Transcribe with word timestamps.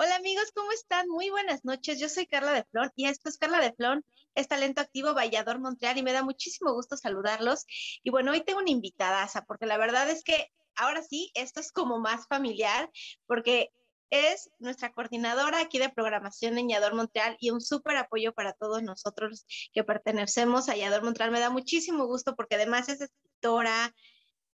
Hola 0.00 0.14
amigos, 0.14 0.52
¿cómo 0.54 0.70
están? 0.70 1.08
Muy 1.08 1.28
buenas 1.28 1.64
noches. 1.64 1.98
Yo 1.98 2.08
soy 2.08 2.28
Carla 2.28 2.52
de 2.52 2.62
Flon 2.70 2.92
y 2.94 3.06
esto 3.06 3.28
es 3.28 3.36
Carla 3.36 3.60
de 3.60 3.72
Flon, 3.72 4.04
es 4.36 4.46
talento 4.46 4.80
activo 4.80 5.12
Vallador 5.12 5.58
Montreal 5.58 5.98
y 5.98 6.04
me 6.04 6.12
da 6.12 6.22
muchísimo 6.22 6.72
gusto 6.72 6.96
saludarlos. 6.96 7.64
Y 8.04 8.10
bueno, 8.10 8.30
hoy 8.30 8.44
tengo 8.44 8.60
una 8.60 8.70
invitada, 8.70 9.28
porque 9.48 9.66
la 9.66 9.76
verdad 9.76 10.08
es 10.08 10.22
que 10.22 10.52
ahora 10.76 11.02
sí, 11.02 11.32
esto 11.34 11.58
es 11.58 11.72
como 11.72 11.98
más 11.98 12.28
familiar 12.28 12.88
porque 13.26 13.72
es 14.10 14.48
nuestra 14.60 14.92
coordinadora 14.92 15.58
aquí 15.58 15.80
de 15.80 15.88
programación 15.88 16.58
en 16.58 16.68
Yador 16.68 16.94
Montreal 16.94 17.36
y 17.40 17.50
un 17.50 17.60
súper 17.60 17.96
apoyo 17.96 18.32
para 18.32 18.52
todos 18.52 18.84
nosotros 18.84 19.46
que 19.72 19.82
pertenecemos 19.82 20.68
a 20.68 20.76
Yador 20.76 21.02
Montreal. 21.02 21.32
Me 21.32 21.40
da 21.40 21.50
muchísimo 21.50 22.06
gusto 22.06 22.36
porque 22.36 22.54
además 22.54 22.88
es 22.88 23.00
escritora, 23.00 23.92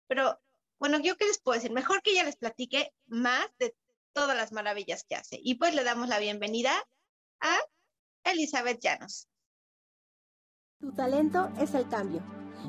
pero 0.08 0.40
bueno, 0.80 1.00
yo 1.00 1.18
qué 1.18 1.26
les 1.26 1.42
puedo 1.42 1.56
decir, 1.56 1.74
mejor 1.74 2.02
que 2.02 2.12
ella 2.12 2.24
les 2.24 2.38
platique 2.38 2.94
más 3.08 3.46
de 3.60 3.76
todas 4.14 4.38
las 4.38 4.52
maravillas 4.52 5.04
que 5.04 5.16
hace. 5.16 5.40
Y 5.44 5.56
pues 5.56 5.76
le 5.76 5.84
damos 5.84 6.08
la 6.08 6.20
bienvenida 6.20 6.72
a 7.42 7.58
Elizabeth 8.24 8.80
Llanos. 8.80 9.28
Tu 10.80 10.92
talento 10.94 11.52
es 11.60 11.74
el 11.74 11.88
cambio. 11.88 12.22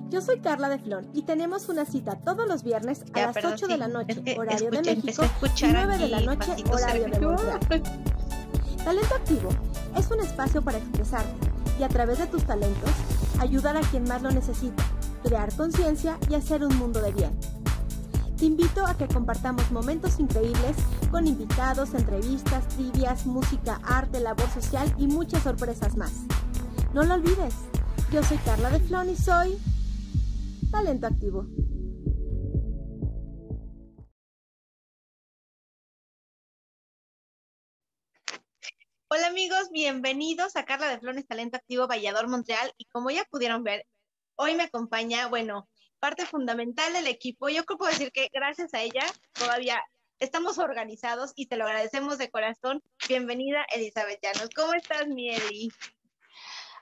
Yo 0.09 0.21
soy 0.21 0.41
Carla 0.41 0.69
de 0.69 0.79
Flor 0.79 1.05
y 1.15 1.23
tenemos 1.23 1.69
una 1.69 1.85
cita 1.85 2.19
todos 2.25 2.49
los 2.49 2.65
viernes 2.65 3.05
a 3.13 3.33
las 3.33 3.45
8 3.45 3.69
de 3.69 3.77
la 3.77 3.89
noche, 3.89 4.37
horario 4.37 4.71
de 4.71 4.83
México, 4.83 5.25
y 5.25 5.63
9 5.63 5.99
de 5.99 6.09
la 6.09 6.21
noche, 6.21 6.55
horario 6.73 7.05
de 7.05 7.21
Montreal. 7.21 7.61
Talento 8.85 9.15
Activo 9.15 9.49
es 9.97 10.11
un 10.11 10.21
espacio 10.21 10.63
para 10.63 10.79
expresarte 10.79 11.33
y 11.79 11.83
a 11.85 11.89
través 11.89 12.19
de 12.19 12.27
tus 12.27 12.45
talentos 12.45 12.91
ayudar 13.41 13.77
a 13.77 13.81
quien 13.81 14.05
más 14.05 14.23
lo 14.23 14.31
necesita, 14.31 14.85
crear 15.23 15.55
conciencia 15.57 16.19
y 16.29 16.35
hacer 16.35 16.65
un 16.65 16.77
mundo 16.77 17.01
de 17.01 17.13
bien. 17.13 17.64
Te 18.45 18.49
invito 18.49 18.85
a 18.85 18.95
que 18.95 19.09
compartamos 19.09 19.71
momentos 19.71 20.21
increíbles 20.21 20.77
con 21.11 21.27
invitados, 21.27 21.95
entrevistas, 21.95 22.69
trivias, 22.69 23.25
música, 23.25 23.81
arte, 23.83 24.21
labor 24.21 24.47
social 24.51 24.95
y 24.99 25.07
muchas 25.07 25.45
sorpresas 25.45 25.97
más. 25.97 26.13
No 26.93 27.05
lo 27.05 27.15
olvides, 27.15 27.55
yo 28.13 28.23
soy 28.23 28.37
Carla 28.37 28.69
de 28.69 28.81
Flon 28.81 29.09
y 29.09 29.17
soy 29.17 29.59
Talento 30.71 31.07
Activo. 31.07 31.47
Hola 39.09 39.29
amigos, 39.29 39.71
bienvenidos 39.73 40.55
a 40.57 40.67
Carla 40.67 40.91
de 40.91 40.99
Flones 40.99 41.27
Talento 41.27 41.57
Activo 41.57 41.89
Vallador 41.89 42.29
Montreal 42.29 42.75
y 42.77 42.85
como 42.89 43.09
ya 43.09 43.25
pudieron 43.25 43.65
ver, 43.65 43.87
hoy 44.37 44.55
me 44.55 44.65
acompaña, 44.65 45.29
bueno, 45.29 45.67
parte 46.05 46.27
fundamental 46.27 46.93
del 46.93 47.07
equipo. 47.07 47.49
Yo 47.49 47.65
puedo 47.65 47.91
decir 47.91 48.13
que 48.13 48.29
gracias 48.31 48.75
a 48.75 48.83
ella 48.83 49.01
todavía 49.33 49.83
estamos 50.19 50.59
organizados 50.59 51.33
y 51.35 51.47
te 51.47 51.57
lo 51.57 51.65
agradecemos 51.65 52.19
de 52.19 52.31
corazón. 52.31 52.83
Bienvenida, 53.09 53.65
Elizabeth 53.75 54.21
Llanos. 54.23 54.51
¿Cómo 54.55 54.75
estás, 54.75 55.09
mi 55.09 55.31
Eli? 55.31 55.71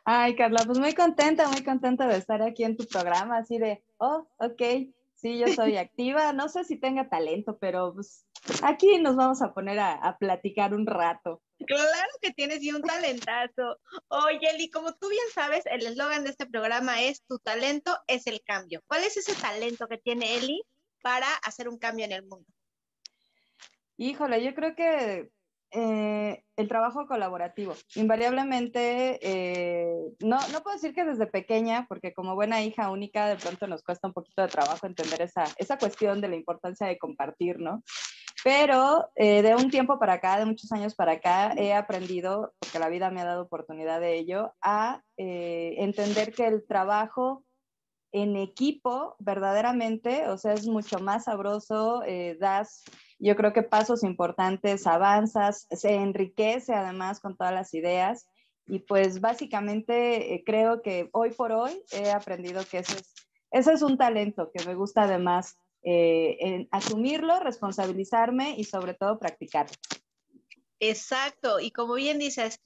Ay, 0.05 0.35
Carla, 0.35 0.65
pues 0.67 0.81
muy 0.81 0.93
contenta, 0.93 1.47
muy 1.47 1.63
contenta 1.63 2.09
de 2.09 2.17
estar 2.17 2.43
aquí 2.43 2.65
en 2.65 2.77
tu 2.77 2.85
programa, 2.89 3.37
así 3.37 3.59
de, 3.59 3.85
oh, 3.99 4.27
ok, 4.39 4.91
sí, 5.15 5.39
yo 5.39 5.47
soy 5.55 5.77
activa, 5.77 6.33
no 6.33 6.49
sé 6.49 6.65
si 6.65 6.77
tenga 6.77 7.09
talento, 7.09 7.59
pero 7.61 7.95
pues 7.95 8.27
aquí 8.65 8.99
nos 8.99 9.15
vamos 9.15 9.41
a 9.41 9.55
poner 9.55 9.79
a 9.79 10.17
platicar 10.19 10.75
un 10.75 10.85
rato. 10.85 11.41
Claro 11.67 12.11
que 12.21 12.33
tienes 12.33 12.63
y 12.63 12.73
un 12.73 12.83
talentazo. 12.83 13.79
Oye, 14.09 14.51
Eli, 14.55 14.71
como 14.71 14.95
tú 14.95 15.09
bien 15.09 15.25
sabes, 15.35 15.65
el 15.67 15.87
eslogan 15.87 16.25
de 16.25 16.31
este 16.31 16.47
programa 16.47 17.03
es 17.03 17.23
Tu 17.23 17.39
talento 17.39 17.97
es 18.07 18.27
el 18.27 18.43
cambio. 18.43 18.83
¿Cuál 18.87 19.05
es 19.05 19.17
ese 19.17 19.35
talento 19.35 19.89
que 19.89 19.99
tiene 19.99 20.37
Eli 20.37 20.63
para 21.03 21.27
hacer 21.45 21.69
un 21.69 21.79
cambio 21.79 22.05
en 22.05 22.13
el 22.13 22.23
mundo? 22.23 22.47
Híjole, 23.97 24.43
yo 24.43 24.55
creo 24.55 24.75
que 24.75 25.31
eh, 25.75 26.45
el 26.57 26.69
trabajo 26.69 27.07
colaborativo. 27.07 27.75
Invariablemente, 27.95 29.19
eh, 29.23 29.97
no, 30.21 30.37
no 30.49 30.63
puedo 30.63 30.77
decir 30.77 30.95
que 30.95 31.05
desde 31.05 31.27
pequeña, 31.27 31.87
porque 31.89 32.13
como 32.13 32.35
buena 32.35 32.63
hija 32.63 32.91
única, 32.91 33.27
de 33.27 33.37
pronto 33.37 33.67
nos 33.67 33.83
cuesta 33.83 34.07
un 34.07 34.13
poquito 34.13 34.43
de 34.43 34.49
trabajo 34.49 34.87
entender 34.87 35.23
esa, 35.23 35.45
esa 35.57 35.79
cuestión 35.79 36.21
de 36.21 36.29
la 36.29 36.37
importancia 36.37 36.87
de 36.87 36.99
compartir, 36.99 37.59
¿no? 37.59 37.83
Pero 38.45 39.09
eh, 39.15 39.43
de 39.43 39.55
un 39.55 39.71
tiempo 39.71 39.99
para 39.99 40.15
acá, 40.15 40.39
de 40.39 40.47
muchos 40.47 40.73
años 40.73 40.95
para 40.95 41.13
acá, 41.13 41.55
he 41.57 41.73
aprendido, 41.73 42.55
porque 42.59 42.81
la 42.81 42.89
vida 42.89 43.11
me 43.11 43.21
ha 43.21 43.25
dado 43.25 43.43
oportunidad 43.43 44.01
de 44.01 44.19
ello, 44.19 44.53
a 44.61 45.03
eh, 45.17 45.75
entender 45.79 46.33
que 46.33 46.47
el 46.47 46.67
trabajo 46.67 47.45
en 48.11 48.37
equipo 48.37 49.15
verdaderamente, 49.21 50.29
o 50.29 50.37
sea, 50.39 50.55
es 50.55 50.67
mucho 50.67 50.99
más 50.99 51.25
sabroso, 51.25 52.03
eh, 52.05 52.37
das, 52.41 52.83
yo 53.19 53.37
creo 53.37 53.53
que 53.53 53.63
pasos 53.63 54.03
importantes, 54.03 54.87
avanzas, 54.87 55.67
se 55.71 55.95
enriquece 55.95 56.75
además 56.75 57.21
con 57.21 57.37
todas 57.37 57.55
las 57.55 57.73
ideas. 57.75 58.27
Y 58.67 58.81
pues 58.81 59.21
básicamente 59.21 60.43
creo 60.47 60.83
que 60.83 61.09
hoy 61.13 61.31
por 61.31 61.53
hoy 61.53 61.83
he 61.93 62.11
aprendido 62.11 62.63
que 62.71 62.79
ese 62.79 62.95
es, 62.95 63.15
ese 63.51 63.73
es 63.73 63.83
un 63.83 63.97
talento 63.97 64.51
que 64.53 64.65
me 64.65 64.75
gusta 64.75 65.03
además 65.03 65.57
eh, 65.83 66.37
en 66.41 66.69
asumirlo, 66.71 67.41
responsabilizarme 67.41 68.55
y 68.57 68.65
sobre 68.65 68.95
todo 68.95 69.19
practicar. 69.19 69.67
Exacto, 70.79 71.61
y 71.61 71.71
como 71.71 71.95
bien 71.95 72.19
dices, 72.19 72.61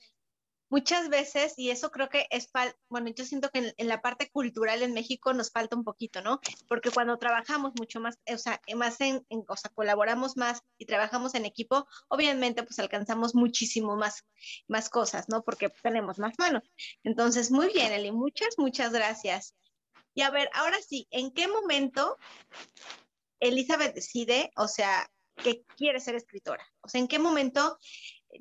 muchas 0.69 1.09
veces, 1.09 1.55
y 1.57 1.71
eso 1.71 1.91
creo 1.91 2.09
que 2.09 2.27
es, 2.31 2.51
bueno, 2.89 3.11
yo 3.15 3.25
siento 3.25 3.51
que 3.51 3.75
en, 3.77 3.89
la 3.89 4.03
parte 4.03 4.31
cultural 4.31 4.83
en 4.83 4.95
México 4.95 5.33
nos 5.33 5.51
falta 5.51 5.77
un 5.77 5.85
poquito, 5.85 6.23
¿no? 6.23 6.41
Porque 6.69 6.91
cuando 6.91 7.19
trabajamos 7.19 7.73
mucho 7.79 8.01
más, 8.01 8.19
o 8.27 8.39
sea, 8.39 8.61
más 8.75 9.01
en, 9.01 9.25
o 9.29 9.57
sea, 9.57 9.71
colaboramos 9.75 10.37
más 10.37 10.63
y 10.79 10.87
trabajamos 10.87 11.35
en 11.35 11.45
equipo, 11.45 11.87
obviamente 12.09 12.63
pues 12.63 12.79
alcanzamos 12.79 13.35
muchísimo 13.35 13.97
más, 13.97 14.25
más 14.69 14.89
cosas, 14.89 15.29
¿no? 15.29 15.43
Porque 15.43 15.71
tenemos 15.83 16.19
más 16.19 16.35
manos. 16.39 16.63
Entonces, 17.05 17.51
muy 17.51 17.73
bien, 17.73 17.93
Eli, 17.93 18.13
muchas, 18.13 18.59
muchas 18.59 18.93
gracias. 18.93 19.55
Y 20.15 20.23
a 20.23 20.31
ver, 20.31 20.49
ahora 20.55 20.79
sí, 20.81 21.07
¿en 21.11 21.31
qué 21.33 21.47
momento 21.47 22.17
Elizabeth 23.41 23.95
decide, 23.95 24.51
o 24.57 24.69
sea, 24.69 25.09
que 25.37 25.65
quiere 25.77 26.01
ser 26.01 26.15
escritora? 26.15 26.65
O 26.81 26.89
sea, 26.89 27.01
¿en 27.01 27.09
qué 27.09 27.19
momento 27.19 27.79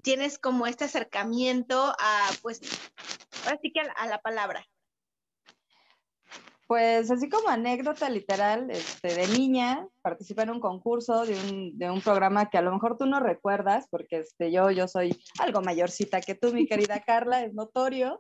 tienes 0.03 0.39
como 0.39 0.67
este 0.67 0.85
acercamiento 0.85 1.93
a, 1.99 2.29
pues, 2.41 2.61
ahora 3.43 3.59
sí 3.61 3.71
que 3.71 3.81
a, 3.81 4.07
la 4.07 4.19
palabra? 4.19 4.65
Pues 6.67 7.11
así 7.11 7.29
como 7.29 7.49
anécdota 7.49 8.09
literal, 8.09 8.71
este, 8.71 9.13
de 9.13 9.27
niña 9.27 9.87
participé 10.01 10.43
en 10.43 10.49
un 10.49 10.59
concurso 10.59 11.23
de 11.23 11.35
un, 11.35 11.77
de 11.77 11.91
un, 11.91 12.01
programa 12.01 12.49
que 12.49 12.57
a 12.57 12.63
lo 12.63 12.73
mejor 12.73 12.97
tú 12.97 13.05
no 13.05 13.19
recuerdas, 13.19 13.85
porque 13.91 14.17
este, 14.17 14.51
yo, 14.51 14.71
yo 14.71 14.87
soy 14.87 15.15
algo 15.39 15.61
mayorcita 15.61 16.21
que 16.21 16.33
tú, 16.33 16.53
mi 16.53 16.65
querida 16.65 17.03
Carla, 17.05 17.43
es 17.43 17.53
notorio, 17.53 18.19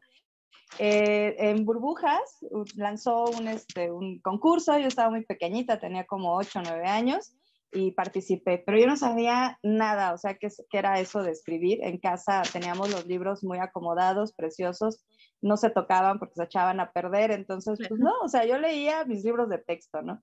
eh, 0.79 1.35
en 1.37 1.65
Burbujas 1.65 2.45
lanzó 2.75 3.25
un, 3.25 3.47
este, 3.47 3.91
un 3.91 4.19
concurso, 4.19 4.77
yo 4.77 4.87
estaba 4.87 5.09
muy 5.09 5.25
pequeñita, 5.25 5.79
tenía 5.79 6.05
como 6.05 6.35
8 6.35 6.59
o 6.59 6.61
9 6.63 6.85
años 6.87 7.33
y 7.71 7.91
participé, 7.91 8.63
pero 8.65 8.77
yo 8.77 8.87
no 8.87 8.95
sabía 8.95 9.59
nada, 9.61 10.13
o 10.13 10.17
sea, 10.17 10.35
qué, 10.35 10.47
qué 10.69 10.77
era 10.77 10.99
eso 10.99 11.23
de 11.23 11.31
escribir. 11.31 11.79
En 11.83 11.99
casa 11.99 12.41
teníamos 12.51 12.89
los 12.89 13.05
libros 13.05 13.43
muy 13.43 13.59
acomodados, 13.59 14.33
preciosos, 14.33 15.03
no 15.41 15.57
se 15.57 15.69
tocaban 15.69 16.19
porque 16.19 16.35
se 16.35 16.43
echaban 16.43 16.79
a 16.79 16.91
perder, 16.91 17.31
entonces, 17.31 17.77
pues 17.87 17.99
no, 17.99 18.13
o 18.23 18.29
sea, 18.29 18.45
yo 18.45 18.57
leía 18.57 19.05
mis 19.05 19.23
libros 19.23 19.49
de 19.49 19.59
texto, 19.59 20.01
¿no? 20.01 20.21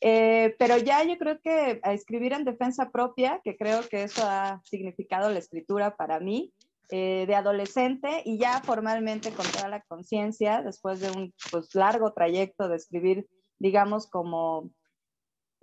Eh, 0.00 0.54
pero 0.58 0.76
ya 0.76 1.02
yo 1.04 1.16
creo 1.16 1.40
que 1.40 1.80
a 1.82 1.92
escribir 1.92 2.32
en 2.32 2.44
defensa 2.44 2.90
propia, 2.90 3.40
que 3.42 3.56
creo 3.56 3.80
que 3.88 4.02
eso 4.02 4.22
ha 4.24 4.60
significado 4.64 5.30
la 5.30 5.38
escritura 5.38 5.96
para 5.96 6.20
mí, 6.20 6.52
eh, 6.90 7.24
de 7.26 7.34
adolescente 7.34 8.22
y 8.24 8.38
ya 8.38 8.60
formalmente 8.60 9.32
con 9.32 9.46
toda 9.46 9.68
la 9.68 9.82
conciencia, 9.82 10.62
después 10.62 11.00
de 11.00 11.10
un 11.10 11.34
pues, 11.50 11.74
largo 11.74 12.12
trayecto 12.12 12.68
de 12.68 12.76
escribir, 12.76 13.26
digamos, 13.58 14.08
como, 14.08 14.70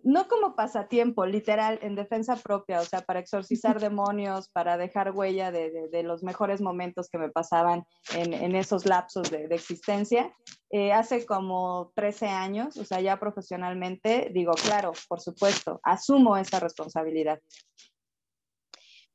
no 0.03 0.27
como 0.27 0.55
pasatiempo, 0.55 1.25
literal, 1.25 1.79
en 1.81 1.95
defensa 1.95 2.35
propia, 2.35 2.81
o 2.81 2.83
sea, 2.83 3.01
para 3.01 3.19
exorcizar 3.19 3.79
demonios, 3.79 4.49
para 4.49 4.77
dejar 4.77 5.11
huella 5.11 5.51
de, 5.51 5.87
de, 5.89 6.03
los 6.03 6.23
mejores 6.23 6.61
momentos 6.61 7.09
que 7.09 7.17
me 7.17 7.29
pasaban 7.29 7.85
en, 8.15 8.33
en 8.33 8.55
esos 8.55 8.85
lapsos 8.85 9.31
de, 9.31 9.47
de, 9.47 9.55
existencia, 9.55 10.35
eh, 10.71 10.91
hace 10.91 11.25
como 11.25 11.93
13 11.95 12.27
años, 12.27 12.75
o 12.77 12.83
sea, 12.83 12.99
ya 12.99 13.17
profesionalmente, 13.17 14.29
digo, 14.33 14.51
claro, 14.53 14.91
por 15.07 15.21
supuesto, 15.21 15.79
asumo 15.83 16.35
esa 16.35 16.59
responsabilidad. 16.59 17.39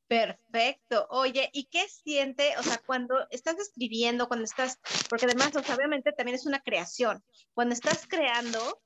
Perfecto. 0.09 1.05
Oye, 1.11 1.51
¿y 1.53 1.65
qué 1.65 1.87
siente, 1.87 2.57
o 2.57 2.63
sea, 2.63 2.81
cuando 2.83 3.15
estás 3.29 3.59
escribiendo, 3.59 4.27
cuando 4.27 4.43
estás, 4.43 4.79
porque 5.07 5.27
además, 5.27 5.51
obviamente 5.55 6.11
también 6.11 6.33
es 6.33 6.47
una 6.47 6.61
creación, 6.61 7.23
cuando 7.53 7.75
estás 7.75 8.07
creando, 8.07 8.81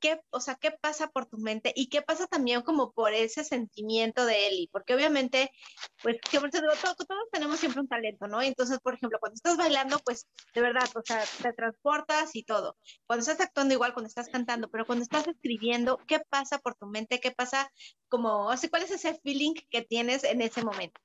qué, 0.00 0.20
o 0.30 0.40
sea, 0.40 0.56
qué 0.56 0.70
pasa 0.70 1.08
por 1.08 1.26
tu 1.26 1.38
mente 1.38 1.72
y 1.74 1.88
qué 1.88 2.02
pasa 2.02 2.26
también 2.26 2.62
como 2.62 2.92
por 2.92 3.12
ese 3.12 3.44
sentimiento 3.44 4.24
de 4.26 4.48
Eli, 4.48 4.68
porque 4.72 4.94
obviamente, 4.94 5.50
pues, 6.02 6.16
digo, 6.30 6.46
todos, 6.50 6.96
todos, 6.96 7.30
tenemos 7.32 7.58
siempre 7.58 7.80
un 7.80 7.88
talento, 7.88 8.26
¿no? 8.26 8.42
Entonces, 8.42 8.78
por 8.80 8.94
ejemplo, 8.94 9.18
cuando 9.20 9.34
estás 9.34 9.56
bailando, 9.56 9.98
pues, 10.04 10.26
de 10.54 10.60
verdad, 10.60 10.88
o 10.94 11.02
sea, 11.04 11.24
te 11.42 11.52
transportas 11.52 12.34
y 12.34 12.44
todo. 12.44 12.76
Cuando 13.06 13.22
estás 13.22 13.40
actuando 13.40 13.74
igual, 13.74 13.92
cuando 13.92 14.08
estás 14.08 14.28
cantando, 14.28 14.68
pero 14.70 14.86
cuando 14.86 15.02
estás 15.02 15.26
escribiendo, 15.26 15.98
¿qué 16.06 16.20
pasa 16.28 16.58
por 16.58 16.74
tu 16.74 16.86
mente? 16.86 17.20
¿Qué 17.20 17.30
pasa 17.30 17.70
como, 18.08 18.46
o 18.46 18.56
sea, 18.56 18.70
cuál 18.70 18.82
es 18.82 18.90
ese 18.90 19.18
feeling 19.22 19.54
que 19.70 19.82
tienes 19.82 20.24
en 20.24 20.42
ese 20.42 20.64
momento? 20.64 21.00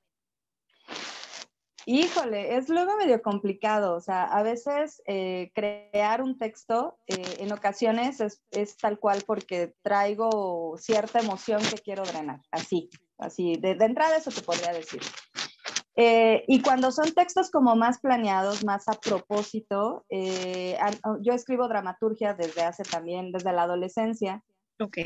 Híjole, 1.86 2.56
es 2.56 2.68
luego 2.68 2.96
medio 2.96 3.20
complicado, 3.20 3.94
o 3.94 4.00
sea, 4.00 4.24
a 4.24 4.42
veces 4.42 5.02
eh, 5.06 5.50
crear 5.54 6.22
un 6.22 6.38
texto 6.38 6.98
eh, 7.06 7.22
en 7.40 7.52
ocasiones 7.52 8.20
es, 8.20 8.76
tal 8.78 8.98
cual 8.98 9.22
porque 9.26 9.74
traigo 9.82 10.76
cierta 10.78 11.20
emoción 11.20 11.60
que 11.62 11.82
quiero 11.82 12.04
drenar, 12.04 12.40
así, 12.50 12.88
así, 13.18 13.56
de, 13.56 13.72
entrada 13.72 14.16
eso 14.16 14.30
te 14.30 14.40
podría 14.40 14.72
decir. 14.72 15.02
Eh, 15.96 16.44
y 16.48 16.62
cuando 16.62 16.90
son 16.90 17.12
textos 17.12 17.50
como 17.50 17.76
más 17.76 18.00
planeados, 18.00 18.64
más 18.64 18.88
a 18.88 18.94
propósito, 18.94 20.04
yo 20.10 21.32
escribo 21.34 21.68
dramaturgia 21.68 22.34
desde 22.34 22.62
hace 22.62 22.82
también, 22.82 23.30
desde 23.30 23.52
la 23.52 23.62
adolescencia. 23.62 24.42
Ok. 24.80 24.98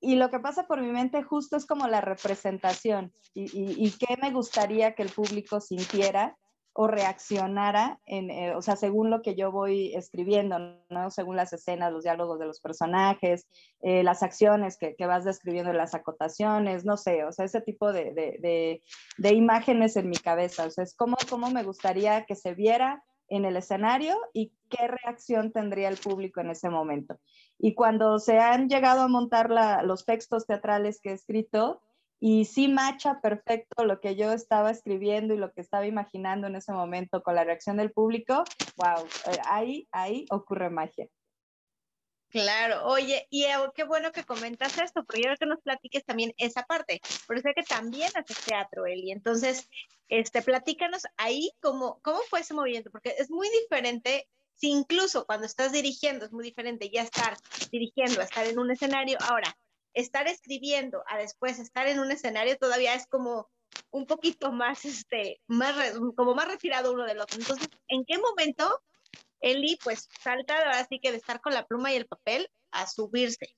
Y 0.00 0.16
lo 0.16 0.30
que 0.30 0.38
pasa 0.38 0.66
por 0.66 0.80
mi 0.80 0.92
mente 0.92 1.22
justo 1.22 1.56
es 1.56 1.66
como 1.66 1.88
la 1.88 2.00
representación 2.00 3.12
y, 3.34 3.90
qué 3.98 4.16
me 4.20 4.30
gustaría 4.30 4.94
que 4.94 5.02
el 5.02 5.10
público 5.10 5.60
sintiera 5.60 6.36
o 6.80 6.86
reaccionara, 6.86 7.98
en, 8.06 8.30
eh, 8.30 8.54
o 8.54 8.62
sea, 8.62 8.76
según 8.76 9.10
lo 9.10 9.20
que 9.20 9.34
yo 9.34 9.50
voy 9.50 9.96
escribiendo, 9.96 10.58
¿no? 10.90 11.10
Según 11.10 11.34
las 11.34 11.52
escenas, 11.52 11.92
los 11.92 12.04
diálogos 12.04 12.38
de 12.38 12.46
los 12.46 12.60
personajes, 12.60 13.48
eh, 13.80 14.04
las 14.04 14.22
acciones 14.22 14.78
que, 14.78 14.94
vas 15.04 15.24
describiendo, 15.24 15.72
las 15.72 15.96
acotaciones, 15.96 16.84
no 16.84 16.96
sé, 16.96 17.24
o 17.24 17.32
sea, 17.32 17.46
ese 17.46 17.60
tipo 17.62 17.92
de, 17.92 18.80
imágenes 19.20 19.96
en 19.96 20.08
mi 20.08 20.16
cabeza, 20.16 20.66
o 20.66 20.70
sea, 20.70 20.84
es 20.84 20.94
como, 20.94 21.16
como 21.28 21.50
me 21.50 21.64
gustaría 21.64 22.24
que 22.26 22.36
se 22.36 22.54
viera 22.54 23.02
en 23.28 23.44
el 23.44 23.56
escenario 23.56 24.16
y 24.32 24.52
qué 24.68 24.86
reacción 24.86 25.52
tendría 25.52 25.88
el 25.88 25.96
público 25.96 26.40
en 26.40 26.50
ese 26.50 26.70
momento. 26.70 27.18
Y 27.58 27.74
cuando 27.74 28.18
se 28.18 28.38
han 28.38 28.68
llegado 28.68 29.02
a 29.02 29.08
montar 29.08 29.50
los 29.82 30.04
textos 30.04 30.46
teatrales 30.46 31.00
que 31.00 31.10
he 31.10 31.14
escrito, 31.14 31.82
y 32.20 32.46
sí 32.46 32.68
macha 32.68 33.20
perfecto 33.20 33.84
lo 33.84 34.00
que 34.00 34.16
yo 34.16 34.32
estaba 34.32 34.70
escribiendo 34.70 35.34
y 35.34 35.38
lo 35.38 35.52
que 35.52 35.60
estaba 35.60 35.86
imaginando 35.86 36.48
en 36.48 36.56
ese 36.56 36.72
momento 36.72 37.22
con 37.22 37.34
la 37.34 37.44
reacción 37.44 37.76
del 37.76 37.92
público, 37.92 38.44
wow, 38.76 39.06
eh, 39.32 39.38
ahí, 39.48 39.88
ahí 39.92 40.26
ocurre 40.30 40.70
magia. 40.70 41.08
Claro, 42.30 42.84
oye, 42.84 43.26
y 43.30 43.44
eh, 43.44 43.54
qué 43.74 43.84
bueno 43.84 44.12
que 44.12 44.24
comentas 44.24 44.76
esto, 44.78 45.02
porque 45.04 45.20
yo 45.20 45.22
quiero 45.22 45.36
que 45.38 45.46
nos 45.46 45.62
platiques 45.62 46.04
también 46.04 46.34
esa 46.36 46.62
parte, 46.64 47.00
porque 47.26 47.40
sé 47.40 47.54
que 47.54 47.62
también 47.62 48.10
haces 48.14 48.44
teatro, 48.44 48.84
Eli, 48.84 49.12
entonces, 49.12 49.66
este, 50.08 50.42
platícanos 50.42 51.04
ahí 51.16 51.50
cómo, 51.62 52.00
cómo 52.02 52.18
fue 52.28 52.40
ese 52.40 52.52
movimiento, 52.52 52.90
porque 52.90 53.14
es 53.16 53.30
muy 53.30 53.48
diferente, 53.62 54.28
si 54.58 54.70
incluso 54.70 55.24
cuando 55.24 55.46
estás 55.46 55.72
dirigiendo 55.72 56.26
es 56.26 56.32
muy 56.32 56.44
diferente 56.44 56.90
ya 56.90 57.02
estar 57.02 57.36
dirigiendo, 57.70 58.20
estar 58.20 58.46
en 58.46 58.58
un 58.58 58.70
escenario, 58.70 59.18
ahora, 59.28 59.56
estar 59.94 60.26
escribiendo 60.28 61.02
a 61.06 61.18
después 61.18 61.58
estar 61.58 61.88
en 61.88 61.98
un 62.00 62.10
escenario 62.10 62.56
todavía 62.58 62.94
es 62.94 63.06
como 63.06 63.48
un 63.90 64.06
poquito 64.06 64.52
más, 64.52 64.84
este, 64.84 65.40
más, 65.46 65.74
como 66.16 66.34
más 66.34 66.48
retirado 66.48 66.92
uno 66.92 67.04
del 67.04 67.20
otro. 67.20 67.38
Entonces, 67.38 67.68
¿en 67.88 68.04
qué 68.04 68.18
momento 68.18 68.82
Eli 69.40 69.78
pues 69.82 70.08
salta 70.20 70.54
así 70.70 70.98
que 71.00 71.10
de 71.10 71.18
estar 71.18 71.40
con 71.40 71.54
la 71.54 71.66
pluma 71.66 71.92
y 71.92 71.96
el 71.96 72.06
papel 72.06 72.50
a 72.70 72.86
subirse. 72.86 73.54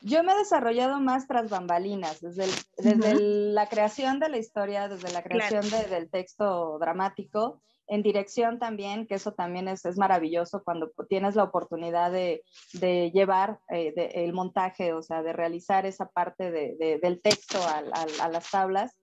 Yo 0.00 0.24
me 0.24 0.32
he 0.32 0.38
desarrollado 0.38 0.98
más 1.00 1.28
tras 1.28 1.48
bambalinas, 1.48 2.20
desde, 2.20 2.46
desde 2.76 3.14
la 3.20 3.68
creación 3.68 4.18
de 4.18 4.28
la 4.28 4.38
historia, 4.38 4.88
desde 4.88 5.12
la 5.12 5.22
creación 5.22 5.62
del 5.70 6.10
texto 6.10 6.76
dramático, 6.80 7.62
en 7.88 8.02
dirección 8.02 8.58
también, 8.58 9.06
que 9.06 9.16
eso 9.16 9.32
también 9.32 9.68
es, 9.68 9.84
es 9.84 9.98
maravilloso 9.98 10.62
cuando 10.64 10.90
tienes 11.08 11.36
la 11.36 11.44
oportunidad 11.44 12.10
de, 12.10 12.42
de 12.74 13.10
llevar 13.12 13.58
eh, 13.70 13.92
el 14.14 14.32
montaje, 14.32 14.92
o 14.92 15.02
sea, 15.02 15.22
de 15.22 15.32
realizar 15.32 15.86
esa 15.86 16.08
parte 16.08 16.50
de, 16.50 16.98
del 17.02 17.20
texto 17.20 17.58
a 17.66 18.28
las 18.28 18.50
tablas 18.50 18.96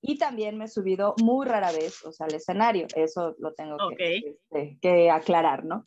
y 0.00 0.18
también 0.18 0.56
me 0.56 0.66
he 0.66 0.68
subido 0.68 1.14
muy 1.22 1.46
rara 1.46 1.72
vez, 1.72 2.04
o 2.04 2.12
sea, 2.12 2.26
al 2.26 2.34
escenario, 2.34 2.86
eso 2.94 3.34
lo 3.38 3.52
tengo 3.54 3.76
que, 3.96 4.36
este, 4.50 5.10
aclarar, 5.10 5.64
¿no? 5.64 5.82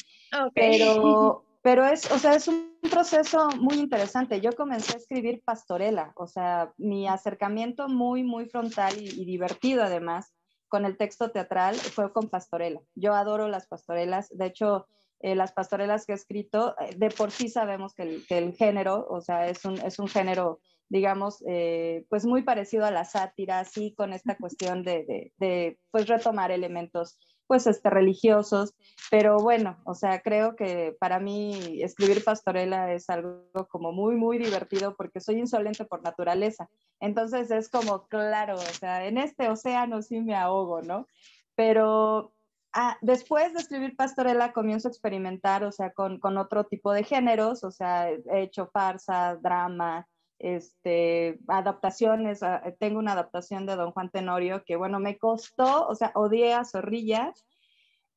Pero, 0.53 1.45
pero 1.61 1.85
es, 1.85 2.11
o 2.11 2.17
sea, 2.17 2.33
es 2.33 2.47
un 2.47 2.77
proceso 2.89 3.49
muy 3.57 3.77
interesante. 3.77 4.41
Yo 4.41 4.51
comencé 4.53 4.93
a 4.93 4.99
escribir 4.99 5.41
pastorela, 5.43 6.11
o 6.15 6.27
sea, 6.27 6.73
mi 6.77 7.07
acercamiento 7.07 7.87
muy, 7.87 8.23
muy 8.23 8.45
frontal 8.47 8.93
y, 8.97 9.23
divertido 9.25 9.83
además 9.83 10.33
con 10.69 10.85
el 10.85 10.97
texto 10.97 11.31
teatral 11.31 11.75
fue 11.75 12.13
con 12.13 12.29
pastorela. 12.29 12.81
Yo 12.95 13.13
adoro 13.13 13.47
las 13.47 13.67
pastorelas, 13.67 14.29
de 14.29 14.45
hecho, 14.45 14.87
eh, 15.19 15.35
las 15.35 15.51
pastorelas 15.51 16.05
que 16.05 16.13
he 16.13 16.15
escrito, 16.15 16.75
eh, 16.79 16.95
de 16.95 17.09
por 17.09 17.31
sí 17.31 17.49
sabemos 17.49 17.93
que 17.93 18.23
el, 18.29 18.53
género, 18.53 19.05
o 19.09 19.19
sea, 19.19 19.47
es 19.47 19.65
un, 19.65 19.77
es 19.79 19.99
un 19.99 20.07
género 20.07 20.61
digamos, 20.89 21.43
eh, 21.47 22.05
pues 22.09 22.25
muy 22.25 22.41
parecido 22.41 22.83
a 22.83 22.91
la 22.91 23.05
sátira, 23.05 23.59
así 23.59 23.93
con 23.93 24.11
esta 24.11 24.35
cuestión 24.37 24.83
de, 24.83 25.31
de, 25.37 25.79
pues 25.91 26.07
retomar 26.07 26.51
elementos 26.51 27.19
pues 27.49 27.65
este, 27.65 27.89
religiosos, 27.89 28.75
pero 29.09 29.39
bueno, 29.39 29.79
o 29.83 29.95
sea, 29.95 30.21
creo 30.21 30.55
que 30.55 30.95
para 30.99 31.19
mí 31.19 31.81
escribir 31.81 32.23
pastorela 32.23 32.93
es 32.93 33.09
algo 33.09 33.41
como 33.69 33.91
muy, 33.91 34.15
muy 34.15 34.37
divertido 34.37 34.95
porque 34.95 35.19
soy 35.19 35.39
insolente 35.39 35.83
por 35.83 36.03
naturaleza, 36.03 36.69
entonces 36.99 37.49
es 37.49 37.67
como, 37.67 38.07
claro, 38.07 38.53
o 38.53 38.59
sea, 38.59 39.07
en 39.07 39.17
este 39.17 39.49
océano 39.49 40.03
sí 40.03 40.21
me 40.21 40.35
ahogo, 40.35 40.83
¿no? 40.83 41.07
Pero 41.55 42.35
ah, 42.71 42.97
después 43.01 43.51
de 43.53 43.61
escribir 43.61 43.95
pastorela 43.95 44.53
comienzo 44.53 44.87
a 44.87 44.91
experimentar, 44.91 45.63
o 45.63 45.71
sea, 45.71 45.91
con, 45.91 46.19
con 46.19 46.37
otro 46.37 46.65
tipo 46.65 46.93
de 46.93 47.03
géneros, 47.03 47.63
o 47.63 47.71
sea, 47.71 48.11
he 48.11 48.43
hecho 48.43 48.69
farsa, 48.71 49.37
drama, 49.41 50.07
este, 50.39 51.39
adaptaciones, 51.47 52.41
ah, 52.43 52.63
tengo 52.79 52.99
una 52.99 53.13
adaptación 53.13 53.65
de 53.65 53.75
Don 53.75 53.91
Juan 53.91 54.09
Tenorio 54.09 54.63
que, 54.65 54.75
bueno, 54.75 54.99
me 54.99 55.17
costó, 55.17 55.87
o 55.87 55.95
sea, 55.95 56.11
odié 56.15 56.53
a 56.53 56.65
Zorrilla, 56.65 57.33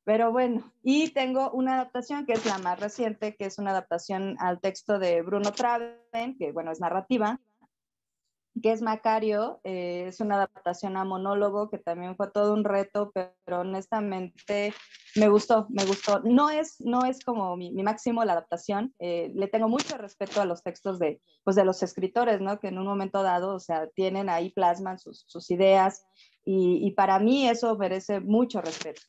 pero 0.05 0.31
bueno, 0.31 0.71
y 0.81 1.11
tengo 1.11 1.51
una 1.51 1.75
adaptación 1.75 2.25
que 2.25 2.33
es 2.33 2.45
la 2.45 2.57
más 2.57 2.79
reciente, 2.79 3.35
que 3.35 3.45
es 3.45 3.57
una 3.59 3.71
adaptación 3.71 4.35
al 4.39 4.59
texto 4.59 4.99
de 4.99 5.21
Bruno 5.21 5.51
Traven, 5.51 6.37
que, 6.37 6.51
bueno, 6.51 6.71
es 6.71 6.81
narrativa, 6.81 7.39
que 8.63 8.71
es 8.71 8.81
Macario, 8.81 9.59
eh, 9.65 10.05
es 10.07 10.21
una 10.21 10.35
adaptación 10.35 10.95
a 10.95 11.03
monólogo 11.03 11.69
que 11.69 11.77
también 11.77 12.15
fue 12.15 12.31
todo 12.31 12.53
un 12.53 12.63
reto, 12.63 13.11
pero 13.13 13.59
honestamente 13.59 14.73
me 15.17 15.27
gustó, 15.27 15.67
me 15.69 15.83
gustó. 15.85 16.21
No 16.21 16.49
es, 16.49 16.79
no 16.79 17.03
es 17.03 17.25
como 17.25 17.57
mi, 17.57 17.71
máximo 17.83 18.23
la 18.23 18.31
adaptación, 18.31 18.95
eh, 18.99 19.33
le 19.35 19.49
tengo 19.49 19.67
mucho 19.67 19.97
respeto 19.97 20.41
a 20.41 20.45
los 20.45 20.63
textos 20.63 20.97
de, 20.97 21.21
pues 21.43 21.57
de 21.57 21.65
los 21.65 21.83
escritores, 21.83 22.39
¿no? 22.39 22.61
Que 22.61 22.69
en 22.69 22.79
un 22.79 22.87
momento 22.87 23.21
dado, 23.21 23.53
o 23.53 23.59
sea, 23.59 23.87
tienen 23.87 24.29
ahí, 24.29 24.49
plasman 24.49 24.97
sus, 24.97 25.25
sus 25.27 25.51
ideas 25.51 26.05
y, 26.45 26.87
y, 26.87 26.91
para 26.91 27.19
mí 27.19 27.49
eso 27.49 27.77
merece 27.77 28.21
mucho 28.21 28.61
respeto. 28.61 29.01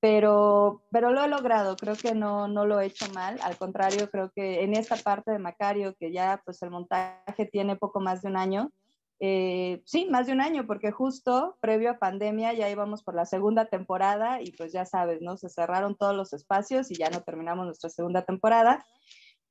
Pero, 0.00 0.82
pero 0.90 1.12
lo 1.12 1.24
he 1.24 1.28
logrado, 1.28 1.76
creo 1.76 1.94
que 1.94 2.12
no, 2.14 2.48
no 2.48 2.66
lo 2.66 2.80
he 2.80 2.86
hecho 2.86 3.06
mal, 3.12 3.38
al 3.42 3.56
contrario, 3.56 4.10
creo 4.10 4.30
que 4.34 4.64
en 4.64 4.74
esta 4.74 4.96
parte 4.96 5.30
de 5.30 5.38
Macario, 5.38 5.94
que 5.94 6.12
ya 6.12 6.42
pues 6.44 6.60
el 6.62 6.70
montaje 6.70 7.46
tiene 7.46 7.76
poco 7.76 8.00
más 8.00 8.20
de 8.20 8.28
un 8.28 8.36
año, 8.36 8.72
eh, 9.18 9.82
sí, 9.86 10.08
más 10.10 10.26
de 10.26 10.32
un 10.32 10.40
año, 10.40 10.66
porque 10.66 10.90
justo 10.90 11.56
previo 11.60 11.90
a 11.90 11.98
pandemia 11.98 12.52
ya 12.52 12.68
íbamos 12.70 13.02
por 13.02 13.14
la 13.14 13.24
segunda 13.24 13.66
temporada 13.66 14.42
y 14.42 14.52
pues 14.52 14.72
ya 14.72 14.84
sabes, 14.84 15.22
¿no? 15.22 15.36
Se 15.36 15.48
cerraron 15.48 15.96
todos 15.96 16.14
los 16.14 16.32
espacios 16.32 16.90
y 16.90 16.96
ya 16.96 17.08
no 17.08 17.22
terminamos 17.22 17.64
nuestra 17.66 17.88
segunda 17.90 18.24
temporada. 18.24 18.84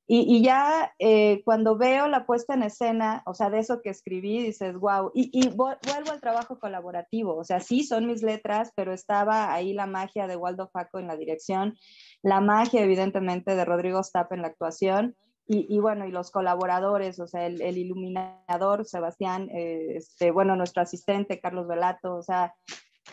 Y, 0.08 0.40
ya 0.40 0.94
eh, 1.00 1.42
cuando 1.44 1.76
veo 1.76 2.06
la 2.06 2.26
puesta 2.26 2.54
en 2.54 2.62
escena, 2.62 3.24
o 3.26 3.34
sea, 3.34 3.50
de 3.50 3.58
eso 3.58 3.80
que 3.82 3.90
escribí, 3.90 4.40
dices, 4.40 4.76
wow, 4.76 5.10
y, 5.12 5.30
y, 5.32 5.48
vuelvo 5.48 6.12
al 6.12 6.20
trabajo 6.20 6.60
colaborativo, 6.60 7.34
o 7.34 7.42
sea, 7.42 7.58
sí 7.58 7.82
son 7.82 8.06
mis 8.06 8.22
letras, 8.22 8.70
pero 8.76 8.92
estaba 8.92 9.52
ahí 9.52 9.72
la 9.72 9.86
magia 9.86 10.28
de 10.28 10.36
Waldo 10.36 10.68
Faco 10.68 11.00
en 11.00 11.08
la 11.08 11.16
dirección, 11.16 11.74
la 12.22 12.40
magia 12.40 12.82
evidentemente 12.82 13.56
de 13.56 13.64
Rodrigo 13.64 14.00
Stapp 14.00 14.32
en 14.32 14.42
la 14.42 14.48
actuación, 14.48 15.16
y, 15.48 15.78
bueno, 15.78 16.06
y 16.06 16.10
los 16.10 16.32
colaboradores, 16.32 17.20
o 17.20 17.28
sea, 17.28 17.46
el, 17.46 17.78
iluminador 17.78 18.84
Sebastián, 18.84 19.48
eh, 19.50 19.94
este, 19.96 20.32
bueno, 20.32 20.56
nuestro 20.56 20.82
asistente 20.82 21.40
Carlos 21.40 21.68
Velato, 21.68 22.16
o 22.16 22.22
sea, 22.22 22.52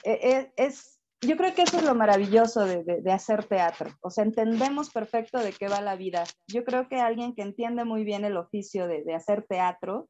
e, 0.04 0.14
e, 0.14 0.54
es, 0.58 1.00
yo 1.24 1.38
creo 1.38 1.54
que 1.54 1.64
eso 1.64 1.78
es 1.78 1.84
lo 1.84 1.96
maravilloso 1.96 2.66
de, 2.66 3.12
hacer 3.12 3.46
teatro. 3.46 3.92
O 4.02 4.10
sea, 4.10 4.24
entendemos 4.24 4.90
perfecto 4.90 5.40
de 5.40 5.54
qué 5.54 5.68
va 5.68 5.82
la 5.82 5.96
vida. 5.96 6.24
Yo 6.48 6.64
creo 6.64 6.88
que 6.88 7.00
alguien 7.00 7.34
que 7.34 7.42
entiende 7.42 7.86
muy 7.86 8.04
bien 8.04 8.26
el 8.26 8.38
oficio 8.38 8.88
de, 8.88 9.14
hacer 9.14 9.46
teatro 9.48 10.10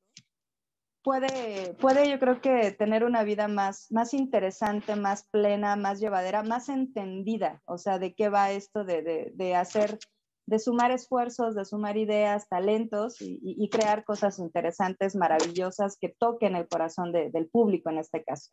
puede, 1.04 1.74
puede, 1.76 2.10
yo 2.10 2.20
creo 2.20 2.42
que 2.42 2.72
tener 2.72 3.04
una 3.04 3.24
vida 3.24 3.48
más, 3.48 3.92
más 3.92 4.14
interesante, 4.14 4.96
más 4.96 5.28
plena, 5.30 5.76
más 5.76 6.00
llevadera, 6.00 6.44
más 6.44 6.70
entendida. 6.70 7.62
O 7.66 7.78
sea, 7.78 8.00
de 8.00 8.14
qué 8.16 8.30
va 8.30 8.52
esto 8.52 8.84
de, 8.84 9.56
hacer, 9.56 10.00
de 10.46 10.60
sumar 10.60 10.92
esfuerzos, 10.92 11.56
de 11.56 11.66
sumar 11.66 11.98
ideas, 11.98 12.48
talentos 12.50 13.18
y, 13.20 13.70
crear 13.70 14.04
cosas 14.04 14.40
interesantes, 14.40 15.16
maravillosas 15.16 15.98
que 16.00 16.10
toquen 16.10 16.56
el 16.56 16.68
corazón 16.68 17.12
del 17.12 17.48
público 17.50 17.90
en 17.90 18.00
este 18.00 18.24
caso. 18.24 18.52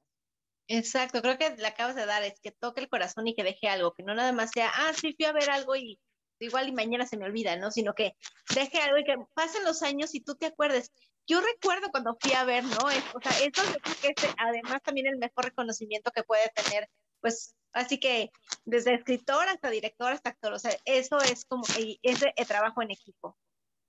Exacto, 0.68 1.20
creo 1.20 1.36
que 1.36 1.56
le 1.56 1.66
acabas 1.66 1.96
de 1.96 2.06
dar, 2.06 2.22
es 2.22 2.40
que 2.40 2.52
toque 2.52 2.80
el 2.80 2.88
corazón 2.88 3.26
y 3.26 3.34
que 3.34 3.42
deje 3.42 3.68
algo, 3.68 3.92
que 3.92 4.04
no 4.04 4.14
nada 4.14 4.32
más 4.32 4.50
sea, 4.52 4.70
ah, 4.72 4.92
sí, 4.94 5.14
fui 5.16 5.26
a 5.26 5.32
ver 5.32 5.50
algo 5.50 5.74
y 5.74 5.98
igual 6.38 6.68
y 6.68 6.72
mañana 6.72 7.06
se 7.06 7.16
me 7.16 7.24
olvida, 7.24 7.56
¿no? 7.56 7.70
Sino 7.70 7.92
que 7.94 8.16
deje 8.54 8.78
algo 8.78 8.98
y 8.98 9.04
que 9.04 9.16
pasen 9.34 9.64
los 9.64 9.82
años 9.82 10.14
y 10.14 10.20
tú 10.20 10.36
te 10.36 10.46
acuerdes. 10.46 10.92
Yo 11.26 11.40
recuerdo 11.40 11.90
cuando 11.90 12.16
fui 12.20 12.32
a 12.32 12.44
ver, 12.44 12.64
¿no? 12.64 12.78
o 12.86 13.20
sea, 13.20 13.32
eso 13.44 13.62
que 14.00 14.08
es 14.08 14.34
además 14.38 14.80
también 14.82 15.06
el 15.06 15.18
mejor 15.18 15.44
reconocimiento 15.44 16.10
que 16.12 16.22
puede 16.22 16.48
tener, 16.50 16.88
pues, 17.20 17.54
así 17.72 17.98
que 17.98 18.30
desde 18.64 18.94
escritor 18.94 19.48
hasta 19.48 19.70
director 19.70 20.12
hasta 20.12 20.30
actor, 20.30 20.52
o 20.52 20.58
sea, 20.58 20.76
eso 20.84 21.20
es 21.20 21.44
como 21.44 21.64
ese 22.02 22.32
trabajo 22.46 22.82
en 22.82 22.90
equipo. 22.90 23.36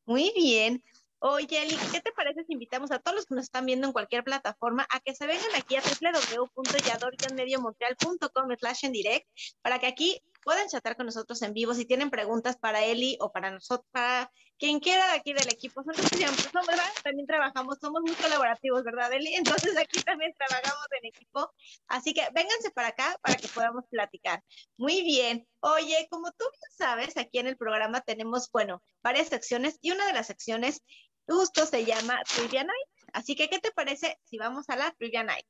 Muy 0.05 0.31
bien. 0.35 0.83
Oye, 1.23 1.61
Eli, 1.61 1.77
¿qué 1.91 2.01
te 2.01 2.11
parece 2.13 2.43
si 2.45 2.53
invitamos 2.53 2.89
a 2.89 2.97
todos 2.97 3.15
los 3.15 3.27
que 3.27 3.35
nos 3.35 3.43
están 3.43 3.67
viendo 3.67 3.85
en 3.85 3.93
cualquier 3.93 4.23
plataforma 4.23 4.87
a 4.89 4.99
que 5.01 5.13
se 5.13 5.27
vengan 5.27 5.53
aquí 5.55 5.75
a 5.75 5.81
www.yador-mediomontreal.com 5.81 8.55
slash 8.57 8.85
en 8.85 8.91
direct 8.91 9.27
para 9.61 9.77
que 9.77 9.85
aquí 9.85 10.19
puedan 10.43 10.67
chatar 10.67 10.95
con 10.95 11.05
nosotros 11.05 11.41
en 11.41 11.53
vivo 11.53 11.73
si 11.73 11.85
tienen 11.85 12.09
preguntas 12.09 12.57
para 12.57 12.83
Eli 12.83 13.17
o 13.19 13.31
para 13.31 13.51
nosotros, 13.51 13.87
para 13.91 14.31
quien 14.57 14.79
quiera 14.79 15.07
de 15.07 15.13
aquí 15.13 15.33
del 15.33 15.51
equipo. 15.51 15.83
Son 15.83 15.95
somos, 15.95 16.67
¿verdad? 16.67 16.89
También 17.03 17.25
trabajamos, 17.25 17.77
somos 17.79 18.01
muy 18.01 18.13
colaborativos, 18.13 18.83
¿verdad, 18.83 19.11
Eli? 19.13 19.33
Entonces 19.65 19.77
aquí 19.77 20.01
también 20.03 20.33
trabajamos 20.37 20.85
en 20.99 21.07
equipo. 21.07 21.51
Así 21.87 22.13
que 22.13 22.21
vénganse 22.33 22.71
para 22.71 22.89
acá 22.89 23.17
para 23.21 23.35
que 23.35 23.47
podamos 23.47 23.85
platicar. 23.89 24.43
Muy 24.77 25.01
bien. 25.01 25.47
Oye, 25.61 26.07
como 26.09 26.31
tú 26.31 26.45
bien 26.45 26.77
sabes, 26.77 27.17
aquí 27.17 27.39
en 27.39 27.47
el 27.47 27.57
programa 27.57 28.01
tenemos, 28.01 28.49
bueno, 28.51 28.83
varias 29.01 29.29
secciones 29.29 29.77
y 29.81 29.91
una 29.91 30.05
de 30.05 30.13
las 30.13 30.27
secciones 30.27 30.81
justo 31.27 31.65
se 31.65 31.85
llama 31.85 32.21
Trivia 32.35 32.63
Night. 32.63 32.87
Así 33.13 33.35
que, 33.35 33.49
¿qué 33.49 33.59
te 33.59 33.71
parece 33.71 34.19
si 34.25 34.37
vamos 34.37 34.69
a 34.69 34.75
la 34.75 34.91
Trivia 34.91 35.23
Night? 35.23 35.45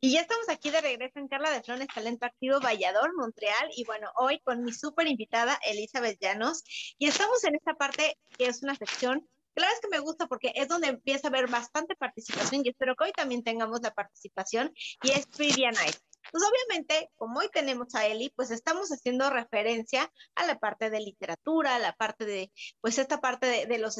Y 0.00 0.12
ya 0.12 0.20
estamos 0.20 0.48
aquí 0.48 0.70
de 0.70 0.80
regreso 0.80 1.18
en 1.18 1.28
Carla 1.28 1.50
de 1.50 1.62
Flones 1.62 1.88
Talento 1.92 2.26
Activo 2.26 2.60
Vallador, 2.60 3.14
Montreal. 3.16 3.70
Y 3.76 3.84
bueno, 3.84 4.10
hoy 4.16 4.40
con 4.40 4.62
mi 4.62 4.72
súper 4.72 5.06
invitada 5.06 5.58
Elizabeth 5.64 6.18
Llanos. 6.20 6.62
Y 6.98 7.06
estamos 7.08 7.42
en 7.44 7.54
esta 7.54 7.74
parte 7.74 8.18
que 8.36 8.46
es 8.46 8.62
una 8.62 8.74
sección 8.74 9.26
Claro 9.56 9.72
es 9.72 9.80
que 9.80 9.88
me 9.88 10.00
gusta 10.00 10.26
porque 10.26 10.52
es 10.54 10.68
donde 10.68 10.88
empieza 10.88 11.28
a 11.28 11.30
haber 11.30 11.48
bastante 11.48 11.96
participación 11.96 12.60
y 12.62 12.68
espero 12.68 12.94
que 12.94 13.04
hoy 13.04 13.12
también 13.12 13.42
tengamos 13.42 13.80
la 13.80 13.90
participación 13.90 14.70
y 15.02 15.12
es 15.12 15.30
Trivia 15.30 15.70
Night. 15.70 15.96
Pues 16.30 16.44
obviamente, 16.44 17.10
como 17.16 17.40
hoy 17.40 17.48
tenemos 17.52 17.94
a 17.94 18.06
Eli, 18.06 18.32
pues 18.34 18.50
estamos 18.50 18.88
haciendo 18.90 19.30
referencia 19.30 20.10
a 20.34 20.46
la 20.46 20.58
parte 20.58 20.90
de 20.90 21.00
literatura, 21.00 21.76
a 21.76 21.78
la 21.78 21.92
parte 21.92 22.24
de, 22.24 22.52
pues 22.80 22.98
esta 22.98 23.20
parte 23.20 23.66
de, 23.66 23.78
los 23.78 23.96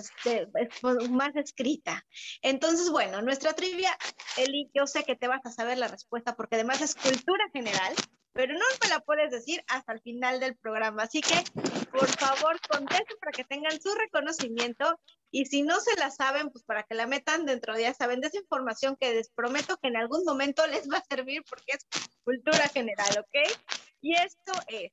pues, 0.83 1.11
más 1.11 1.35
escrita. 1.37 2.05
Entonces, 2.43 2.91
bueno, 2.91 3.23
nuestra 3.23 3.53
trivia, 3.55 3.97
Eli, 4.37 4.71
yo 4.75 4.87
sé 4.87 5.05
que 5.05 5.17
te 5.17 5.29
vas 5.29 5.45
a 5.45 5.51
saber 5.51 5.79
la 5.79 5.89
respuesta 5.89 6.35
porque 6.37 6.57
además 6.57 6.81
es 6.81 6.95
cultura 6.95 7.45
general, 7.53 7.95
pero 8.33 8.53
no 8.53 8.65
me 8.83 8.89
la 8.89 9.01
puedes 9.01 9.31
decir 9.31 9.65
hasta 9.67 9.95
el 9.95 10.01
final 10.03 10.41
del 10.41 10.57
programa. 10.57 11.05
Así 11.05 11.21
que, 11.21 11.43
por 11.91 12.09
favor, 12.09 12.61
contesten 12.69 13.17
para 13.19 13.33
que 13.33 13.45
tengan 13.45 13.81
su 13.81 13.95
reconocimiento 13.95 15.01
y 15.31 15.47
si 15.47 15.63
no 15.63 15.81
se 15.81 15.97
la 15.97 16.11
saben, 16.11 16.51
pues 16.51 16.65
para 16.65 16.83
que 16.85 16.95
la 16.95 17.07
metan 17.07 17.47
dentro 17.47 17.75
de, 17.75 17.83
ya 17.83 17.95
saben, 17.95 18.21
de 18.21 18.29
esa 18.29 18.39
información 18.39 18.97
que 18.97 19.13
les 19.13 19.31
prometo 19.31 19.77
que 19.79 19.89
en 19.89 19.97
algún 19.97 20.25
momento 20.25 20.67
les 20.67 20.89
va 20.89 20.99
a 20.99 21.05
servir 21.05 21.43
porque 21.49 21.73
es 21.73 21.87
cultura 22.25 22.69
general, 22.69 23.19
¿ok? 23.19 23.59
Y 24.01 24.15
esto 24.15 24.53
es, 24.69 24.93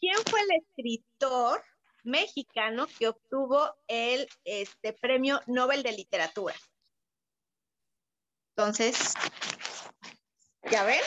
¿quién 0.00 0.16
fue 0.28 0.40
el 0.40 0.62
escritor 0.62 1.64
mexicano 2.02 2.86
que 2.98 3.08
obtuvo 3.08 3.74
el 3.86 4.28
este, 4.44 4.92
premio 4.92 5.40
Nobel 5.46 5.82
de 5.82 5.92
Literatura? 5.92 6.54
Entonces, 8.56 9.14
¿ya 10.70 10.84
ven? 10.84 11.00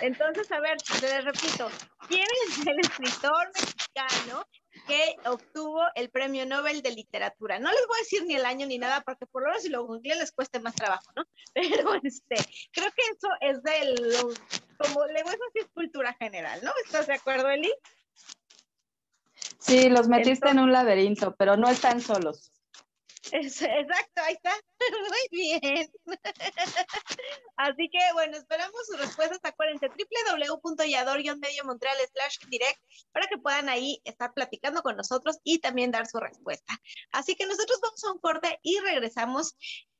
Entonces, 0.00 0.50
a 0.52 0.60
ver, 0.60 0.76
les 1.00 1.24
repito, 1.24 1.70
¿quién 2.08 2.26
es 2.48 2.66
el 2.66 2.80
escritor 2.80 3.50
mexicano 3.54 4.44
que 4.88 5.16
obtuvo 5.26 5.82
el 5.94 6.10
premio 6.10 6.46
Nobel 6.46 6.82
de 6.82 6.90
Literatura? 6.90 7.58
No 7.58 7.70
les 7.70 7.86
voy 7.86 7.98
a 7.98 8.02
decir 8.02 8.24
ni 8.24 8.34
el 8.34 8.46
año 8.46 8.66
ni 8.66 8.78
nada, 8.78 9.02
porque 9.02 9.26
por 9.26 9.42
lo 9.42 9.48
menos 9.48 9.62
si 9.62 9.68
lo 9.68 9.84
googleé 9.84 10.16
les 10.16 10.32
cueste 10.32 10.58
más 10.58 10.74
trabajo, 10.74 11.12
¿no? 11.14 11.24
Pero 11.54 11.94
este, 12.02 12.36
creo 12.72 12.90
que 12.96 13.02
eso 13.12 13.28
es 13.40 13.62
del, 13.62 14.16
como 14.78 15.06
le 15.06 15.22
voy 15.22 15.34
a 15.34 15.52
decir, 15.52 15.70
cultura 15.72 16.14
general, 16.14 16.60
¿no? 16.64 16.72
¿Estás 16.84 17.06
de 17.06 17.14
acuerdo, 17.14 17.48
Eli? 17.50 17.72
Sí, 19.58 19.88
los 19.90 20.08
metiste 20.08 20.48
en 20.48 20.58
un 20.58 20.72
laberinto, 20.72 21.34
pero 21.36 21.56
no 21.56 21.68
están 21.68 22.00
solos. 22.00 22.50
Exacto, 23.32 24.22
ahí 24.22 24.34
está. 24.34 24.52
Muy 25.08 25.28
bien. 25.30 25.90
Así 27.56 27.88
que 27.90 27.98
bueno, 28.12 28.36
esperamos 28.36 28.86
sus 28.86 28.98
respuestas. 28.98 29.40
Acuérdense, 29.42 29.88
www.yador-mediomontreal 29.88 31.96
slash 32.12 32.38
direct 32.48 32.80
para 33.12 33.26
que 33.26 33.38
puedan 33.38 33.68
ahí 33.68 34.00
estar 34.04 34.32
platicando 34.32 34.82
con 34.82 34.96
nosotros 34.96 35.38
y 35.44 35.58
también 35.58 35.90
dar 35.90 36.06
su 36.06 36.18
respuesta. 36.18 36.78
Así 37.12 37.34
que 37.34 37.46
nosotros 37.46 37.80
vamos 37.82 38.04
a 38.04 38.12
un 38.12 38.18
corte 38.18 38.58
y 38.62 38.78
regresamos 38.80 39.56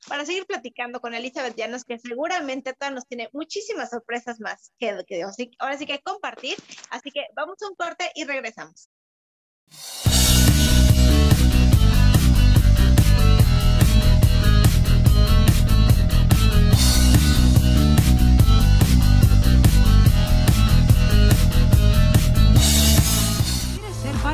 para 0.07 0.25
seguir 0.25 0.47
platicando 0.47 1.01
con 1.01 1.15
Elizabeth 1.15 1.57
Llanos, 1.57 1.85
que 1.85 1.99
seguramente 1.99 2.73
todavía 2.73 2.97
nos 2.97 3.09
tiene 3.09 3.29
muchísimas 3.33 3.91
sorpresas 3.91 4.41
más 4.41 4.73
que, 4.79 5.05
que 5.07 5.23
ahora 5.59 5.77
sí 5.77 5.87
que 5.87 6.01
compartir. 6.01 6.57
Así 6.91 7.11
que 7.11 7.27
vamos 7.35 7.61
a 7.63 7.69
un 7.69 7.75
corte 7.75 8.11
y 8.15 8.25
regresamos. 8.25 8.89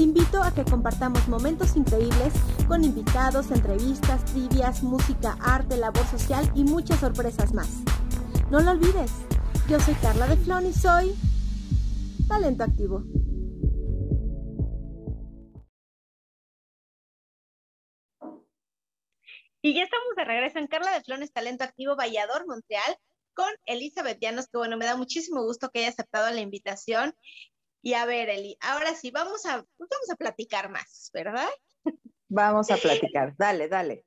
Te 0.00 0.04
invito 0.04 0.42
a 0.42 0.54
que 0.54 0.64
compartamos 0.64 1.28
momentos 1.28 1.76
increíbles 1.76 2.32
con 2.66 2.82
invitados, 2.82 3.50
entrevistas, 3.50 4.24
trivias, 4.24 4.82
música, 4.82 5.36
arte, 5.42 5.76
labor 5.76 6.06
social 6.06 6.50
y 6.54 6.64
muchas 6.64 7.00
sorpresas 7.00 7.52
más. 7.52 7.82
No 8.50 8.60
lo 8.60 8.70
olvides, 8.70 9.12
yo 9.68 9.78
soy 9.78 9.92
Carla 9.96 10.26
de 10.26 10.38
Flon 10.38 10.64
y 10.64 10.72
soy 10.72 11.14
Talento 12.26 12.64
Activo. 12.64 13.02
Y 19.60 19.74
ya 19.74 19.82
estamos 19.82 20.16
de 20.16 20.24
regreso 20.24 20.58
en 20.60 20.66
Carla 20.66 20.94
de 20.94 21.04
Flones 21.04 21.30
Talento 21.30 21.64
Activo 21.64 21.94
Vallador, 21.94 22.46
Montreal, 22.46 22.96
con 23.34 23.50
Elizabeth 23.66 24.18
Llanos, 24.18 24.48
que 24.48 24.58
bueno, 24.58 24.76
me 24.76 24.86
da 24.86 24.96
muchísimo 24.96 25.42
gusto 25.42 25.70
que 25.70 25.80
haya 25.80 25.88
aceptado 25.88 26.30
la 26.30 26.40
invitación. 26.40 27.14
Y 27.82 27.94
a 27.94 28.04
ver, 28.04 28.28
Eli, 28.28 28.56
ahora 28.60 28.94
sí, 28.94 29.10
vamos 29.10 29.46
a, 29.46 29.64
pues 29.76 29.88
vamos 29.90 30.10
a 30.10 30.16
platicar 30.16 30.70
más, 30.70 31.10
¿verdad? 31.14 31.48
Vamos 32.28 32.70
a 32.70 32.76
platicar, 32.76 33.34
dale, 33.38 33.68
dale. 33.68 34.04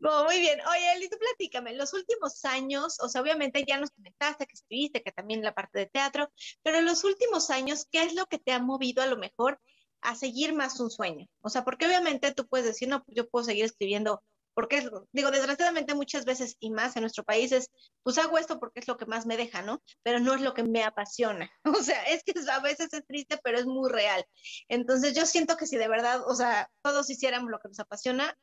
muy 0.00 0.40
bien. 0.40 0.60
Oye, 0.68 0.92
Eli, 0.94 1.08
tú 1.08 1.16
platícame, 1.18 1.74
los 1.74 1.94
últimos 1.94 2.44
años, 2.44 2.98
o 3.00 3.08
sea, 3.08 3.22
obviamente 3.22 3.64
ya 3.66 3.78
nos 3.78 3.90
comentaste 3.90 4.46
que 4.46 4.54
estuviste, 4.54 5.02
que 5.02 5.12
también 5.12 5.42
la 5.42 5.54
parte 5.54 5.78
de 5.78 5.86
teatro, 5.86 6.30
pero 6.62 6.78
en 6.78 6.84
los 6.84 7.04
últimos 7.04 7.50
años, 7.50 7.86
¿qué 7.90 8.02
es 8.02 8.14
lo 8.14 8.26
que 8.26 8.38
te 8.38 8.52
ha 8.52 8.58
movido 8.58 9.02
a 9.02 9.06
lo 9.06 9.16
mejor 9.16 9.60
a 10.00 10.16
seguir 10.16 10.52
más 10.52 10.80
un 10.80 10.90
sueño? 10.90 11.26
O 11.40 11.48
sea, 11.48 11.64
porque 11.64 11.86
obviamente 11.86 12.34
tú 12.34 12.46
puedes 12.48 12.66
decir, 12.66 12.88
no, 12.88 13.04
pues 13.04 13.16
yo 13.16 13.28
puedo 13.28 13.44
seguir 13.44 13.64
escribiendo, 13.64 14.22
porque, 14.56 14.88
digo, 15.12 15.30
desgraciadamente 15.30 15.94
muchas 15.94 16.24
veces 16.24 16.56
y 16.60 16.70
más 16.70 16.96
en 16.96 17.02
nuestro 17.02 17.24
país 17.24 17.52
es, 17.52 17.70
pues 18.02 18.16
hago 18.16 18.38
esto 18.38 18.58
porque 18.58 18.80
es 18.80 18.88
lo 18.88 18.96
que 18.96 19.04
más 19.04 19.26
me 19.26 19.36
deja, 19.36 19.60
¿no? 19.60 19.82
Pero 20.02 20.18
no 20.18 20.32
es 20.32 20.40
lo 20.40 20.54
que 20.54 20.62
me 20.62 20.82
apasiona. 20.82 21.50
O 21.78 21.82
sea, 21.82 22.02
es 22.04 22.22
que 22.24 22.32
a 22.50 22.60
veces 22.60 22.90
es 22.94 23.04
triste, 23.06 23.38
pero 23.44 23.58
es 23.58 23.66
muy 23.66 23.90
real. 23.90 24.24
Entonces 24.68 25.14
yo 25.14 25.26
siento 25.26 25.58
que 25.58 25.66
si 25.66 25.76
de 25.76 25.88
verdad, 25.88 26.22
o 26.26 26.34
sea, 26.34 26.70
todos 26.82 27.10
hiciéramos 27.10 27.50
lo 27.50 27.58
que 27.58 27.68
nos 27.68 27.80
apasiona, 27.80 28.34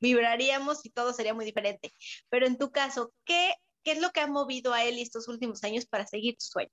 vibraríamos 0.00 0.84
y 0.84 0.90
todo 0.90 1.12
sería 1.12 1.32
muy 1.32 1.44
diferente. 1.44 1.92
Pero 2.28 2.46
en 2.46 2.58
tu 2.58 2.72
caso, 2.72 3.12
¿qué, 3.24 3.54
qué 3.84 3.92
es 3.92 4.00
lo 4.00 4.10
que 4.10 4.22
ha 4.22 4.26
movido 4.26 4.72
a 4.72 4.82
él 4.82 4.98
estos 4.98 5.28
últimos 5.28 5.62
años 5.62 5.86
para 5.86 6.08
seguir 6.08 6.34
tu 6.34 6.44
sueño? 6.44 6.72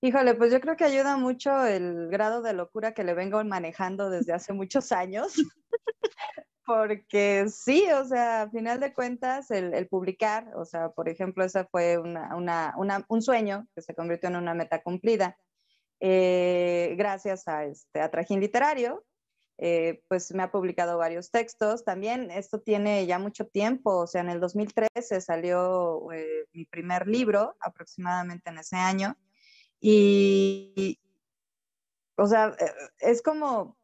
Híjole, 0.00 0.36
pues 0.36 0.50
yo 0.52 0.60
creo 0.62 0.76
que 0.76 0.84
ayuda 0.84 1.18
mucho 1.18 1.66
el 1.66 2.08
grado 2.08 2.40
de 2.40 2.54
locura 2.54 2.94
que 2.94 3.04
le 3.04 3.12
vengo 3.12 3.44
manejando 3.44 4.08
desde 4.08 4.32
hace 4.32 4.54
muchos 4.54 4.90
años. 4.90 5.34
Porque 6.68 7.46
sí, 7.48 7.86
o 7.90 8.04
sea, 8.04 8.42
a 8.42 8.50
final 8.50 8.78
de 8.78 8.92
cuentas, 8.92 9.50
el, 9.50 9.88
publicar, 9.88 10.52
o 10.54 10.66
sea, 10.66 10.90
por 10.90 11.08
ejemplo, 11.08 11.42
ese 11.42 11.64
fue 11.64 11.96
una, 11.96 12.36
una, 12.36 12.74
una, 12.76 13.06
un 13.08 13.22
sueño 13.22 13.66
que 13.74 13.80
se 13.80 13.94
convirtió 13.94 14.28
en 14.28 14.36
una 14.36 14.52
meta 14.52 14.82
cumplida. 14.82 15.38
Eh, 15.98 16.94
gracias 16.98 17.48
a, 17.48 17.64
este, 17.64 18.02
a 18.02 18.10
Trajín 18.10 18.40
Literario, 18.40 19.02
eh, 19.56 20.02
pues 20.08 20.30
me 20.34 20.42
ha 20.42 20.52
publicado 20.52 20.98
varios 20.98 21.30
textos. 21.30 21.84
También 21.84 22.30
esto 22.30 22.60
tiene 22.60 23.06
ya 23.06 23.18
mucho 23.18 23.46
tiempo, 23.46 24.00
o 24.00 24.06
sea, 24.06 24.20
en 24.20 24.28
el 24.28 24.38
2013 24.38 25.22
salió 25.22 26.12
eh, 26.12 26.44
mi 26.52 26.66
primer 26.66 27.08
libro, 27.08 27.56
aproximadamente 27.60 28.50
en 28.50 28.58
ese 28.58 28.76
año. 28.76 29.16
Y, 29.80 31.00
o 32.18 32.26
sea, 32.26 32.54
eh, 32.60 32.72
es 32.98 33.22
como, 33.22 33.77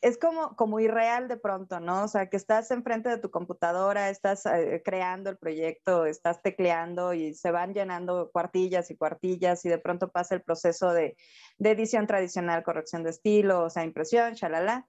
es 0.00 0.18
como, 0.18 0.56
como 0.56 0.80
irreal 0.80 1.28
de 1.28 1.36
pronto, 1.36 1.78
¿no? 1.80 2.04
O 2.04 2.08
sea, 2.08 2.28
que 2.28 2.36
estás 2.36 2.70
enfrente 2.70 3.08
de 3.08 3.18
tu 3.18 3.30
computadora, 3.30 4.08
estás 4.08 4.44
creando 4.84 5.30
el 5.30 5.36
proyecto, 5.36 6.06
estás 6.06 6.42
tecleando 6.42 7.12
y 7.12 7.34
se 7.34 7.50
van 7.50 7.74
llenando 7.74 8.30
cuartillas 8.32 8.90
y 8.90 8.96
cuartillas 8.96 9.64
y 9.64 9.68
de 9.68 9.78
pronto 9.78 10.10
pasa 10.10 10.34
el 10.34 10.42
proceso 10.42 10.92
de, 10.92 11.16
edición 11.58 12.06
tradicional, 12.06 12.62
corrección 12.62 13.04
de 13.04 13.10
estilo, 13.10 13.64
o 13.64 13.70
sea, 13.70 13.84
impresión, 13.84 14.34
chalala. 14.34 14.88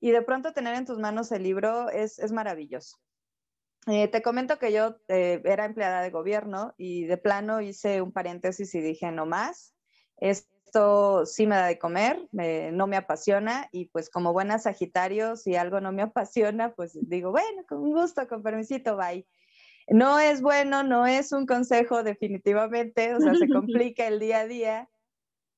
Y 0.00 0.10
de 0.10 0.22
pronto 0.22 0.52
tener 0.52 0.74
en 0.74 0.86
tus 0.86 0.98
manos 0.98 1.32
el 1.32 1.42
libro 1.42 1.88
es, 1.90 2.18
es 2.18 2.32
maravilloso. 2.32 2.98
Eh, 3.86 4.08
te 4.08 4.20
comento 4.20 4.58
que 4.58 4.72
yo 4.72 4.96
eh, 5.08 5.40
era 5.44 5.64
empleada 5.64 6.02
de 6.02 6.10
gobierno 6.10 6.74
y 6.76 7.04
de 7.04 7.16
plano 7.16 7.60
hice 7.62 8.02
un 8.02 8.12
paréntesis 8.12 8.74
y 8.74 8.80
dije, 8.80 9.10
no 9.10 9.24
más, 9.24 9.74
esto 10.70 11.26
sí 11.26 11.48
me 11.48 11.56
da 11.56 11.66
de 11.66 11.80
comer, 11.80 12.28
no 12.30 12.86
me 12.86 12.96
apasiona 12.96 13.68
y 13.72 13.86
pues 13.86 14.08
como 14.08 14.32
buena 14.32 14.60
Sagitario, 14.60 15.34
si 15.34 15.56
algo 15.56 15.80
no 15.80 15.90
me 15.90 16.02
apasiona, 16.14 16.74
pues 16.74 16.96
digo, 17.02 17.32
bueno, 17.32 17.64
con 17.68 17.90
gusto, 17.90 18.28
con 18.28 18.42
permisito, 18.42 18.96
bye. 18.96 19.26
No 19.88 20.20
es 20.20 20.40
bueno, 20.40 20.84
no 20.84 21.08
es 21.08 21.32
un 21.32 21.46
consejo 21.46 22.04
definitivamente, 22.04 23.16
o 23.16 23.20
sea, 23.20 23.34
se 23.34 23.48
complica 23.48 24.06
el 24.06 24.20
día 24.20 24.40
a 24.40 24.46
día, 24.46 24.88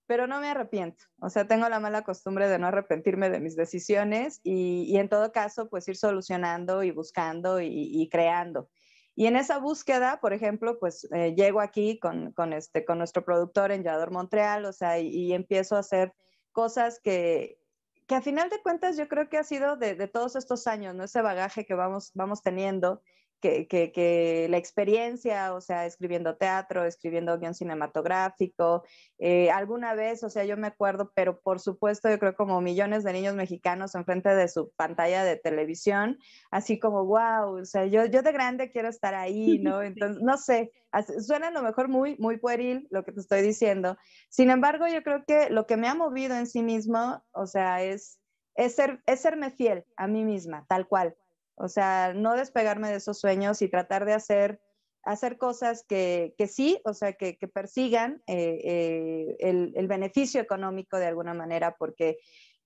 pero 0.07 0.27
no 0.27 0.41
me 0.41 0.49
arrepiento. 0.49 1.05
O 1.21 1.29
sea, 1.29 1.47
tengo 1.47 1.69
la 1.69 1.79
mala 1.79 2.03
costumbre 2.03 2.49
de 2.49 2.59
no 2.59 2.69
arrepentirme 2.69 3.29
de 3.29 3.41
mis 3.41 3.55
decisiones 3.55 4.41
y, 4.43 4.97
en 4.97 5.11
todo 5.11 5.31
caso, 5.33 5.69
pues 5.69 5.87
ir 5.89 5.97
solucionando 5.97 6.83
y 6.83 6.91
buscando 6.91 7.61
y, 7.61 8.09
creando. 8.11 8.71
Y 9.15 9.27
en 9.27 9.37
esa 9.37 9.59
búsqueda, 9.59 10.21
por 10.21 10.33
ejemplo, 10.33 10.79
pues 10.79 11.07
eh, 11.13 11.35
llego 11.35 11.61
aquí 11.61 11.99
con, 11.99 12.33
con, 12.33 12.53
este, 12.53 12.85
con 12.85 12.99
nuestro 12.99 13.25
productor 13.25 13.71
en 13.71 13.85
Yador 13.85 14.11
Montreal, 14.11 14.65
o 14.65 14.73
sea, 14.73 14.99
y, 14.99 15.33
empiezo 15.33 15.77
a 15.77 15.81
hacer 15.81 16.15
cosas 16.53 16.99
que, 17.01 17.59
que 18.07 18.15
a 18.15 18.23
final 18.23 18.49
de 18.49 18.63
cuentas 18.63 18.97
yo 18.97 19.09
creo 19.09 19.29
que 19.29 19.39
ha 19.39 19.45
sido 19.45 19.77
de, 19.77 19.95
de, 19.95 20.09
todos 20.09 20.35
estos 20.35 20.67
años, 20.67 20.95
¿no? 20.95 21.05
Ese 21.05 21.21
bagaje 21.21 21.67
que 21.67 21.75
vamos, 21.75 22.11
vamos 22.15 22.43
teniendo 22.43 23.03
que, 23.43 23.67
que, 23.67 24.47
la 24.49 24.57
experiencia, 24.57 25.53
o 25.53 25.61
sea, 25.61 25.85
escribiendo 25.85 26.37
teatro, 26.37 26.85
escribiendo 26.85 27.39
guion 27.39 27.55
cinematográfico, 27.55 28.85
eh, 29.19 29.51
alguna 29.51 29.95
vez, 29.95 30.23
o 30.23 30.31
sea, 30.31 30.45
yo 30.45 30.57
me 30.57 30.69
acuerdo, 30.69 31.11
pero 31.15 31.41
por 31.41 31.59
supuesto, 31.59 32.09
yo 32.09 32.19
creo 32.21 32.37
como 32.37 32.61
millones 32.61 33.03
de 33.03 33.13
niños 33.13 33.35
mexicanos 33.35 33.97
enfrente 33.97 34.29
de 34.35 34.47
su 34.47 34.71
pantalla 34.77 35.25
de 35.25 35.37
televisión, 35.37 36.19
así 36.51 36.79
como, 36.79 37.05
wow, 37.05 37.61
o 37.61 37.65
sea, 37.65 37.85
yo, 37.87 38.07
yo 38.07 38.23
de 38.23 38.33
grande 38.33 38.71
quiero 38.71 38.89
estar 38.89 39.15
ahí, 39.15 39.59
¿no? 39.59 39.83
Entonces, 39.83 40.23
no 40.23 40.39
sé, 40.39 40.73
suena 41.21 41.49
a 41.49 41.51
lo 41.53 41.63
mejor 41.63 41.89
muy, 41.89 42.17
muy 42.19 42.39
pueril 42.39 42.87
lo 42.91 43.05
que 43.05 43.13
te 43.13 43.21
estoy 43.21 43.43
diciendo. 43.43 43.99
Sin 44.29 44.51
embargo, 44.51 44.87
yo 44.87 45.03
creo 45.03 45.25
que 45.27 45.51
lo 45.51 45.67
que 45.67 45.77
me 45.77 45.89
ha 45.89 45.95
movido 45.95 46.37
en 46.37 46.47
sí 46.47 46.63
mismo, 46.63 47.25
o 47.33 47.47
sea, 47.47 47.83
es, 47.83 48.21
es, 48.55 48.77
ser, 48.77 49.03
es 49.07 49.21
serme 49.21 49.51
fiel 49.51 49.85
a 49.97 50.07
mí 50.07 50.25
misma, 50.25 50.65
tal 50.69 50.87
cual. 50.87 51.17
O 51.63 51.69
sea, 51.69 52.13
no 52.13 52.35
despegarme 52.35 52.91
de 52.91 52.97
esos 52.97 53.21
sueños 53.21 53.63
y 53.63 53.69
tratar 53.69 54.05
de 54.05 54.15
hacer, 54.15 54.61
hacer 55.05 55.39
cosas 55.39 55.85
que, 55.89 56.35
que 56.37 56.49
sí, 56.49 56.81
o 56.85 56.93
sea, 56.93 57.13
que, 57.13 57.39
persigan 57.55 58.21
eh, 58.27 58.61
eh, 58.65 59.37
el, 59.39 59.73
el, 59.77 59.87
beneficio 59.87 60.41
económico 60.41 60.97
de 60.99 61.07
alguna 61.07 61.35
manera, 61.35 61.77
porque 61.79 62.19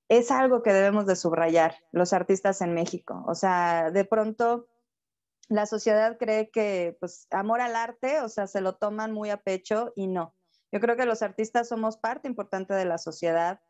es 0.08 0.30
algo 0.30 0.62
que 0.62 0.72
debemos 0.72 1.04
de 1.04 1.14
subrayar 1.14 1.76
los 1.92 2.14
artistas 2.14 2.62
en 2.62 2.72
México. 2.72 3.22
O 3.28 3.34
sea, 3.34 3.90
de 3.90 4.06
pronto 4.06 4.66
la 5.48 5.66
sociedad 5.66 6.16
cree 6.18 6.50
que, 6.50 6.96
pues, 6.98 7.26
amor 7.30 7.60
al 7.60 7.76
arte, 7.76 8.22
o 8.22 8.30
sea, 8.30 8.46
se 8.46 8.62
lo 8.62 8.76
toman 8.76 9.12
muy 9.12 9.28
a 9.28 9.36
pecho 9.36 9.92
y 9.94 10.06
no. 10.06 10.34
Yo 10.72 10.80
creo 10.80 10.96
que 10.96 11.06
los 11.06 11.20
artistas 11.20 11.68
somos 11.68 11.98
parte 11.98 12.28
importante 12.28 12.72
de 12.72 12.86
la 12.86 12.96
sociedad 12.96 13.60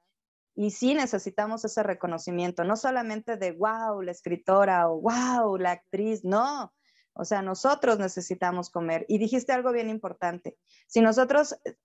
y 0.57 0.71
sí 0.71 0.95
necesitamos 0.95 1.65
ese 1.67 1.83
reconocimiento, 1.83 2.65
no 2.65 2.77
solamente 2.77 3.37
de, 3.37 3.53
wow, 3.53 4.01
la 4.01 4.11
escritora 4.11 4.89
o 4.89 5.03
wow, 5.03 5.59
la 5.59 5.73
actriz, 5.73 6.25
no. 6.25 6.73
O 7.13 7.25
sea, 7.25 7.43
nosotros 7.43 7.99
necesitamos 7.99 8.71
comer. 8.71 9.05
Y 9.09 9.19
dijiste 9.19 9.53
algo 9.53 9.73
bien 9.73 9.89
importante. 9.89 10.57
Si 10.87 11.01
nosotros 11.01 11.57
eh, 11.65 11.77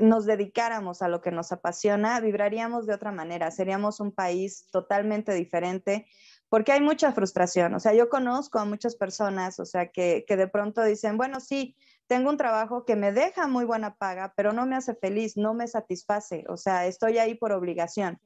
nos 0.00 0.26
dedicáramos 0.26 1.02
a 1.02 1.08
lo 1.08 1.20
que 1.20 1.30
nos 1.30 1.52
apasiona, 1.52 2.20
vibraríamos 2.20 2.86
de 2.86 2.94
otra 2.94 3.12
manera, 3.12 3.50
seríamos 3.52 4.00
un 4.00 4.12
país 4.12 4.68
totalmente 4.70 5.32
diferente, 5.32 6.06
porque 6.48 6.72
hay 6.72 6.80
mucha 6.80 7.12
frustración. 7.12 7.74
O 7.74 7.80
sea, 7.80 7.94
yo 7.94 8.08
conozco 8.08 8.58
a 8.58 8.64
muchas 8.64 8.96
personas, 8.96 9.60
o 9.60 9.64
sea, 9.64 9.88
que, 9.88 10.24
que 10.26 10.36
de 10.36 10.48
pronto 10.48 10.82
dicen, 10.82 11.16
bueno, 11.16 11.40
sí, 11.40 11.76
tengo 12.06 12.30
un 12.30 12.36
trabajo 12.36 12.84
que 12.84 12.96
me 12.96 13.12
deja 13.12 13.46
muy 13.48 13.64
buena 13.64 13.96
paga, 13.96 14.32
pero 14.36 14.52
no 14.52 14.66
me 14.66 14.76
hace 14.76 14.94
feliz, 14.94 15.36
no 15.36 15.54
me 15.54 15.66
satisface, 15.66 16.44
o 16.48 16.56
sea, 16.56 16.86
estoy 16.86 17.18
ahí 17.18 17.34
por 17.34 17.52
obligación. 17.52 18.20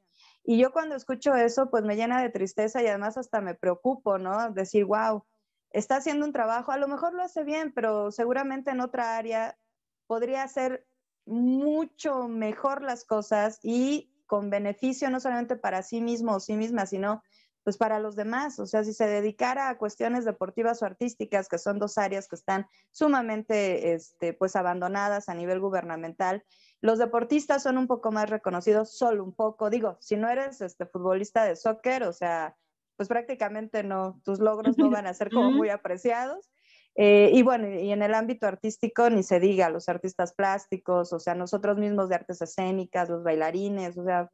Y 0.45 0.59
yo 0.59 0.73
cuando 0.73 0.95
escucho 0.95 1.35
eso, 1.35 1.71
pues 1.71 1.85
me 1.85 1.97
llena 1.97 2.23
de 2.23 2.31
tristeza 2.31 2.83
y 2.83 2.87
además 2.87 3.17
hasta 3.17 3.41
me 3.41 3.55
preocupo, 3.55 4.19
¿no? 4.19 4.51
Decir, 4.53 4.85
wow, 4.85 5.25
está 5.71 5.97
haciendo 5.97 6.27
un 6.27 6.33
trabajo, 6.33 6.73
a 6.73 6.79
lo 6.79 6.89
mejor 6.89 7.15
lo 7.15 7.23
hace 7.23 7.45
bien, 7.45 7.73
pero 7.75 8.11
seguramente 8.11 8.71
en 8.71 8.81
otra 8.81 9.17
área 9.17 9.59
podría 10.07 10.43
hacer 10.43 10.87
mucho 11.27 12.27
mejor 12.29 12.83
las 12.83 13.05
cosas 13.05 13.61
y 13.63 14.11
con 14.27 14.51
beneficio 14.51 15.11
no 15.11 15.21
solamente 15.21 15.57
para 15.57 15.83
sí 15.83 16.01
mismo 16.01 16.37
o 16.37 16.41
sí 16.41 16.57
misma, 16.57 16.87
sino 16.87 17.23
pues 17.65 17.77
para 17.77 17.99
los 17.99 18.17
demás. 18.17 18.59
O 18.59 18.67
sea, 18.67 18.85
si 18.85 18.93
se 18.93 19.07
dedicara 19.07 19.69
a 19.69 19.79
cuestiones 19.79 20.25
deportivas 20.25 20.83
o 20.83 20.87
artísticas, 20.87 21.49
que 21.49 21.59
son 21.59 21.79
dos 21.79 21.99
áreas 21.99 22.29
que 22.29 22.37
están 22.37 22.67
sumamente 22.91 23.93
este, 23.93 24.33
pues 24.33 24.57
abandonadas 24.57 25.29
a 25.29 25.35
nivel 25.35 25.61
gubernamental, 25.61 26.45
los 26.81 26.99
deportistas 26.99 27.63
son 27.63 27.77
un 27.77 27.87
poco 27.87 28.11
más 28.11 28.31
reconocidos, 28.31 28.97
solo 28.97 29.23
un 29.23 29.35
poco. 29.35 29.69
Digo, 29.71 29.97
si 30.01 30.17
no 30.17 30.29
eres 30.29 30.61
este, 30.61 30.87
futbolista 30.87 31.45
de 31.45 31.57
soccer, 31.57 32.05
o 32.05 32.13
sea, 32.13 32.57
pues 32.97 33.09
prácticamente 33.09 33.83
no, 33.83 34.21
tus 34.25 34.41
logros 34.41 34.79
no 34.79 34.91
van 34.91 35.07
a 35.07 35.15
ser 35.15 35.31
como 35.31 35.51
muy 35.51 35.69
apreciados. 35.69 36.51
Eh, 36.97 37.31
y 37.33 37.43
bueno, 37.43 37.69
y 37.69 37.93
en 37.93 38.03
el 38.03 38.15
ámbito 38.15 38.47
artístico 38.47 39.09
ni 39.11 39.23
se 39.23 39.41
diga, 39.41 39.71
los 39.71 39.89
artistas 39.89 40.35
plásticos, 40.35 41.13
o 41.13 41.19
sea, 41.19 41.35
nosotros 41.35 41.79
mismos 41.79 42.09
de 42.09 42.17
artes 42.17 42.43
escénicas, 42.43 43.09
los 43.09 43.23
bailarines, 43.23 43.97
o 43.97 44.05
sea, 44.05 44.31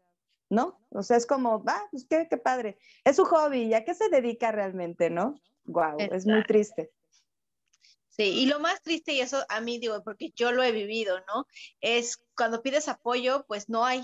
¿no? 0.49 0.79
O 0.91 1.03
sea, 1.03 1.17
es 1.17 1.27
como, 1.27 1.63
va, 1.63 1.77
ah, 1.77 1.89
pues 1.91 2.07
qué, 2.09 2.27
qué 2.29 2.37
padre. 2.37 2.79
Es 3.05 3.17
su 3.17 3.25
hobby, 3.25 3.63
¿y 3.65 3.75
a 3.75 3.85
qué 3.85 3.95
se 3.95 4.09
dedica 4.09 4.53
realmente, 4.53 5.11
no? 5.11 5.41
Wow, 5.65 5.97
es 5.99 6.27
muy 6.27 6.43
triste. 6.45 6.93
Sí, 8.09 8.23
y 8.23 8.47
lo 8.47 8.61
más 8.61 8.83
triste, 8.83 9.13
y 9.13 9.21
eso 9.21 9.45
a 9.49 9.61
mí 9.61 9.79
digo, 9.79 10.03
porque 10.03 10.33
yo 10.35 10.51
lo 10.53 10.63
he 10.63 10.73
vivido, 10.73 11.19
¿no? 11.27 11.47
Es 11.81 12.19
cuando 12.35 12.63
pides 12.63 12.89
apoyo, 12.89 13.45
pues 13.47 13.69
no 13.69 13.85
hay. 13.85 14.03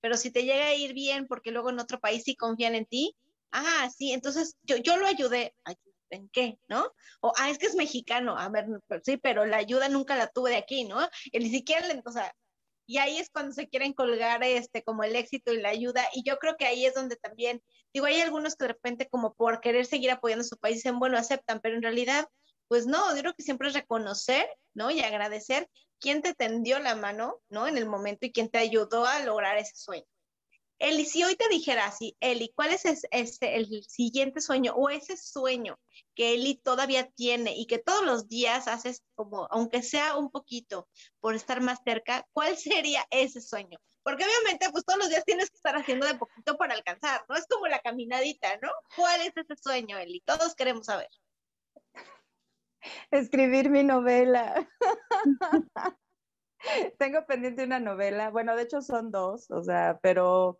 Pero 0.00 0.16
si 0.16 0.30
te 0.30 0.44
llega 0.44 0.66
a 0.66 0.74
ir 0.74 0.94
bien, 0.94 1.26
porque 1.26 1.50
luego 1.50 1.70
en 1.70 1.80
otro 1.80 1.98
país 1.98 2.22
sí 2.24 2.36
confían 2.36 2.76
en 2.76 2.86
ti, 2.86 3.16
ah, 3.50 3.90
sí, 3.96 4.12
entonces 4.12 4.56
yo, 4.62 4.76
yo 4.76 4.96
lo 4.96 5.06
ayudé. 5.06 5.54
¿En 6.10 6.28
qué? 6.30 6.58
¿No? 6.68 6.90
O, 7.20 7.32
ah, 7.36 7.50
es 7.50 7.58
que 7.58 7.66
es 7.66 7.74
mexicano, 7.74 8.38
a 8.38 8.48
ver, 8.48 8.66
sí, 9.02 9.16
pero 9.18 9.44
la 9.44 9.58
ayuda 9.58 9.88
nunca 9.88 10.16
la 10.16 10.28
tuve 10.28 10.50
de 10.50 10.56
aquí, 10.56 10.84
¿no? 10.84 11.06
Y 11.24 11.38
ni 11.38 11.50
siquiera, 11.50 11.86
o 12.04 12.10
sea, 12.10 12.34
y 12.88 12.96
ahí 12.96 13.18
es 13.18 13.28
cuando 13.28 13.52
se 13.52 13.68
quieren 13.68 13.92
colgar 13.92 14.42
este 14.42 14.82
como 14.82 15.04
el 15.04 15.14
éxito 15.14 15.52
y 15.52 15.60
la 15.60 15.68
ayuda 15.68 16.08
y 16.14 16.22
yo 16.24 16.38
creo 16.38 16.56
que 16.56 16.64
ahí 16.64 16.86
es 16.86 16.94
donde 16.94 17.16
también 17.16 17.62
digo 17.92 18.06
hay 18.06 18.20
algunos 18.20 18.56
que 18.56 18.64
de 18.64 18.72
repente 18.72 19.08
como 19.10 19.34
por 19.34 19.60
querer 19.60 19.84
seguir 19.84 20.10
apoyando 20.10 20.40
a 20.40 20.48
su 20.48 20.56
país 20.56 20.76
dicen 20.76 20.98
bueno 20.98 21.18
aceptan 21.18 21.60
pero 21.60 21.76
en 21.76 21.82
realidad 21.82 22.26
pues 22.66 22.86
no 22.86 23.14
yo 23.14 23.20
creo 23.20 23.34
que 23.34 23.42
siempre 23.42 23.68
es 23.68 23.74
reconocer 23.74 24.48
no 24.72 24.90
y 24.90 25.00
agradecer 25.00 25.68
quién 26.00 26.22
te 26.22 26.32
tendió 26.32 26.78
la 26.78 26.96
mano 26.96 27.40
no 27.50 27.68
en 27.68 27.76
el 27.76 27.84
momento 27.84 28.24
y 28.24 28.32
quién 28.32 28.48
te 28.48 28.56
ayudó 28.56 29.04
a 29.04 29.20
lograr 29.20 29.58
ese 29.58 29.76
sueño 29.76 30.06
Eli, 30.78 31.04
si 31.04 31.24
hoy 31.24 31.34
te 31.34 31.48
dijera 31.48 31.86
así, 31.86 32.16
Eli, 32.20 32.52
¿cuál 32.54 32.70
es 32.70 32.84
ese, 32.84 33.08
el 33.56 33.84
siguiente 33.84 34.40
sueño 34.40 34.74
o 34.74 34.90
ese 34.90 35.16
sueño 35.16 35.78
que 36.14 36.34
Eli 36.34 36.56
todavía 36.56 37.10
tiene 37.10 37.56
y 37.56 37.66
que 37.66 37.78
todos 37.78 38.04
los 38.04 38.28
días 38.28 38.68
haces 38.68 39.02
como, 39.16 39.48
aunque 39.50 39.82
sea 39.82 40.16
un 40.16 40.30
poquito 40.30 40.88
por 41.20 41.34
estar 41.34 41.60
más 41.60 41.80
cerca, 41.84 42.24
¿cuál 42.32 42.56
sería 42.56 43.04
ese 43.10 43.40
sueño? 43.40 43.78
Porque 44.04 44.24
obviamente, 44.24 44.70
pues 44.70 44.84
todos 44.84 45.00
los 45.00 45.08
días 45.08 45.24
tienes 45.24 45.50
que 45.50 45.56
estar 45.56 45.76
haciendo 45.76 46.06
de 46.06 46.14
poquito 46.14 46.56
para 46.56 46.74
alcanzar, 46.74 47.24
¿no? 47.28 47.36
Es 47.36 47.46
como 47.46 47.66
la 47.66 47.80
caminadita, 47.80 48.56
¿no? 48.62 48.70
¿Cuál 48.96 49.20
es 49.22 49.36
ese 49.36 49.56
sueño, 49.60 49.98
Eli? 49.98 50.20
Todos 50.20 50.54
queremos 50.54 50.86
saber. 50.86 51.08
Escribir 53.10 53.68
mi 53.68 53.82
novela. 53.82 54.68
Tengo 56.98 57.26
pendiente 57.26 57.64
una 57.64 57.80
novela, 57.80 58.30
bueno, 58.30 58.56
de 58.56 58.62
hecho 58.62 58.80
son 58.80 59.10
dos, 59.10 59.50
o 59.50 59.62
sea, 59.62 59.98
pero 60.02 60.58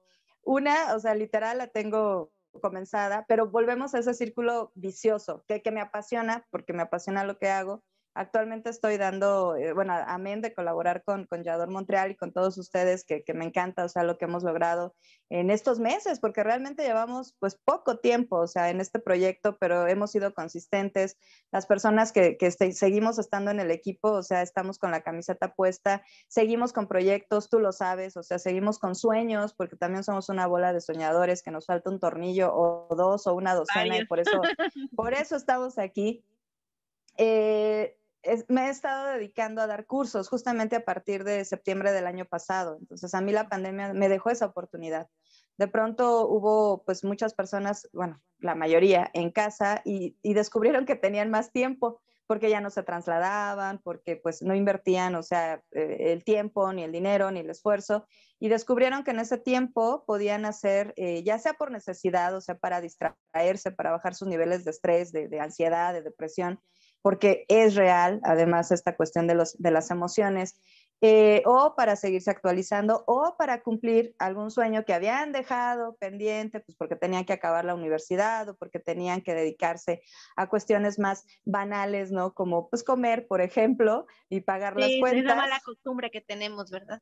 una, 0.48 0.94
o 0.96 0.98
sea, 0.98 1.14
literal 1.14 1.58
la 1.58 1.66
tengo 1.66 2.32
comenzada, 2.62 3.26
pero 3.28 3.50
volvemos 3.50 3.94
a 3.94 3.98
ese 3.98 4.14
círculo 4.14 4.72
vicioso 4.74 5.44
que, 5.46 5.60
que 5.60 5.70
me 5.70 5.82
apasiona, 5.82 6.46
porque 6.50 6.72
me 6.72 6.82
apasiona 6.82 7.22
lo 7.22 7.38
que 7.38 7.48
hago, 7.48 7.84
Actualmente 8.18 8.68
estoy 8.68 8.96
dando, 8.96 9.54
eh, 9.54 9.72
bueno, 9.72 9.94
amén 10.08 10.42
de 10.42 10.52
colaborar 10.52 11.04
con, 11.04 11.26
con 11.26 11.44
Yador 11.44 11.70
Montreal 11.70 12.10
y 12.10 12.16
con 12.16 12.32
todos 12.32 12.58
ustedes, 12.58 13.04
que, 13.04 13.22
que, 13.22 13.32
me 13.32 13.44
encanta, 13.44 13.84
o 13.84 13.88
sea, 13.88 14.02
lo 14.02 14.18
que 14.18 14.24
hemos 14.24 14.42
logrado 14.42 14.96
en 15.30 15.52
estos 15.52 15.78
meses, 15.78 16.18
porque 16.18 16.42
realmente 16.42 16.82
llevamos 16.82 17.36
pues 17.38 17.54
poco 17.64 17.98
tiempo, 18.00 18.38
o 18.38 18.48
sea, 18.48 18.70
en 18.70 18.80
este 18.80 18.98
proyecto, 18.98 19.56
pero 19.58 19.86
hemos 19.86 20.10
sido 20.10 20.34
consistentes. 20.34 21.16
Las 21.52 21.66
personas 21.66 22.10
que, 22.10 22.36
que 22.36 22.46
este, 22.46 22.72
seguimos 22.72 23.20
estando 23.20 23.52
en 23.52 23.60
el 23.60 23.70
equipo, 23.70 24.10
o 24.10 24.22
sea, 24.24 24.42
estamos 24.42 24.80
con 24.80 24.90
la 24.90 25.02
camiseta 25.02 25.54
puesta, 25.54 26.02
seguimos 26.26 26.72
con 26.72 26.88
proyectos, 26.88 27.48
tú 27.48 27.60
lo 27.60 27.70
sabes, 27.70 28.16
o 28.16 28.24
sea, 28.24 28.40
seguimos 28.40 28.80
con 28.80 28.96
sueños, 28.96 29.54
porque 29.54 29.76
también 29.76 30.02
somos 30.02 30.28
una 30.28 30.48
bola 30.48 30.72
de 30.72 30.80
soñadores, 30.80 31.44
que 31.44 31.52
nos 31.52 31.66
falta 31.66 31.88
un 31.88 32.00
tornillo 32.00 32.52
o 32.52 32.96
dos 32.96 33.28
o 33.28 33.34
una 33.34 33.54
docena, 33.54 33.96
y 33.96 34.06
por 34.06 34.18
eso, 34.18 34.40
por 34.96 35.14
eso 35.14 35.36
estamos 35.36 35.78
aquí. 35.78 36.24
Eh, 37.16 37.97
me 38.48 38.66
he 38.66 38.70
estado 38.70 39.06
dedicando 39.12 39.62
a 39.62 39.66
dar 39.66 39.86
cursos 39.86 40.28
justamente 40.28 40.76
a 40.76 40.84
partir 40.84 41.24
de 41.24 41.44
septiembre 41.44 41.92
del 41.92 42.06
año 42.06 42.24
pasado. 42.24 42.76
Entonces, 42.80 43.14
a 43.14 43.20
mí 43.20 43.32
la 43.32 43.48
pandemia 43.48 43.92
me 43.92 44.08
dejó 44.08 44.30
esa 44.30 44.46
oportunidad. 44.46 45.08
De 45.56 45.66
pronto 45.66 46.28
hubo 46.28 46.84
pues 46.84 47.04
muchas 47.04 47.34
personas, 47.34 47.88
bueno, 47.92 48.20
la 48.38 48.54
mayoría 48.54 49.10
en 49.12 49.30
casa 49.30 49.82
y, 49.84 50.16
descubrieron 50.22 50.86
que 50.86 50.94
tenían 50.94 51.30
más 51.30 51.50
tiempo 51.50 52.00
porque 52.28 52.50
ya 52.50 52.60
no 52.60 52.70
se 52.70 52.82
trasladaban, 52.82 53.80
porque 53.82 54.16
pues 54.16 54.42
no 54.42 54.54
invertían, 54.54 55.14
o 55.14 55.22
sea, 55.22 55.62
eh, 55.72 56.12
el 56.12 56.24
tiempo, 56.24 56.70
ni 56.74 56.84
el 56.84 56.92
dinero, 56.92 57.30
ni 57.30 57.40
el 57.40 57.48
esfuerzo, 57.48 58.06
y 58.38 58.48
descubrieron 58.48 59.02
que 59.02 59.12
en 59.12 59.20
ese 59.20 59.38
tiempo 59.38 60.04
podían 60.06 60.44
hacer, 60.44 60.92
eh, 60.96 61.22
ya 61.24 61.38
sea 61.38 61.54
por 61.54 61.70
necesidad, 61.70 62.36
o 62.36 62.42
sea, 62.42 62.58
para 62.58 62.82
distraerse, 62.82 63.72
para 63.72 63.92
bajar 63.92 64.14
sus 64.14 64.28
niveles 64.28 64.64
de 64.64 64.72
estrés, 64.72 65.10
de 65.10 65.40
ansiedad, 65.40 65.94
de 65.94 66.02
depresión, 66.02 66.60
porque 67.02 67.44
es 67.48 67.74
real, 67.74 68.20
además, 68.24 68.70
esta 68.72 68.96
cuestión 68.96 69.26
de, 69.26 69.34
los, 69.34 69.56
de 69.58 69.70
las 69.70 69.90
emociones, 69.90 70.60
eh, 71.00 71.42
o 71.46 71.76
para 71.76 71.94
seguirse 71.94 72.30
actualizando, 72.30 73.04
o 73.06 73.36
para 73.38 73.62
cumplir 73.62 74.16
algún 74.18 74.50
sueño 74.50 74.84
que 74.84 74.94
habían 74.94 75.30
dejado 75.30 75.96
pendiente, 75.96 76.58
pues 76.58 76.76
porque 76.76 76.96
tenían 76.96 77.24
que 77.24 77.32
acabar 77.32 77.64
la 77.64 77.76
universidad 77.76 78.48
o 78.48 78.56
porque 78.56 78.80
tenían 78.80 79.20
que 79.20 79.32
dedicarse 79.34 80.02
a 80.36 80.48
cuestiones 80.48 80.98
más 80.98 81.24
banales, 81.44 82.10
¿no? 82.10 82.34
Como 82.34 82.68
pues 82.68 82.82
comer, 82.82 83.28
por 83.28 83.40
ejemplo, 83.40 84.06
y 84.28 84.40
pagar 84.40 84.76
las 84.76 84.90
cuentas. 84.98 85.20
Es 85.20 85.24
una 85.24 85.36
mala 85.36 85.60
costumbre 85.64 86.10
que 86.10 86.20
tenemos, 86.20 86.68
¿verdad? 86.70 87.00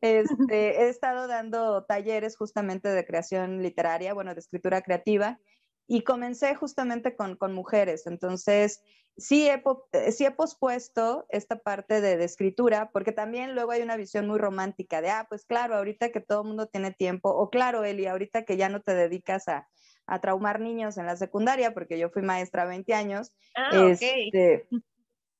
Este, 0.00 0.82
he 0.82 0.88
estado 0.88 1.28
dando 1.28 1.84
talleres 1.84 2.36
justamente 2.36 2.88
de 2.88 3.04
creación 3.04 3.62
literaria, 3.62 4.14
bueno, 4.14 4.34
de 4.34 4.40
escritura 4.40 4.82
creativa, 4.82 5.38
y 5.86 6.02
comencé 6.02 6.54
justamente 6.54 7.14
con, 7.16 7.36
con 7.36 7.52
mujeres. 7.54 8.06
Entonces, 8.06 8.82
sí 9.16 9.48
he, 9.48 9.62
eh, 9.92 10.12
sí 10.12 10.24
he 10.24 10.30
pospuesto 10.30 11.26
esta 11.28 11.58
parte 11.58 12.00
de, 12.00 12.16
de, 12.16 12.24
escritura, 12.24 12.90
porque 12.92 13.12
también 13.12 13.54
luego 13.54 13.72
hay 13.72 13.82
una 13.82 13.96
visión 13.96 14.26
muy 14.26 14.38
romántica 14.38 15.00
de, 15.00 15.10
ah, 15.10 15.26
pues 15.28 15.44
claro, 15.44 15.76
ahorita 15.76 16.10
que 16.10 16.20
todo 16.20 16.42
el 16.42 16.48
mundo 16.48 16.66
tiene 16.66 16.92
tiempo, 16.92 17.30
o 17.30 17.50
claro, 17.50 17.84
Eli, 17.84 18.06
ahorita 18.06 18.44
que 18.44 18.56
ya 18.56 18.68
no 18.68 18.80
te 18.80 18.94
dedicas 18.94 19.48
a, 19.48 19.68
a 20.06 20.20
traumar 20.20 20.60
niños 20.60 20.98
en 20.98 21.06
la 21.06 21.16
secundaria, 21.16 21.74
porque 21.74 21.98
yo 21.98 22.10
fui 22.10 22.22
maestra 22.22 22.64
20 22.64 22.92
años, 22.94 23.32
ah, 23.54 23.88
este, 23.90 24.68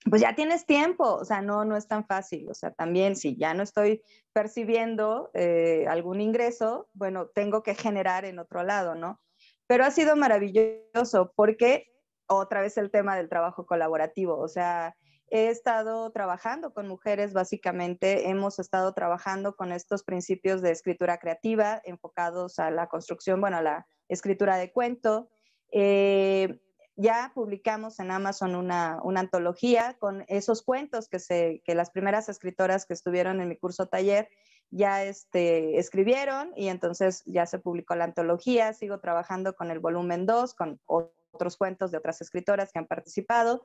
pues 0.09 0.23
ya 0.23 0.35
tienes 0.35 0.67
tiempo, 0.67 1.15
o 1.15 1.25
sea, 1.25 1.43
no, 1.43 1.65
no 1.65 1.77
es 1.77 1.89
tan 1.89 2.07
fácil, 2.07 2.49
o 2.51 2.55
sea, 2.55 2.71
también 2.71 3.17
si 3.17 3.37
ya 3.37 3.55
no 3.55 3.63
estoy 3.63 4.03
percibiendo 4.33 5.31
eh, 5.35 5.87
algún 5.89 6.21
ingreso, 6.21 6.89
bueno, 6.95 7.27
tengo 7.27 7.63
que 7.63 7.75
generar 7.75 8.25
en 8.25 8.39
otro 8.39 8.63
lado, 8.63 8.95
¿no? 8.95 9.21
Pero 9.67 9.85
ha 9.85 9.91
sido 9.91 10.17
maravilloso 10.17 11.33
porque 11.35 11.87
otra 12.29 12.61
vez 12.61 12.77
el 12.77 12.91
tema 12.91 13.17
del 13.17 13.29
trabajo 13.29 13.67
colaborativo, 13.67 14.39
o 14.39 14.49
sea, 14.49 14.97
he 15.29 15.49
estado 15.49 16.11
trabajando 16.13 16.73
con 16.73 16.87
mujeres, 16.87 17.33
básicamente 17.33 18.29
hemos 18.29 18.59
estado 18.59 18.93
trabajando 18.93 19.57
con 19.57 19.73
estos 19.73 20.05
principios 20.05 20.63
de 20.63 20.71
escritura 20.71 21.19
creativa 21.19 21.81
enfocados 21.85 22.59
a 22.59 22.71
la 22.71 22.87
construcción, 22.87 23.41
bueno, 23.41 23.57
a 23.57 23.63
la 23.63 23.87
escritura 24.09 24.57
de 24.57 24.73
cuento. 24.73 25.29
Eh, 25.73 26.61
ya 26.97 27.33
publicamos 27.35 27.99
en 27.99 28.11
Amazon 28.11 28.55
una, 28.55 29.01
una, 29.03 29.21
antología 29.21 29.97
con 29.99 30.25
esos 30.29 30.63
cuentos 30.63 31.09
que, 31.09 31.19
se, 31.19 31.61
que 31.65 31.75
las 31.75 31.91
primeras 31.91 32.29
escritoras 32.29 32.87
que 32.87 32.95
estuvieron 32.95 33.41
en 33.41 33.49
mi 33.49 33.57
curso 33.59 33.87
taller 33.87 34.29
ya 34.71 35.05
este, 35.05 35.79
escribieron 35.79 36.53
y 36.57 36.69
entonces 36.69 37.23
ya 37.27 37.47
se 37.47 37.59
publicó 37.59 37.95
la 37.95 38.05
antología, 38.05 38.73
sigo 38.73 39.01
trabajando 39.01 39.55
con 39.55 39.71
el 39.71 39.79
volumen 39.79 40.27
2, 40.27 40.55
con 40.55 40.81
otros 40.87 41.57
cuentos 41.57 41.91
de 41.91 41.99
otras 41.99 42.21
escritoras 42.21 42.73
que 42.73 42.79
han 42.79 42.87
participado. 42.87 43.65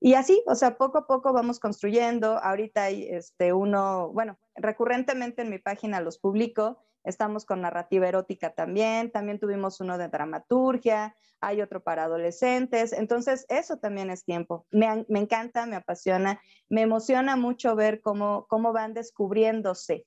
Y 0.00 0.14
así, 0.14 0.42
o 0.46 0.54
sea, 0.54 0.76
poco 0.76 0.98
a 0.98 1.06
poco 1.06 1.32
vamos 1.32 1.58
construyendo. 1.58 2.38
Ahorita 2.38 2.84
hay 2.84 3.08
este, 3.08 3.52
uno, 3.52 4.10
bueno, 4.12 4.38
recurrentemente 4.54 5.42
en 5.42 5.50
mi 5.50 5.58
página 5.58 6.00
los 6.00 6.18
publico. 6.18 6.78
Estamos 7.02 7.44
con 7.44 7.62
narrativa 7.62 8.06
erótica 8.06 8.50
también. 8.50 9.10
También 9.10 9.40
tuvimos 9.40 9.80
uno 9.80 9.98
de 9.98 10.08
dramaturgia. 10.08 11.16
Hay 11.40 11.62
otro 11.62 11.82
para 11.82 12.04
adolescentes. 12.04 12.92
Entonces, 12.92 13.44
eso 13.48 13.78
también 13.78 14.10
es 14.10 14.24
tiempo. 14.24 14.66
Me, 14.70 15.04
me 15.08 15.18
encanta, 15.18 15.66
me 15.66 15.76
apasiona. 15.76 16.40
Me 16.68 16.82
emociona 16.82 17.34
mucho 17.34 17.74
ver 17.74 18.00
cómo, 18.00 18.46
cómo 18.48 18.72
van 18.72 18.94
descubriéndose 18.94 20.06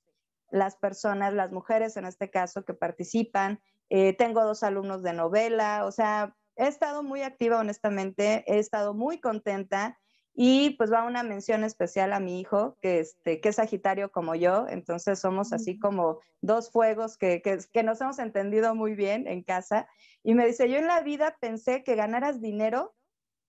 las 0.51 0.75
personas, 0.75 1.33
las 1.33 1.51
mujeres 1.51 1.97
en 1.97 2.05
este 2.05 2.29
caso 2.29 2.63
que 2.63 2.73
participan. 2.73 3.59
Eh, 3.89 4.13
tengo 4.13 4.43
dos 4.43 4.63
alumnos 4.63 5.03
de 5.03 5.13
novela, 5.13 5.85
o 5.85 5.91
sea, 5.91 6.35
he 6.55 6.67
estado 6.67 7.03
muy 7.03 7.23
activa, 7.23 7.59
honestamente, 7.59 8.43
he 8.47 8.59
estado 8.59 8.93
muy 8.93 9.19
contenta 9.19 9.97
y 10.33 10.71
pues 10.71 10.91
va 10.91 11.03
una 11.03 11.23
mención 11.23 11.63
especial 11.63 12.13
a 12.13 12.19
mi 12.19 12.39
hijo, 12.39 12.77
que, 12.81 12.99
este, 12.99 13.41
que 13.41 13.49
es 13.49 13.57
Sagitario 13.57 14.11
como 14.11 14.33
yo, 14.35 14.65
entonces 14.69 15.19
somos 15.19 15.51
así 15.51 15.77
como 15.77 16.19
dos 16.41 16.71
fuegos 16.71 17.17
que, 17.17 17.41
que, 17.41 17.59
que 17.71 17.83
nos 17.83 17.99
hemos 17.99 18.17
entendido 18.19 18.73
muy 18.73 18.95
bien 18.95 19.27
en 19.27 19.43
casa. 19.43 19.87
Y 20.23 20.33
me 20.33 20.47
dice, 20.47 20.69
yo 20.69 20.77
en 20.77 20.87
la 20.87 21.01
vida 21.01 21.37
pensé 21.41 21.83
que 21.83 21.95
ganaras 21.95 22.41
dinero 22.41 22.93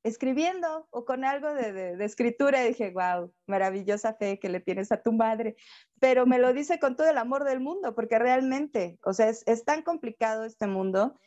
escribiendo 0.02 0.88
o 0.90 1.04
con 1.04 1.24
algo 1.24 1.52
de, 1.54 1.96
escritura 2.04 2.64
y 2.64 2.68
dije, 2.68 2.90
wow, 2.90 3.32
maravillosa 3.46 4.14
fe 4.14 4.38
que 4.38 4.48
le 4.48 4.60
tienes 4.60 4.90
a 4.92 5.02
tu 5.02 5.12
madre, 5.12 5.56
pero 6.00 6.26
me 6.26 6.38
lo 6.38 6.52
dice 6.52 6.78
con 6.78 6.96
todo 6.96 7.08
el 7.08 7.18
amor 7.18 7.44
del 7.44 7.60
mundo, 7.60 7.94
porque 7.94 8.18
realmente, 8.18 8.98
o 9.04 9.12
sea, 9.12 9.28
es, 9.28 9.64
tan 9.64 9.82
complicado 9.82 10.44
este 10.44 10.66
mundo, 10.66 11.18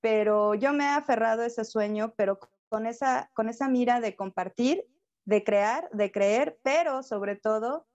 pero 0.00 0.54
yo 0.54 0.72
me 0.72 0.84
he 0.84 0.88
aferrado 0.88 1.42
a 1.42 1.46
ese 1.46 1.64
sueño, 1.64 2.14
pero 2.16 2.38
con 2.68 2.86
esa, 2.86 3.30
con 3.34 3.48
esa 3.48 3.68
mira 3.68 4.00
de 4.00 4.16
compartir, 4.16 4.84
de 5.24 5.44
crear, 5.44 5.88
de 5.92 6.10
creer, 6.10 6.58
pero 6.62 7.02
sobre 7.02 7.36
todo 7.36 7.86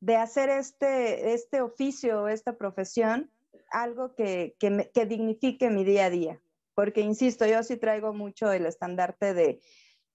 de 0.00 0.16
hacer 0.16 0.50
este, 0.50 1.34
este 1.34 1.60
oficio, 1.60 2.28
esta 2.28 2.56
profesión, 2.56 3.30
algo 3.70 4.14
que, 4.14 4.56
que 4.58 5.06
dignifique 5.06 5.70
mi 5.70 5.84
día 5.84 6.06
a 6.06 6.10
día 6.10 6.40
porque 6.80 7.02
insisto, 7.02 7.44
yo 7.44 7.62
sí 7.62 7.76
traigo 7.76 8.14
mucho 8.14 8.50
el 8.50 8.64
estandarte 8.64 9.34
de 9.34 9.60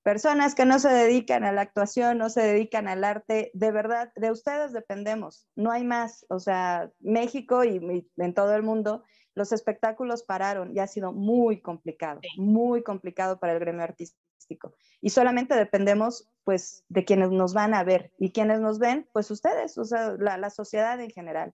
personas 0.01 0.56
que 0.56 0.65
no 0.65 0.80
se 0.80 0.89
dedican 0.89 1.43
a 1.43 1.51
la 1.51 1.62
actuación, 1.62 2.17
no 2.17 2.32
se 2.32 2.41
dedican 2.41 2.88
al 2.88 3.04
arte, 3.04 3.51
de 3.54 3.71
verdad, 3.71 4.12
de 4.15 4.32
ustedes 4.32 4.73
dependemos, 4.73 5.47
no 5.56 5.69
hay 5.71 5.84
más, 5.84 6.25
o 6.28 6.39
sea, 6.39 6.89
México 6.99 7.63
y, 7.63 8.10
en 8.17 8.34
todo 8.34 8.56
el 8.56 8.63
mundo, 8.63 9.04
los 9.36 9.51
espectáculos 9.51 10.23
pararon 10.23 10.75
y 10.75 10.80
ha 10.80 10.88
sido 10.88 11.13
muy 11.13 11.62
complicado, 11.62 12.19
muy 12.36 12.82
complicado 12.82 13.39
para 13.39 13.54
el 13.54 13.60
gremio 13.60 13.84
artístico. 13.84 14.25
artístico. 14.36 14.73
Y 15.01 15.12
solamente 15.12 15.54
dependemos, 15.54 16.28
pues, 16.43 16.84
de 16.89 17.06
quienes 17.06 17.30
nos 17.30 17.54
van 17.54 17.75
a 17.75 17.84
ver. 17.84 18.12
Y 18.17 18.32
quienes 18.32 18.60
nos 18.60 18.80
ven, 18.80 19.08
pues 19.13 19.30
ustedes, 19.30 19.78
o 19.78 19.86
sea, 19.86 20.15
la, 20.17 20.49
sociedad 20.49 20.99
en 20.99 21.12
general. 21.12 21.54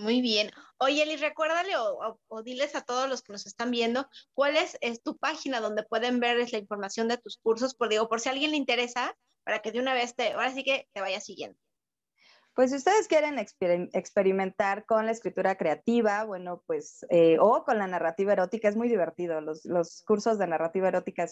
Muy 0.00 0.22
bien. 0.22 0.50
Oye, 0.78 1.02
Eli, 1.02 1.16
recuérdale 1.16 1.76
o, 1.76 2.42
diles 2.42 2.74
a 2.74 2.80
todos 2.80 3.06
los 3.06 3.20
que 3.20 3.32
nos 3.32 3.44
están 3.44 3.70
viendo 3.70 4.08
cuál 4.32 4.56
es, 4.56 4.78
tu 5.02 5.18
página 5.18 5.60
donde 5.60 5.82
pueden 5.82 6.20
ver 6.20 6.50
la 6.50 6.58
información 6.58 7.06
de 7.06 7.18
tus 7.18 7.36
cursos, 7.36 7.74
por 7.74 7.90
digo, 7.90 8.08
por 8.08 8.18
si 8.18 8.30
a 8.30 8.32
alguien 8.32 8.52
le 8.52 8.56
interesa, 8.56 9.14
para 9.44 9.58
que 9.60 9.72
de 9.72 9.78
una 9.78 9.92
vez 9.92 10.14
te, 10.16 10.32
ahora 10.32 10.54
sí 10.54 10.64
que 10.64 10.88
te 10.94 11.02
vaya 11.02 11.20
siguiendo. 11.20 11.58
Pues 12.54 12.70
si 12.70 12.76
ustedes 12.76 13.06
quieren 13.06 13.38
experimentar 13.38 14.84
con 14.84 15.06
la 15.06 15.12
escritura 15.12 15.56
creativa, 15.56 16.24
bueno, 16.24 16.62
pues, 16.66 17.06
eh, 17.08 17.38
o 17.40 17.64
con 17.64 17.78
la 17.78 17.86
narrativa 17.86 18.32
erótica, 18.32 18.68
es 18.68 18.76
muy 18.76 18.88
divertido. 18.88 19.40
Los, 19.40 20.02
cursos 20.06 20.38
de 20.38 20.46
narrativa 20.46 20.88
erótica, 20.88 21.26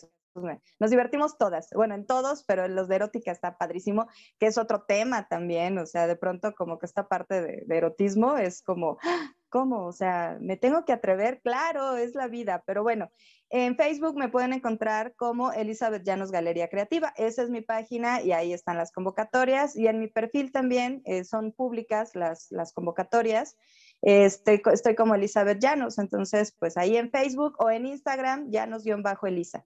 nos 0.78 0.90
divertimos 0.90 1.36
todas, 1.36 1.68
bueno, 1.74 1.94
en 1.94 2.06
todos, 2.06 2.44
pero 2.44 2.64
en 2.64 2.76
los 2.76 2.88
de 2.88 2.96
erótica 2.96 3.32
está 3.32 3.58
padrísimo, 3.58 4.06
que 4.38 4.46
es 4.46 4.58
otro 4.58 4.82
tema 4.82 5.26
también, 5.28 5.78
o 5.78 5.86
sea, 5.86 6.06
de 6.06 6.16
pronto 6.16 6.54
como 6.54 6.78
que 6.78 6.86
esta 6.86 7.08
parte 7.08 7.42
de, 7.42 7.64
de 7.66 7.76
erotismo 7.76 8.36
es 8.36 8.62
como, 8.62 8.98
¡ah! 9.02 9.32
¿Cómo? 9.48 9.86
O 9.86 9.92
sea, 9.92 10.38
me 10.40 10.56
tengo 10.56 10.84
que 10.84 10.92
atrever, 10.92 11.40
claro, 11.40 11.96
es 11.96 12.14
la 12.14 12.28
vida, 12.28 12.62
pero 12.66 12.82
bueno, 12.82 13.10
en 13.50 13.76
Facebook 13.76 14.16
me 14.16 14.28
pueden 14.28 14.52
encontrar 14.52 15.14
como 15.14 15.52
Elizabeth 15.52 16.04
Llanos 16.04 16.30
Galería 16.30 16.68
Creativa. 16.68 17.14
Esa 17.16 17.42
es 17.42 17.50
mi 17.50 17.62
página 17.62 18.20
y 18.20 18.32
ahí 18.32 18.52
están 18.52 18.76
las 18.76 18.92
convocatorias. 18.92 19.74
Y 19.74 19.86
en 19.86 20.00
mi 20.00 20.08
perfil 20.08 20.52
también 20.52 21.00
eh, 21.06 21.24
son 21.24 21.52
públicas 21.52 22.14
las, 22.14 22.50
las 22.50 22.74
convocatorias. 22.74 23.56
Estoy, 24.02 24.60
estoy 24.72 24.94
como 24.94 25.14
Elizabeth 25.14 25.60
Llanos. 25.60 25.98
Entonces, 25.98 26.54
pues 26.58 26.76
ahí 26.76 26.98
en 26.98 27.10
Facebook 27.10 27.56
o 27.58 27.70
en 27.70 27.86
Instagram, 27.86 28.50
Llanos-Elisa. 28.50 29.64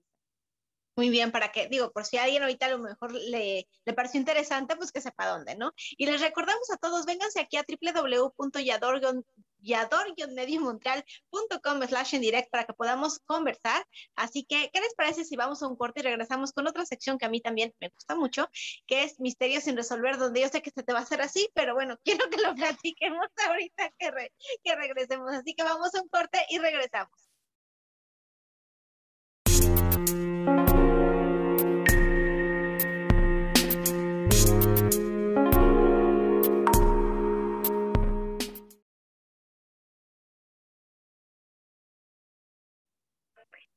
Muy 0.95 1.09
bien, 1.09 1.31
para 1.31 1.51
que, 1.51 1.67
digo, 1.67 1.91
por 1.91 2.05
si 2.05 2.17
a 2.17 2.23
alguien 2.23 2.43
ahorita 2.43 2.67
a 2.67 2.69
lo 2.69 2.77
mejor 2.77 3.11
le, 3.11 3.67
le 3.83 3.93
pareció 3.93 4.19
interesante, 4.19 4.75
pues 4.75 4.91
que 4.91 5.01
sepa 5.01 5.27
dónde, 5.27 5.55
¿no? 5.55 5.71
Y 5.97 6.05
les 6.05 6.21
recordamos 6.21 6.69
a 6.71 6.77
todos, 6.77 7.07
vénganse 7.07 7.39
aquí 7.39 7.57
a 7.57 7.65
www.yador 7.67 9.01
yador-mediomontreal.com 9.63 11.81
slash 11.87 12.15
en 12.15 12.21
direct 12.21 12.49
para 12.51 12.65
que 12.65 12.73
podamos 12.73 13.19
conversar. 13.19 13.85
Así 14.15 14.43
que, 14.43 14.69
¿qué 14.73 14.81
les 14.81 14.93
parece 14.95 15.23
si 15.25 15.35
vamos 15.35 15.61
a 15.63 15.67
un 15.67 15.75
corte 15.75 16.01
y 16.01 16.03
regresamos 16.03 16.53
con 16.53 16.67
otra 16.67 16.85
sección 16.85 17.17
que 17.17 17.25
a 17.25 17.29
mí 17.29 17.41
también 17.41 17.73
me 17.79 17.89
gusta 17.89 18.15
mucho, 18.15 18.49
que 18.87 19.03
es 19.03 19.19
Misterios 19.19 19.63
sin 19.63 19.77
resolver, 19.77 20.17
donde 20.17 20.41
yo 20.41 20.49
sé 20.49 20.61
que 20.61 20.71
se 20.71 20.83
te 20.83 20.93
va 20.93 20.99
a 20.99 21.03
hacer 21.03 21.21
así, 21.21 21.49
pero 21.53 21.73
bueno, 21.73 21.97
quiero 22.03 22.29
que 22.29 22.41
lo 22.41 22.53
platiquemos 22.55 23.27
ahorita 23.47 23.91
que, 23.97 24.31
que 24.63 24.75
regresemos. 24.75 25.31
Así 25.31 25.55
que 25.55 25.63
vamos 25.63 25.93
a 25.95 26.01
un 26.01 26.09
corte 26.09 26.39
y 26.49 26.59
regresamos. 26.59 27.32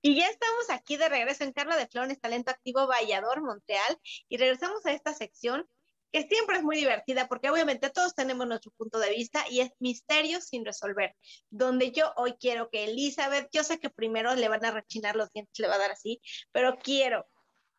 Y 0.03 0.17
ya 0.17 0.29
estamos 0.29 0.71
aquí 0.71 0.97
de 0.97 1.09
regreso 1.09 1.45
en 1.45 1.53
Carla 1.53 1.77
de 1.77 1.89
Flores, 1.89 2.21
Talento 2.21 2.51
Activo 2.51 2.87
Vallador, 2.87 3.43
Montreal, 3.43 3.99
y 4.29 4.37
regresamos 4.37 4.85
a 4.87 4.93
esta 4.93 5.15
sección 5.15 5.69
que 6.13 6.27
siempre 6.29 6.59
es 6.59 6.63
muy 6.63 6.77
divertida 6.77 7.29
porque 7.29 7.51
obviamente 7.51 7.91
todos 7.91 8.15
tenemos 8.15 8.47
nuestro 8.47 8.71
punto 8.73 8.99
de 8.99 9.11
vista 9.11 9.45
y 9.51 9.61
es 9.61 9.71
misterios 9.81 10.45
sin 10.45 10.65
resolver, 10.65 11.15
donde 11.51 11.93
yo 11.93 12.13
hoy 12.17 12.35
quiero 12.39 12.71
que 12.71 12.85
Elizabeth, 12.85 13.49
yo 13.53 13.65
sé 13.65 13.79
que 13.79 13.91
primero 13.91 14.35
le 14.35 14.49
van 14.49 14.65
a 14.65 14.71
rechinar 14.71 15.17
los 15.17 15.31
dientes, 15.33 15.59
le 15.59 15.69
va 15.69 15.75
a 15.75 15.79
dar 15.79 15.91
así, 15.91 16.21
pero 16.53 16.79
quiero, 16.79 17.27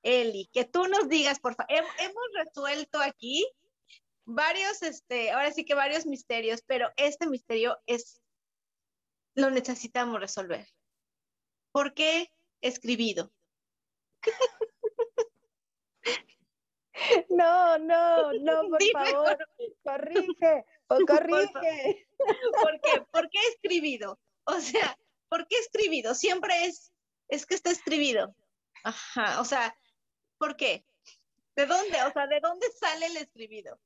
Eli, 0.04 0.50
que 0.54 0.66
tú 0.66 0.86
nos 0.88 1.10
digas, 1.10 1.40
por 1.40 1.56
favor, 1.56 1.72
hemos 2.00 2.24
resuelto 2.34 3.02
aquí 3.02 3.48
varios, 4.26 4.84
este, 4.84 5.32
ahora 5.32 5.52
sí 5.52 5.66
que 5.66 5.74
varios 5.74 6.06
misterios, 6.06 6.62
pero 6.68 6.92
este 6.98 7.28
misterio 7.28 7.78
es, 7.86 8.22
lo 9.36 9.50
necesitamos 9.50 10.20
resolver. 10.20 10.68
¿Por 11.78 11.94
qué 11.94 12.34
escribido? 12.60 13.32
No, 17.30 17.78
no, 17.78 18.34
no, 18.34 18.68
por 18.70 18.82
favor, 18.92 19.38
corrige, 19.84 20.66
o 20.88 20.98
corrige. 21.06 22.08
¿Por 22.64 22.82
qué? 22.82 23.02
¿Por 23.12 23.30
qué 23.30 23.40
escribido? 23.50 24.20
O 24.46 24.60
sea, 24.60 24.98
¿por 25.30 25.48
qué 25.48 25.58
escribido? 25.60 26.16
Siempre 26.16 26.66
es, 26.66 26.92
es 27.28 27.46
que 27.46 27.54
está 27.54 27.70
escribido. 27.70 28.34
Ajá, 28.84 29.40
o 29.40 29.46
sea, 29.46 29.78
¿por 30.40 30.58
qué? 30.58 30.84
¿De 31.56 31.68
dónde? 31.68 32.02
O 32.06 32.12
sea, 32.12 32.26
¿de 32.26 32.40
dónde 32.40 32.72
sale 32.72 33.06
el 33.06 33.18
escribido? 33.18 33.80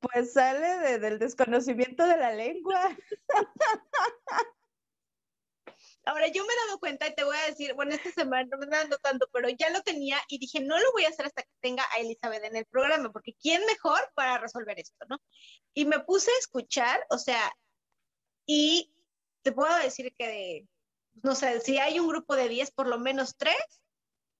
Pues 0.00 0.32
sale 0.32 0.98
del 0.98 1.18
desconocimiento 1.18 2.06
de 2.06 2.16
la 2.16 2.32
lengua. 2.32 2.96
Ahora, 6.06 6.28
yo 6.28 6.44
me 6.44 6.52
he 6.52 6.66
dado 6.66 6.78
cuenta 6.78 7.06
y 7.08 7.14
te 7.14 7.24
voy 7.24 7.36
a 7.36 7.46
decir, 7.46 7.74
bueno, 7.74 7.94
esta 7.94 8.10
semana 8.10 8.46
no 8.50 8.58
me 8.58 8.66
dando 8.66 8.98
tanto, 8.98 9.28
pero 9.32 9.48
ya 9.48 9.70
lo 9.70 9.82
tenía 9.82 10.18
y 10.28 10.38
dije, 10.38 10.60
no 10.60 10.78
lo 10.78 10.92
voy 10.92 11.04
a 11.04 11.08
hacer 11.08 11.26
hasta 11.26 11.42
que 11.42 11.50
tenga 11.60 11.84
a 11.92 12.00
Elizabeth 12.00 12.44
en 12.44 12.56
el 12.56 12.66
programa, 12.66 13.10
porque 13.10 13.34
¿quién 13.40 13.64
mejor 13.66 14.00
para 14.14 14.38
resolver 14.38 14.78
esto, 14.78 15.04
no? 15.08 15.18
Y 15.72 15.86
me 15.86 16.00
puse 16.00 16.30
a 16.30 16.38
escuchar, 16.38 17.04
o 17.10 17.18
sea, 17.18 17.52
y 18.46 18.92
te 19.42 19.52
puedo 19.52 19.74
decir 19.78 20.14
que, 20.16 20.66
no 21.22 21.34
sé, 21.34 21.60
si 21.60 21.78
hay 21.78 21.98
un 21.98 22.08
grupo 22.08 22.36
de 22.36 22.48
10, 22.48 22.70
por 22.72 22.86
lo 22.86 22.98
menos 22.98 23.36
tres, 23.36 23.56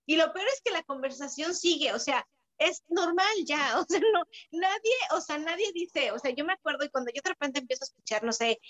y 0.06 0.16
lo 0.16 0.32
peor 0.32 0.46
es 0.48 0.60
que 0.62 0.70
la 0.70 0.82
conversación 0.82 1.54
sigue, 1.54 1.92
o 1.92 1.98
sea, 1.98 2.26
es 2.58 2.82
normal 2.88 3.34
ya, 3.46 3.78
o 3.80 3.84
sea, 3.88 4.00
no, 4.00 4.24
nadie, 4.52 4.94
o 5.12 5.20
sea, 5.20 5.38
nadie 5.38 5.72
dice, 5.72 6.12
o 6.12 6.18
sea, 6.18 6.30
yo 6.30 6.44
me 6.44 6.52
acuerdo 6.52 6.84
y 6.84 6.88
cuando 6.90 7.10
yo 7.14 7.20
de 7.22 7.30
repente 7.30 7.60
empiezo 7.60 7.84
a 7.84 7.86
escuchar, 7.86 8.24
no 8.24 8.32
sé, 8.32 8.60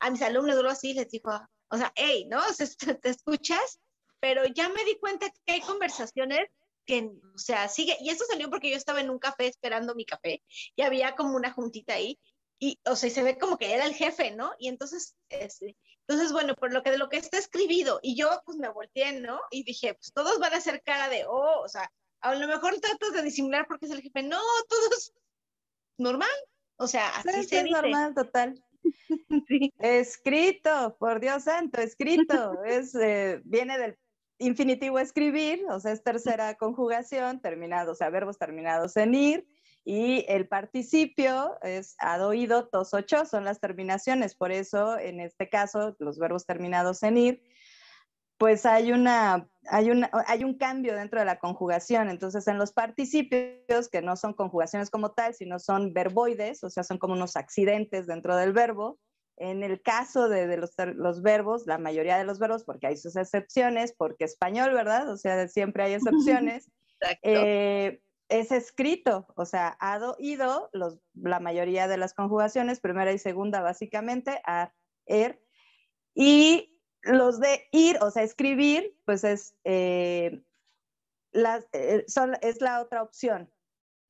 a 0.00 0.10
mis 0.10 0.22
alumnos 0.22 0.56
o 0.56 0.68
así, 0.68 0.94
les 0.94 1.10
digo, 1.10 1.30
o 1.68 1.76
sea, 1.76 1.92
hey, 1.96 2.26
¿no? 2.28 2.38
O 2.38 2.52
sea, 2.52 2.66
te 3.02 3.08
escuchas, 3.08 3.80
pero 4.20 4.44
ya 4.46 4.68
me 4.68 4.84
di 4.84 4.98
cuenta 4.98 5.30
que 5.46 5.52
hay 5.52 5.60
conversaciones 5.60 6.48
que, 6.86 7.10
o 7.34 7.38
sea, 7.38 7.68
sigue, 7.68 7.96
y 8.00 8.10
eso 8.10 8.24
salió 8.26 8.50
porque 8.50 8.70
yo 8.70 8.76
estaba 8.76 9.00
en 9.00 9.10
un 9.10 9.18
café 9.18 9.46
esperando 9.46 9.94
mi 9.94 10.04
café 10.04 10.42
y 10.74 10.82
había 10.82 11.14
como 11.14 11.36
una 11.36 11.52
juntita 11.52 11.94
ahí, 11.94 12.18
y, 12.62 12.78
o 12.84 12.94
sea, 12.94 13.08
se 13.08 13.22
ve 13.22 13.38
como 13.38 13.56
que 13.56 13.72
era 13.72 13.86
el 13.86 13.94
jefe, 13.94 14.32
¿no? 14.32 14.52
Y 14.58 14.68
entonces, 14.68 15.16
este, 15.30 15.76
entonces, 16.06 16.32
bueno, 16.32 16.54
por 16.54 16.72
lo 16.72 16.82
que 16.82 16.90
de 16.90 16.98
lo 16.98 17.08
que 17.08 17.16
está 17.16 17.38
escribido, 17.38 18.00
y 18.02 18.16
yo 18.16 18.42
pues 18.44 18.58
me 18.58 18.68
volteé, 18.68 19.20
¿no? 19.20 19.40
Y 19.50 19.64
dije, 19.64 19.94
pues 19.94 20.12
todos 20.12 20.38
van 20.38 20.52
a 20.52 20.56
hacer 20.58 20.82
cara 20.82 21.08
de, 21.08 21.24
oh, 21.26 21.62
o 21.64 21.68
sea, 21.68 21.90
a 22.20 22.34
lo 22.34 22.46
mejor 22.46 22.78
tratas 22.80 23.12
de 23.12 23.22
disimular 23.22 23.66
porque 23.66 23.86
es 23.86 23.92
el 23.92 24.02
jefe, 24.02 24.22
no, 24.22 24.40
todos 24.68 25.12
normal, 25.98 26.28
o 26.76 26.86
sea, 26.86 27.08
así 27.16 27.44
se 27.44 27.60
es 27.60 27.70
normal, 27.70 28.14
total. 28.14 28.62
Escrito, 29.78 30.96
por 30.98 31.20
Dios 31.20 31.44
santo, 31.44 31.80
escrito. 31.80 32.64
es, 32.64 32.94
eh, 32.94 33.40
viene 33.44 33.78
del 33.78 33.98
infinitivo 34.38 34.98
escribir, 34.98 35.62
o 35.68 35.78
sea, 35.78 35.92
es 35.92 36.02
tercera 36.02 36.54
conjugación, 36.54 37.40
terminado, 37.40 37.92
o 37.92 37.94
sea, 37.94 38.08
verbos 38.08 38.38
terminados 38.38 38.96
en 38.96 39.14
ir, 39.14 39.46
y 39.84 40.24
el 40.28 40.48
participio 40.48 41.56
es 41.62 41.94
adoído, 41.98 42.68
tos, 42.68 42.94
ocho, 42.94 43.24
son 43.24 43.44
las 43.44 43.60
terminaciones. 43.60 44.34
Por 44.34 44.52
eso, 44.52 44.98
en 44.98 45.20
este 45.20 45.48
caso, 45.48 45.96
los 45.98 46.18
verbos 46.18 46.46
terminados 46.46 47.02
en 47.02 47.16
ir, 47.16 47.42
pues 48.40 48.64
hay, 48.64 48.90
una, 48.90 49.46
hay, 49.68 49.90
una, 49.90 50.10
hay 50.26 50.44
un 50.44 50.56
cambio 50.56 50.96
dentro 50.96 51.20
de 51.20 51.26
la 51.26 51.38
conjugación. 51.38 52.08
Entonces, 52.08 52.48
en 52.48 52.56
los 52.56 52.72
participios, 52.72 53.90
que 53.90 54.00
no 54.00 54.16
son 54.16 54.32
conjugaciones 54.32 54.88
como 54.88 55.12
tal, 55.12 55.34
sino 55.34 55.58
son 55.58 55.92
verboides, 55.92 56.64
o 56.64 56.70
sea, 56.70 56.82
son 56.82 56.96
como 56.96 57.12
unos 57.12 57.36
accidentes 57.36 58.06
dentro 58.06 58.34
del 58.38 58.54
verbo. 58.54 58.98
En 59.36 59.62
el 59.62 59.82
caso 59.82 60.30
de, 60.30 60.56
los, 60.56 60.72
los, 60.96 61.20
verbos, 61.20 61.66
la 61.66 61.76
mayoría 61.76 62.16
de 62.16 62.24
los 62.24 62.38
verbos, 62.38 62.64
porque 62.64 62.86
hay 62.86 62.96
sus 62.96 63.14
excepciones, 63.14 63.92
porque 63.92 64.24
español, 64.24 64.72
¿verdad? 64.72 65.10
O 65.10 65.18
sea, 65.18 65.46
siempre 65.46 65.82
hay 65.82 65.92
excepciones. 65.92 66.70
Eh, 67.22 68.02
es 68.28 68.52
escrito, 68.52 69.26
o 69.34 69.46
sea, 69.46 69.74
ado, 69.80 70.16
ido, 70.18 70.68
los, 70.74 70.98
la 71.14 71.40
mayoría 71.40 71.88
de 71.88 71.96
las 71.96 72.12
conjugaciones, 72.12 72.78
primera 72.78 73.10
y 73.10 73.18
segunda 73.18 73.62
básicamente, 73.62 74.38
ar, 74.44 74.74
er, 75.06 75.40
y 76.14 76.69
los 77.02 77.40
de 77.40 77.68
ir, 77.72 77.98
o 78.00 78.10
sea, 78.10 78.22
escribir, 78.22 78.96
pues 79.04 79.24
es, 79.24 79.54
eh, 79.64 80.42
eh, 81.32 82.06
es 82.42 82.60
la 82.60 82.80
otra 82.80 83.02
opción, 83.02 83.50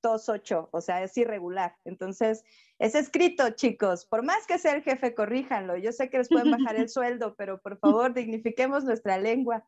tos 0.00 0.29
ocho, 0.29 0.68
o 0.72 0.81
sea, 0.81 1.03
es 1.03 1.16
irregular. 1.16 1.76
Entonces, 1.85 2.44
es 2.79 2.94
escrito, 2.94 3.50
chicos. 3.50 4.07
Por 4.07 4.22
más 4.22 4.46
que 4.46 4.59
sea 4.59 4.72
el 4.72 4.83
jefe, 4.83 5.14
corríjanlo. 5.14 5.76
Yo 5.76 5.92
sé 5.92 6.09
que 6.09 6.18
les 6.18 6.29
pueden 6.29 6.50
bajar 6.50 6.76
el 6.76 6.88
sueldo, 6.88 7.35
pero 7.37 7.61
por 7.61 7.79
favor, 7.79 8.14
dignifiquemos 8.14 8.85
nuestra 8.85 9.18
lengua. 9.18 9.66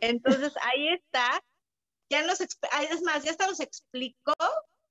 Entonces, 0.00 0.52
ahí 0.62 0.88
está. 0.88 1.42
Ya 2.10 2.26
nos, 2.26 2.40
es 2.40 3.02
más, 3.02 3.24
ya 3.24 3.30
hasta 3.30 3.46
nos 3.46 3.60
explicó 3.60 4.34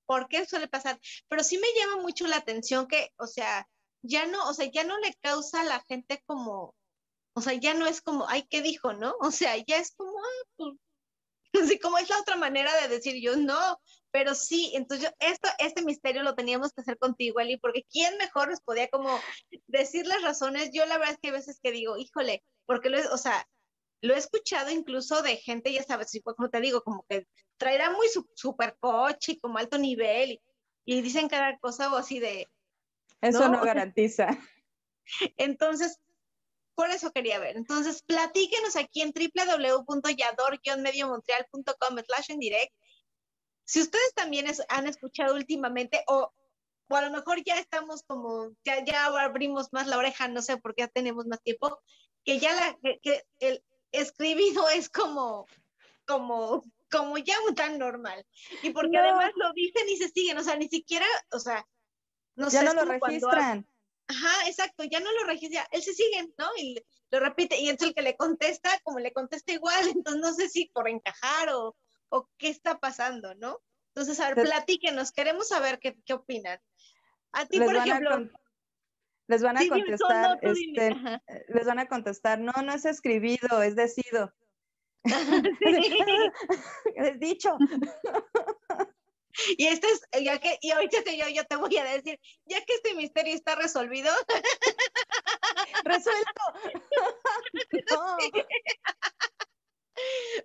por 0.06 0.28
qué 0.28 0.46
suele 0.46 0.68
pasar. 0.68 1.00
Pero 1.28 1.44
sí 1.44 1.58
me 1.58 1.68
llama 1.80 2.02
mucho 2.02 2.28
la 2.28 2.38
atención 2.38 2.88
que, 2.88 3.12
o 3.18 3.28
sea, 3.28 3.68
ya 4.02 4.26
no, 4.28 4.48
o 4.50 4.54
sea, 4.54 4.70
ya 4.72 4.84
no 4.84 4.98
le 5.00 5.14
causa 5.22 5.62
a 5.62 5.66
la 5.66 5.82
gente 5.88 6.22
como 6.26 6.76
O 7.34 7.42
sea, 7.42 7.54
ya 7.54 7.74
no 7.74 7.88
es 7.88 8.02
como, 8.02 8.28
ay, 8.30 8.46
¿qué 8.50 8.62
dijo, 8.62 8.94
no? 8.94 9.16
O 9.22 9.32
sea, 9.32 9.56
ya 9.58 9.78
es 9.78 9.94
como, 9.96 10.12
ah, 10.12 10.48
pues, 10.56 10.74
así 11.76 11.80
como 11.80 11.98
es 11.98 12.10
la 12.10 12.20
otra 12.20 12.36
manera 12.36 12.72
de 12.82 12.88
decir 12.88 13.22
yo, 13.22 13.36
no, 13.36 13.80
pero 14.12 14.36
sí, 14.36 14.72
entonces 14.76 15.10
yo, 15.10 15.16
esto, 15.28 15.50
este 15.60 15.84
misterio 15.84 16.24
lo 16.24 16.36
teníamos 16.36 16.72
que 16.72 16.82
hacer 16.82 16.98
contigo, 16.98 17.40
Eli, 17.40 17.58
porque 17.58 17.84
¿quién 17.92 18.18
mejor 18.18 18.50
nos 18.50 18.62
podía 18.62 18.88
como 18.90 19.20
decir 19.68 20.06
las 20.06 20.22
razones? 20.22 20.72
Yo 20.72 20.86
la 20.86 20.98
verdad 20.98 21.14
es 21.14 21.20
que 21.22 21.30
a 21.30 21.34
veces 21.34 21.60
que 21.62 21.72
digo, 21.72 21.98
híjole, 21.98 22.44
porque 22.66 22.90
lo 22.90 22.98
es, 22.98 23.08
o 23.08 23.18
sea, 23.18 23.48
lo 24.02 24.14
he 24.14 24.18
escuchado 24.18 24.70
incluso 24.70 25.22
de 25.22 25.38
gente, 25.38 25.72
ya 25.72 25.82
sabes, 25.84 26.12
como 26.24 26.50
te 26.50 26.60
digo, 26.60 26.82
como 26.82 27.06
que 27.08 27.26
traerá 27.58 27.90
muy 27.92 28.08
super 28.36 28.76
coche 28.80 29.34
y 29.34 29.40
como 29.40 29.58
alto 29.58 29.78
nivel 29.78 30.42
y, 30.86 31.02
dicen 31.02 31.30
cada 31.30 31.58
cosa 31.60 31.92
o 31.92 31.96
así 31.96 32.20
de... 32.20 32.50
Eso 33.22 33.48
no, 33.48 33.62
garantiza. 33.66 34.38
Entonces, 35.38 36.00
por 36.76 36.90
eso 36.90 37.12
quería 37.12 37.40
ver. 37.40 37.58
Entonces, 37.58 38.02
platíquenos 38.04 38.76
aquí 38.76 39.02
en 39.02 39.12
www.yador-mediomontreal.com 39.12 42.00
slash 42.06 42.32
en 42.32 42.40
direct 42.40 42.74
si 43.66 43.82
ustedes 43.82 44.14
también 44.14 44.48
han 44.70 44.88
escuchado 44.88 45.36
últimamente 45.36 46.04
o, 46.08 46.32
o, 46.90 46.96
a 46.96 47.02
lo 47.02 47.12
mejor 47.12 47.44
ya 47.44 47.60
estamos 47.60 48.04
como, 48.04 48.52
ya, 48.64 48.84
ya 48.84 49.06
abrimos 49.06 49.72
más 49.72 49.88
la 49.88 49.98
oreja, 49.98 50.28
no 50.28 50.42
sé, 50.42 50.58
porque 50.58 50.84
ya 50.84 50.88
tenemos 50.90 51.26
más 51.26 51.42
tiempo, 51.42 51.82
que 52.24 52.40
ya 52.40 52.54
la, 52.54 52.78
que, 53.02 53.24
el 53.40 53.64
escribido 53.92 54.68
es 54.76 54.90
como, 54.90 55.48
como, 56.06 56.64
como 56.92 57.18
ya 57.18 57.36
tan 57.56 57.80
normal. 57.80 58.26
Y 58.62 58.72
porque 58.72 58.98
además 58.98 59.32
lo 59.36 59.54
dicen 59.54 59.88
y 59.90 59.98
se 59.98 60.10
siguen, 60.10 60.38
o 60.38 60.44
sea, 60.44 60.56
ni 60.56 60.68
siquiera, 60.68 61.06
o 61.32 61.40
sea, 61.40 61.66
no 62.36 62.50
ya 62.50 62.64
no 62.64 62.74
lo 62.74 62.86
registran. 62.86 63.68
Ajá, 64.08 64.48
exacto, 64.48 64.84
ya 64.84 65.00
no 65.00 65.12
lo 65.14 65.24
registra, 65.26 65.68
él 65.72 65.82
se 65.82 65.94
sigue, 65.94 66.34
¿no? 66.38 66.48
Y 66.58 66.84
lo 67.12 67.20
repite, 67.20 67.60
y 67.60 67.70
entonces 67.70 67.90
el 67.90 67.96
que 67.96 68.02
le 68.02 68.18
contesta, 68.18 68.70
como 68.84 69.00
le 69.00 69.14
contesta 69.14 69.54
igual, 69.54 69.84
entonces 69.96 70.22
no 70.22 70.34
sé 70.34 70.50
si 70.50 70.70
por 70.74 70.90
encajar 70.90 71.50
o, 71.50 71.76
o 72.10 72.30
qué 72.38 72.50
está 72.50 72.80
pasando, 72.80 73.34
¿no? 73.36 73.60
Entonces, 73.96 74.20
a 74.20 74.34
ver, 74.34 74.46
platíquenos, 74.46 75.12
queremos 75.12 75.48
saber 75.48 75.80
qué, 75.80 75.96
qué 76.06 76.14
opinan. 76.14 76.60
A 77.32 77.46
ti, 77.46 77.60
por 77.60 77.76
ejemplo. 77.76 78.30
les 79.28 79.42
van 79.44 79.58
a 79.58 79.68
contestar, 79.68 80.40
este, 80.42 80.96
les 81.48 81.66
van 81.66 81.80
a 81.80 81.88
contestar, 81.88 82.40
no, 82.40 82.54
no 82.64 82.74
es 82.74 82.86
escribido, 82.86 83.62
es 83.62 83.76
decido. 83.76 84.34
es 86.96 87.20
dicho. 87.20 87.56
Y 89.58 89.68
este 89.68 89.88
es, 89.88 90.02
ya 90.24 90.40
que, 90.40 90.58
y 90.62 90.72
ahorita 90.72 91.00
yo, 91.12 91.28
yo 91.30 91.46
te 91.46 91.56
voy 91.56 91.78
a 91.78 91.84
decir, 91.84 92.20
ya 92.46 92.64
que 92.66 92.74
este 92.74 92.94
misterio 92.96 93.34
está 93.34 93.56
resolvido. 93.56 94.12
Resuelto. 95.84 96.42
no. 97.92 98.18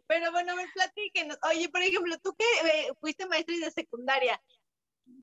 Pero 0.06 0.32
bueno, 0.32 0.56
me 0.56 0.68
platíquenos. 0.68 1.38
Oye, 1.50 1.68
por 1.68 1.82
ejemplo, 1.82 2.16
tú 2.22 2.34
que 2.34 2.44
eh, 2.68 2.92
fuiste 3.00 3.26
maestra 3.26 3.54
de 3.56 3.70
secundaria, 3.70 4.40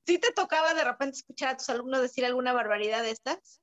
¿sí 0.06 0.18
te 0.18 0.32
tocaba 0.32 0.74
de 0.74 0.84
repente 0.84 1.18
escuchar 1.18 1.50
a 1.50 1.56
tus 1.56 1.68
alumnos 1.70 2.02
decir 2.02 2.24
alguna 2.24 2.52
barbaridad 2.52 3.02
de 3.02 3.10
estas? 3.10 3.60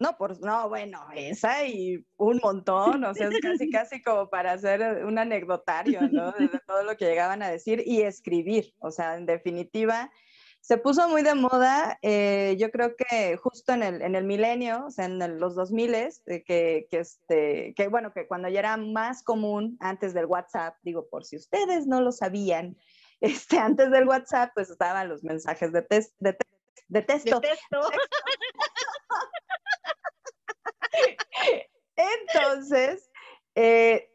No, 0.00 0.16
por, 0.16 0.40
no, 0.40 0.66
bueno, 0.70 1.06
esa 1.14 1.66
y 1.66 2.02
un 2.16 2.40
montón, 2.42 3.04
o 3.04 3.12
sea, 3.12 3.28
es 3.28 3.38
casi, 3.38 3.70
casi 3.70 4.02
como 4.02 4.30
para 4.30 4.52
hacer 4.52 5.04
un 5.04 5.18
anecdotario, 5.18 6.00
¿no? 6.10 6.32
De, 6.32 6.48
todo 6.66 6.84
lo 6.84 6.96
que 6.96 7.04
llegaban 7.04 7.42
a 7.42 7.50
decir 7.50 7.82
y 7.84 8.00
escribir, 8.00 8.72
o 8.78 8.90
sea, 8.90 9.16
en 9.16 9.26
definitiva, 9.26 10.10
se 10.62 10.78
puso 10.78 11.06
muy 11.10 11.22
de 11.22 11.34
moda, 11.34 11.98
eh, 12.00 12.56
yo 12.58 12.70
creo 12.70 12.96
que 12.96 13.36
justo 13.36 13.74
en 13.74 13.82
el, 13.82 14.00
en 14.00 14.14
el 14.14 14.24
milenio, 14.24 14.86
o 14.86 14.90
sea, 14.90 15.04
en 15.04 15.38
los 15.38 15.54
2000, 15.54 15.94
eh, 15.94 16.10
que, 16.46 16.86
que, 16.90 16.98
este, 16.98 17.74
que 17.76 17.88
bueno, 17.88 18.10
que 18.14 18.26
cuando 18.26 18.48
ya 18.48 18.60
era 18.60 18.76
más 18.78 19.22
común 19.22 19.76
antes 19.80 20.14
del 20.14 20.24
WhatsApp, 20.24 20.76
digo, 20.82 21.08
por 21.10 21.26
si 21.26 21.36
ustedes 21.36 21.86
no 21.86 22.00
lo 22.00 22.10
sabían, 22.10 22.74
este, 23.20 23.58
antes 23.58 23.90
del 23.90 24.08
WhatsApp, 24.08 24.52
pues 24.54 24.70
estaban 24.70 25.10
los 25.10 25.22
mensajes 25.22 25.72
de, 25.72 25.82
test, 25.82 26.14
de, 26.20 26.38
de 26.88 27.02
texto. 27.02 27.40
De 27.40 27.48
texto. 27.48 27.80
Entonces, 31.96 33.10
eh, 33.54 34.10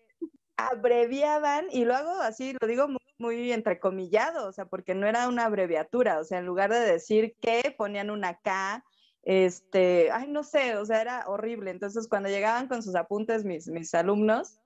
abreviaban, 0.57 1.67
y 1.71 1.85
lo 1.85 1.95
hago 1.95 2.21
así, 2.21 2.55
lo 2.59 2.67
digo 2.67 2.87
muy, 2.87 2.99
muy, 3.17 3.51
entrecomillado, 3.51 4.47
o 4.47 4.51
sea, 4.51 4.65
porque 4.65 4.95
no 4.95 5.07
era 5.07 5.27
una 5.27 5.45
abreviatura, 5.45 6.19
o 6.19 6.23
sea, 6.23 6.39
en 6.39 6.45
lugar 6.45 6.71
de 6.71 6.79
decir 6.79 7.35
que 7.41 7.75
ponían 7.77 8.09
una 8.09 8.39
K, 8.39 8.83
este, 9.23 10.11
ay, 10.11 10.27
no 10.27 10.43
sé, 10.43 10.77
o 10.77 10.85
sea, 10.85 11.01
era 11.01 11.27
horrible. 11.27 11.71
Entonces, 11.71 12.07
cuando 12.07 12.29
llegaban 12.29 12.67
con 12.67 12.83
sus 12.83 12.95
apuntes 12.95 13.43
mis, 13.43 13.67
mis 13.67 13.93
alumnos, 13.95 14.59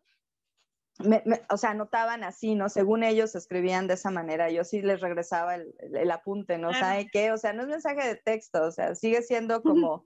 o 1.49 1.58
sea, 1.58 1.69
anotaban 1.69 2.25
así, 2.25 2.55
¿no? 2.55 2.67
Según 2.67 3.03
ellos 3.03 3.34
escribían 3.34 3.88
de 3.88 3.93
esa 3.93 4.12
manera, 4.12 4.49
yo 4.49 4.65
sí 4.65 4.82
les 4.82 4.99
regresaba 4.99 5.55
el, 5.55 5.73
el, 5.93 6.12
apunte, 6.12 6.58
¿no? 6.58 6.73
¿Sabe 6.73 7.08
qué? 7.10 7.32
O 7.32 7.38
sea, 7.38 7.53
no 7.53 7.62
es 7.62 7.69
mensaje 7.69 8.05
de 8.05 8.15
texto, 8.17 8.63
o 8.63 8.71
sea, 8.71 8.95
sigue 8.95 9.21
siendo 9.21 9.62
como 9.62 10.05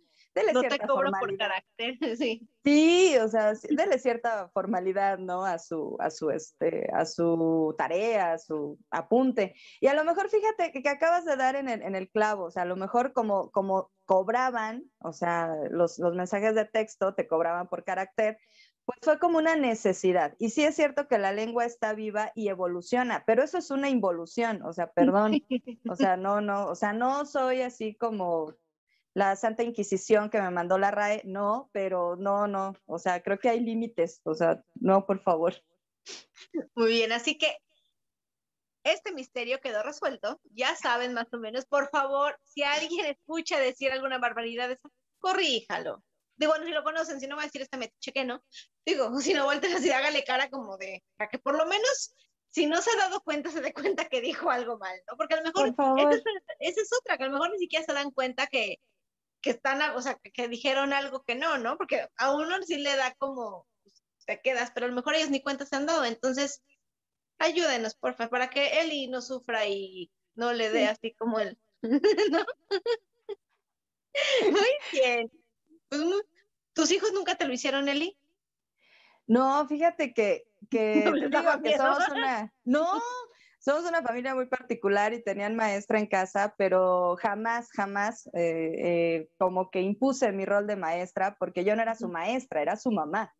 no 0.53 0.61
te 0.61 0.79
cobro 0.79 1.11
por 1.19 1.37
carácter, 1.37 1.97
sí. 2.17 2.47
Sí, 2.63 3.15
o 3.17 3.27
sea, 3.27 3.53
dele 3.69 3.99
cierta 3.99 4.49
formalidad, 4.49 5.19
¿no? 5.19 5.45
A 5.45 5.59
su, 5.59 5.97
a 5.99 6.09
su, 6.09 6.31
este, 6.31 6.87
a 6.93 7.05
su 7.05 7.75
tarea, 7.77 8.33
a 8.33 8.37
su 8.37 8.79
apunte. 8.89 9.53
Y 9.81 9.87
a 9.87 9.93
lo 9.93 10.03
mejor, 10.05 10.29
fíjate 10.29 10.71
que, 10.71 10.89
acabas 10.89 11.25
de 11.25 11.35
dar 11.35 11.55
en 11.55 11.67
el, 11.69 11.81
en 11.81 11.95
el, 11.95 12.09
clavo, 12.09 12.45
o 12.45 12.51
sea, 12.51 12.63
a 12.63 12.65
lo 12.65 12.75
mejor 12.75 13.13
como, 13.13 13.51
como 13.51 13.91
cobraban, 14.05 14.83
o 14.99 15.13
sea, 15.13 15.55
los, 15.69 15.99
los 15.99 16.15
mensajes 16.15 16.55
de 16.55 16.65
texto 16.65 17.13
te 17.13 17.27
cobraban 17.27 17.67
por 17.67 17.83
carácter, 17.83 18.37
pues 18.85 18.99
fue 19.01 19.19
como 19.19 19.37
una 19.37 19.55
necesidad. 19.55 20.35
Y 20.39 20.49
sí 20.49 20.63
es 20.63 20.75
cierto 20.75 21.07
que 21.07 21.17
la 21.17 21.31
lengua 21.31 21.65
está 21.65 21.93
viva 21.93 22.31
y 22.35 22.49
evoluciona, 22.49 23.23
pero 23.25 23.43
eso 23.43 23.57
es 23.57 23.71
una 23.71 23.89
involución, 23.89 24.61
o 24.63 24.73
sea, 24.73 24.87
perdón, 24.91 25.33
o 25.89 25.95
sea, 25.95 26.17
no, 26.17 26.41
no, 26.41 26.67
o 26.67 26.75
sea, 26.75 26.93
no 26.93 27.25
soy 27.25 27.61
así 27.61 27.95
como 27.95 28.53
la 29.13 29.35
Santa 29.35 29.63
Inquisición 29.63 30.29
que 30.29 30.41
me 30.41 30.49
mandó 30.49 30.77
la 30.77 30.91
RAE, 30.91 31.21
no, 31.25 31.69
pero 31.71 32.15
no, 32.15 32.47
no, 32.47 32.75
o 32.85 32.97
sea, 32.97 33.21
creo 33.21 33.39
que 33.39 33.49
hay 33.49 33.59
límites, 33.59 34.21
o 34.23 34.33
sea, 34.33 34.63
no, 34.75 35.05
por 35.05 35.21
favor. 35.21 35.55
Muy 36.75 36.93
bien, 36.93 37.11
así 37.11 37.37
que 37.37 37.57
este 38.83 39.13
misterio 39.13 39.59
quedó 39.61 39.83
resuelto, 39.83 40.41
ya 40.51 40.75
saben 40.75 41.13
más 41.13 41.31
o 41.33 41.37
menos, 41.37 41.65
por 41.65 41.89
favor, 41.89 42.37
si 42.43 42.63
alguien 42.63 43.05
escucha 43.05 43.59
decir 43.59 43.91
alguna 43.91 44.17
barbaridad, 44.17 44.77
corríjalo. 45.19 46.03
Digo, 46.35 46.51
bueno, 46.51 46.65
si 46.65 46.71
lo 46.71 46.83
conocen, 46.83 47.19
si 47.19 47.27
no 47.27 47.35
va 47.35 47.43
a 47.43 47.45
decir 47.45 47.61
esta 47.61 47.77
me 47.77 47.93
cheque, 47.99 48.25
¿no? 48.25 48.43
Digo, 48.85 49.09
si 49.19 49.33
no 49.33 49.45
vuelten 49.45 49.73
así, 49.73 49.91
hágale 49.91 50.23
cara 50.23 50.49
como 50.49 50.77
de, 50.77 51.03
para 51.15 51.29
que 51.29 51.39
por 51.39 51.55
lo 51.55 51.65
menos 51.65 52.15
si 52.53 52.67
no 52.67 52.81
se 52.81 52.91
ha 52.91 52.97
dado 52.97 53.21
cuenta, 53.21 53.49
se 53.49 53.61
dé 53.61 53.73
cuenta 53.73 54.05
que 54.05 54.21
dijo 54.21 54.51
algo 54.51 54.77
mal, 54.77 54.95
¿no? 55.09 55.17
Porque 55.17 55.33
a 55.33 55.37
lo 55.37 55.43
mejor 55.43 55.69
esa 55.97 56.21
es, 56.59 56.89
otra, 56.99 57.17
que 57.17 57.23
a 57.23 57.27
lo 57.27 57.33
mejor 57.33 57.51
ni 57.51 57.57
siquiera 57.57 57.83
se 57.83 57.93
dan 57.93 58.11
cuenta 58.11 58.45
que, 58.45 58.77
que 59.43 59.51
están, 59.51 59.81
o 59.95 60.01
sea, 60.01 60.17
que, 60.33 60.47
dijeron 60.47 60.93
algo 60.93 61.23
que 61.23 61.35
no, 61.35 61.57
¿no? 61.57 61.77
Porque 61.77 62.07
a 62.17 62.33
uno 62.33 62.63
sí 62.63 62.77
le 62.77 62.95
da 62.95 63.13
como, 63.15 63.67
pues, 63.83 64.01
te 64.25 64.41
quedas, 64.41 64.71
pero 64.73 64.85
a 64.85 64.89
lo 64.89 64.95
mejor 64.95 65.13
ellos 65.13 65.29
ni 65.29 65.43
cuenta 65.43 65.65
se 65.65 65.75
han 65.75 65.85
dado. 65.85 66.05
Entonces, 66.05 66.63
ayúdenos, 67.37 67.93
por 67.93 68.15
favor, 68.15 68.31
para 68.31 68.49
que 68.49 68.79
Eli 68.79 69.07
no 69.07 69.21
sufra 69.21 69.67
y 69.67 70.09
no 70.33 70.53
le 70.53 70.71
dé 70.71 70.87
así 70.87 71.13
como 71.13 71.39
él. 71.39 71.59
¿No? 72.31 72.45
Muy 74.49 74.71
bien. 74.93 75.29
Pues, 75.89 76.01
¿Tus 76.71 76.91
hijos 76.91 77.11
nunca 77.11 77.35
te 77.35 77.45
lo 77.45 77.53
hicieron, 77.53 77.89
Eli? 77.89 78.17
No, 79.27 79.67
fíjate 79.67 80.13
que, 80.13 80.47
que, 80.71 81.03
te 81.29 81.29
digo 81.29 81.61
que 81.61 81.77
somos 81.77 82.07
una... 82.09 82.53
No, 82.63 83.01
somos 83.63 83.85
una 83.87 84.01
familia 84.01 84.35
muy 84.35 84.47
particular 84.47 85.13
y 85.13 85.23
tenían 85.23 85.55
maestra 85.55 85.97
en 85.97 86.07
casa, 86.07 86.53
pero 86.57 87.15
jamás, 87.15 87.69
jamás 87.71 88.27
eh, 88.33 88.73
eh, 88.83 89.29
como 89.37 89.71
que 89.71 89.81
impuse 89.81 90.33
mi 90.33 90.43
rol 90.43 90.67
de 90.67 90.75
maestra 90.75 91.37
porque 91.39 91.63
yo 91.63 91.73
no 91.75 91.81
era 91.81 91.95
su 91.95 92.09
maestra, 92.09 92.61
era 92.61 92.75
su 92.75 92.91
mamá. 92.91 93.33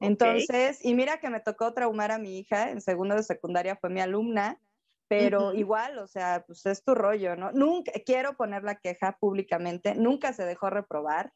Entonces, 0.00 0.84
y 0.84 0.94
mira 0.94 1.18
que 1.18 1.28
me 1.28 1.40
tocó 1.40 1.72
traumar 1.72 2.12
a 2.12 2.18
mi 2.18 2.38
hija, 2.38 2.70
en 2.70 2.80
segundo 2.80 3.16
de 3.16 3.24
secundaria 3.24 3.76
fue 3.76 3.90
mi 3.90 4.00
alumna, 4.00 4.60
pero 5.08 5.52
igual, 5.52 5.98
o 5.98 6.06
sea, 6.06 6.44
pues 6.46 6.64
es 6.66 6.84
tu 6.84 6.94
rollo, 6.94 7.34
¿no? 7.34 7.50
Nunca, 7.52 7.92
quiero 8.06 8.36
poner 8.36 8.62
la 8.62 8.76
queja 8.76 9.16
públicamente, 9.18 9.94
nunca 9.94 10.32
se 10.32 10.44
dejó 10.44 10.70
reprobar, 10.70 11.32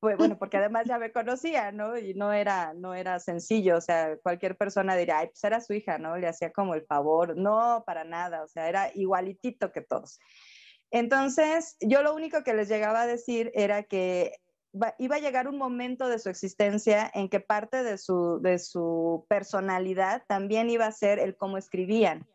pues 0.00 0.16
bueno, 0.16 0.38
porque 0.38 0.56
además 0.58 0.86
ya 0.86 0.98
me 0.98 1.12
conocía, 1.12 1.72
¿no? 1.72 1.96
Y 1.98 2.14
no 2.14 2.32
era, 2.32 2.74
no 2.74 2.94
era 2.94 3.18
sencillo, 3.20 3.76
o 3.76 3.80
sea, 3.80 4.16
cualquier 4.22 4.56
persona 4.56 4.96
diría, 4.96 5.18
ay, 5.18 5.28
pues 5.28 5.42
era 5.44 5.60
su 5.60 5.72
hija, 5.72 5.98
¿no? 5.98 6.16
Le 6.16 6.28
hacía 6.28 6.52
como 6.52 6.74
el 6.74 6.84
favor, 6.86 7.36
no, 7.36 7.82
para 7.86 8.04
nada, 8.04 8.42
o 8.42 8.48
sea, 8.48 8.68
era 8.68 8.90
igualitito 8.94 9.72
que 9.72 9.80
todos. 9.80 10.18
Entonces, 10.90 11.76
yo 11.80 12.02
lo 12.02 12.14
único 12.14 12.42
que 12.42 12.54
les 12.54 12.68
llegaba 12.68 13.02
a 13.02 13.06
decir 13.06 13.50
era 13.54 13.82
que 13.82 14.32
iba 14.98 15.16
a 15.16 15.20
llegar 15.20 15.48
un 15.48 15.58
momento 15.58 16.08
de 16.08 16.18
su 16.18 16.28
existencia 16.28 17.10
en 17.14 17.28
que 17.28 17.40
parte 17.40 17.82
de 17.82 17.98
su, 17.98 18.40
de 18.42 18.58
su 18.58 19.26
personalidad 19.28 20.22
también 20.28 20.70
iba 20.70 20.86
a 20.86 20.92
ser 20.92 21.18
el 21.18 21.36
cómo 21.36 21.58
escribían. 21.58 22.26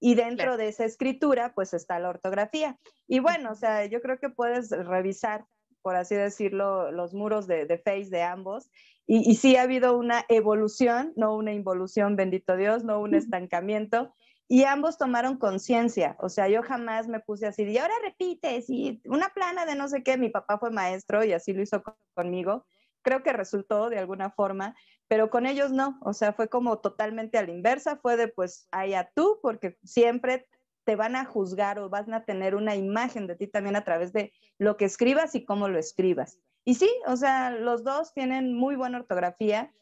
Y 0.00 0.16
dentro 0.16 0.56
de 0.56 0.68
esa 0.68 0.84
escritura, 0.84 1.52
pues 1.54 1.74
está 1.74 2.00
la 2.00 2.08
ortografía. 2.08 2.76
Y 3.06 3.20
bueno, 3.20 3.52
o 3.52 3.54
sea, 3.54 3.86
yo 3.86 4.00
creo 4.00 4.18
que 4.18 4.30
puedes 4.30 4.70
revisar 4.70 5.44
por 5.82 5.96
así 5.96 6.14
decirlo, 6.14 6.90
los 6.90 7.14
muros 7.14 7.46
de, 7.46 7.66
de 7.66 7.78
Face 7.78 8.08
de 8.10 8.22
ambos. 8.22 8.70
Y, 9.06 9.28
y, 9.30 9.34
sí 9.34 9.56
ha 9.56 9.62
habido 9.62 9.98
una 9.98 10.24
evolución, 10.28 11.12
no 11.16 11.36
una 11.36 11.52
involución, 11.52 12.16
bendito 12.16 12.56
Dios, 12.56 12.84
no 12.84 13.00
un 13.00 13.14
estancamiento. 13.14 14.14
Y 14.48 14.64
ambos 14.64 14.98
tomaron 14.98 15.38
conciencia, 15.38 16.16
o 16.20 16.28
sea, 16.28 16.46
yo 16.46 16.62
jamás 16.62 17.08
me 17.08 17.20
puse 17.20 17.46
así, 17.46 17.62
y 17.62 17.78
ahora 17.78 17.94
repites, 18.02 18.68
y 18.68 19.00
una 19.06 19.30
plana 19.30 19.64
de 19.64 19.74
no 19.74 19.88
sé 19.88 20.02
qué, 20.02 20.18
mi 20.18 20.28
papá 20.28 20.58
fue 20.58 20.70
maestro 20.70 21.24
y 21.24 21.32
así 21.32 21.54
lo 21.54 21.62
hizo 21.62 21.82
conmigo, 22.14 22.66
creo 23.00 23.22
que 23.22 23.32
resultó 23.32 23.88
de 23.88 23.98
alguna 23.98 24.30
forma, 24.30 24.76
pero 25.08 25.30
con 25.30 25.46
ellos 25.46 25.72
no, 25.72 25.98
o 26.02 26.12
sea, 26.12 26.32
fue 26.32 26.48
como 26.48 26.80
totalmente 26.80 27.38
a 27.38 27.42
la 27.42 27.50
inversa, 27.50 27.96
fue 27.96 28.16
de 28.16 28.28
pues 28.28 28.68
allá 28.70 29.10
tú, 29.14 29.38
porque 29.40 29.78
siempre 29.84 30.46
te 30.84 30.96
van 30.96 31.16
a 31.16 31.24
juzgar 31.24 31.78
o 31.78 31.88
van 31.88 32.12
a 32.14 32.24
tener 32.24 32.54
una 32.54 32.74
imagen 32.74 33.26
de 33.26 33.36
ti 33.36 33.46
también 33.46 33.76
a 33.76 33.84
través 33.84 34.12
de 34.12 34.32
lo 34.58 34.76
que 34.76 34.84
escribas 34.84 35.34
y 35.34 35.44
cómo 35.44 35.68
lo 35.68 35.78
escribas. 35.78 36.38
Y 36.64 36.74
sí, 36.74 36.90
o 37.06 37.16
sea, 37.16 37.50
los 37.50 37.84
dos 37.84 38.12
tienen 38.14 38.54
muy 38.54 38.76
buena 38.76 38.98
ortografía, 38.98 39.72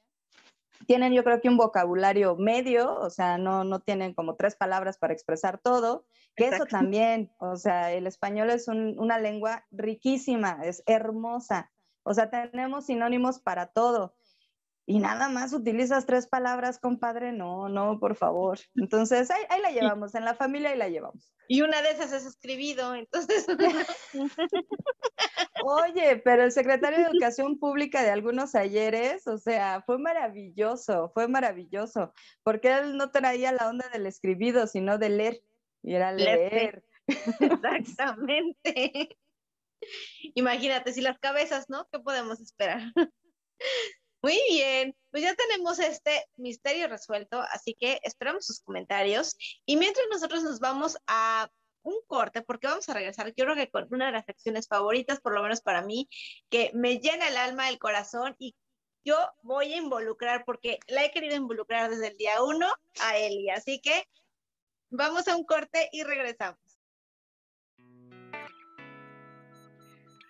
tienen 0.87 1.13
yo 1.13 1.23
creo 1.25 1.41
que 1.41 1.49
un 1.49 1.59
vocabulario 1.59 2.37
medio, 2.37 2.95
o 2.99 3.11
sea, 3.11 3.37
no, 3.37 3.65
no 3.65 3.81
tienen 3.81 4.15
como 4.15 4.37
tres 4.37 4.57
palabras 4.57 4.97
para 4.97 5.13
expresar 5.13 5.59
todo, 5.59 6.07
que 6.37 6.49
eso 6.49 6.65
también, 6.65 7.31
o 7.39 7.57
sea, 7.57 7.93
el 7.93 8.07
español 8.07 8.51
es 8.51 8.67
una 8.69 9.19
lengua 9.19 9.67
riquísima, 9.71 10.61
es 10.65 10.83
hermosa, 10.87 11.71
o 12.03 12.15
sea, 12.15 12.31
tenemos 12.31 12.87
sinónimos 12.87 13.41
para 13.41 13.67
todo 13.67 14.15
y 14.91 14.99
nada 14.99 15.29
más 15.29 15.53
utilizas 15.53 16.05
tres 16.05 16.27
palabras, 16.27 16.81
compadre, 16.81 17.31
no, 17.31 17.69
no, 17.69 18.01
por 18.01 18.17
favor. 18.17 18.59
Entonces, 18.75 19.31
ahí, 19.31 19.63
la 19.63 19.71
llevamos, 19.71 20.17
en 20.17 20.25
la 20.25 20.35
familia 20.35 20.71
ahí 20.71 20.77
la 20.77 20.89
llevamos. 20.89 21.33
Y 21.47 21.63
una 21.63 21.81
de 21.81 21.93
esas 21.93 22.13
es 22.13 22.27
escribido, 22.27 22.97
entonces. 22.97 23.47
Oye, 25.65 26.17
pero 26.25 26.43
el 26.43 26.51
secretario 26.51 26.99
de 26.99 27.05
Educación 27.05 27.61
Pública 27.61 28.03
de 28.03 28.11
algunos 28.11 28.57
ayeres, 28.57 29.29
o 29.29 29.39
sea, 29.39 29.81
fue 29.87 29.97
maravilloso, 29.97 31.13
fue 31.15 31.29
maravilloso, 31.29 32.13
porque 32.43 32.73
él 32.73 32.97
no 32.97 33.13
traía 33.13 33.53
la 33.53 33.69
onda 33.69 33.89
del 33.91 34.07
escribido, 34.07 34.67
sino 34.67 34.99
de 34.99 35.09
leer, 35.09 35.41
y 35.85 35.95
era 35.95 36.11
leer. 36.11 36.83
Exactamente. 37.79 39.17
Imagínate, 40.35 40.93
si 40.93 41.01
las 41.01 41.21
cabezas, 41.21 41.71
¿no? 41.71 41.87
¿Qué 41.93 42.01
podemos 42.01 42.41
esperar? 42.41 42.83
Muy 44.23 44.39
bien, 44.51 44.95
pues 45.11 45.23
ya 45.23 45.35
tenemos 45.35 45.79
este 45.79 46.27
misterio 46.37 46.89
resuelto, 46.89 47.41
así 47.53 47.75
que 47.75 48.01
esperamos 48.03 48.45
sus 48.45 48.61
comentarios. 48.61 49.37
Y 49.65 49.77
mientras 49.77 50.07
nosotros 50.11 50.43
nos 50.43 50.61
vamos 50.61 50.99
a 51.07 51.51
un 51.83 51.97
corte, 52.07 52.43
porque 52.43 52.67
vamos 52.67 52.89
a 52.89 52.95
regresar, 52.95 53.33
yo 53.35 53.45
creo 53.45 53.57
que 53.57 53.71
con 53.71 53.89
una 53.91 54.07
de 54.07 54.13
las 54.13 54.27
secciones 54.27 54.69
favoritas, 54.69 55.21
por 55.21 55.35
lo 55.35 55.43
menos 55.43 55.63
para 55.63 55.83
mí, 55.83 56.09
que 56.51 56.71
me 56.75 56.99
llena 56.99 57.29
el 57.29 57.37
alma, 57.39 57.71
el 57.71 57.79
corazón 57.79 58.37
y 58.39 58.55
yo 59.05 59.17
voy 59.43 59.73
a 59.73 59.79
involucrar, 59.79 60.45
porque 60.45 60.79
la 60.87 61.05
he 61.05 61.11
querido 61.11 61.35
involucrar 61.37 61.91
desde 61.91 62.09
el 62.09 62.17
día 62.19 62.43
uno 62.43 62.71
a 63.01 63.17
Eli. 63.17 63.49
Así 63.49 63.81
que 63.81 64.05
vamos 64.91 65.29
a 65.29 65.37
un 65.37 65.45
corte 65.45 65.89
y 65.93 66.03
regresamos. 66.03 66.70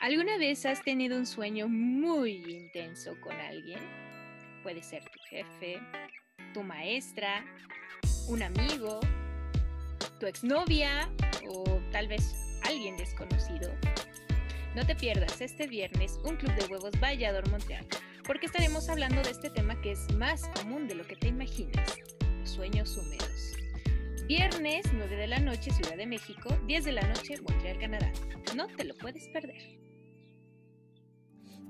¿Alguna 0.01 0.38
vez 0.38 0.64
has 0.64 0.82
tenido 0.82 1.18
un 1.18 1.26
sueño 1.26 1.68
muy 1.68 2.42
intenso 2.51 3.20
con 3.20 3.38
alguien? 3.38 3.78
Puede 4.62 4.82
ser 4.82 5.05
tu 5.05 5.18
jefe, 5.28 5.78
tu 6.55 6.62
maestra, 6.62 7.44
un 8.26 8.42
amigo, 8.42 9.01
tu 10.18 10.24
exnovia 10.24 11.11
o 11.51 11.64
tal 11.92 12.09
vez 12.09 12.34
alguien 12.62 12.96
desconocido. 12.96 13.70
No 14.74 14.86
te 14.86 14.96
pierdas 14.96 15.38
este 15.42 15.66
viernes 15.66 16.18
un 16.24 16.36
club 16.36 16.55
de 16.55 16.64
huevos 16.72 16.98
Vallador 16.98 17.46
Montreal, 17.51 17.86
porque 18.26 18.46
estaremos 18.46 18.88
hablando 18.88 19.20
de 19.20 19.32
este 19.32 19.51
tema 19.51 19.78
que 19.82 19.92
es 19.92 20.11
más 20.14 20.48
común 20.61 20.88
de 20.88 20.94
lo 20.94 21.07
que 21.07 21.16
te 21.16 21.28
imaginas, 21.28 21.98
sueños 22.44 22.96
húmedos. 22.96 23.53
Viernes 24.26 24.86
9 24.94 25.14
de 25.14 25.26
la 25.26 25.40
noche 25.40 25.70
Ciudad 25.72 25.96
de 25.98 26.07
México, 26.07 26.57
10 26.66 26.86
de 26.86 26.92
la 26.92 27.03
noche 27.03 27.34
Montreal, 27.42 27.78
Canadá. 27.78 28.11
No 28.57 28.66
te 28.66 28.84
lo 28.84 28.94
puedes 28.94 29.28
perder. 29.28 29.80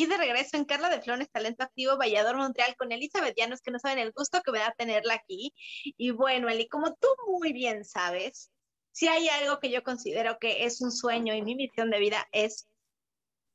Aquí 0.00 0.06
de 0.06 0.16
regreso 0.16 0.56
en 0.56 0.64
Carla 0.64 0.88
de 0.88 1.02
Flores, 1.02 1.30
Talento 1.30 1.62
Activo, 1.62 1.98
Vallador, 1.98 2.36
Montreal, 2.36 2.74
con 2.76 2.90
Elizabeth 2.90 3.36
Llanos, 3.36 3.60
que 3.60 3.70
no 3.70 3.78
saben 3.78 3.98
el 3.98 4.12
gusto 4.12 4.40
que 4.40 4.50
me 4.50 4.58
da 4.58 4.74
tenerla 4.78 5.12
aquí. 5.12 5.52
Y 5.84 6.10
bueno, 6.10 6.48
Eli, 6.48 6.68
como 6.68 6.94
tú 6.94 7.08
muy 7.26 7.52
bien 7.52 7.84
sabes, 7.84 8.50
si 8.92 9.08
hay 9.08 9.28
algo 9.28 9.60
que 9.60 9.70
yo 9.70 9.82
considero 9.82 10.38
que 10.38 10.64
es 10.64 10.80
un 10.80 10.90
sueño 10.90 11.34
y 11.34 11.42
mi 11.42 11.54
misión 11.54 11.90
de 11.90 11.98
vida 11.98 12.26
es 12.32 12.66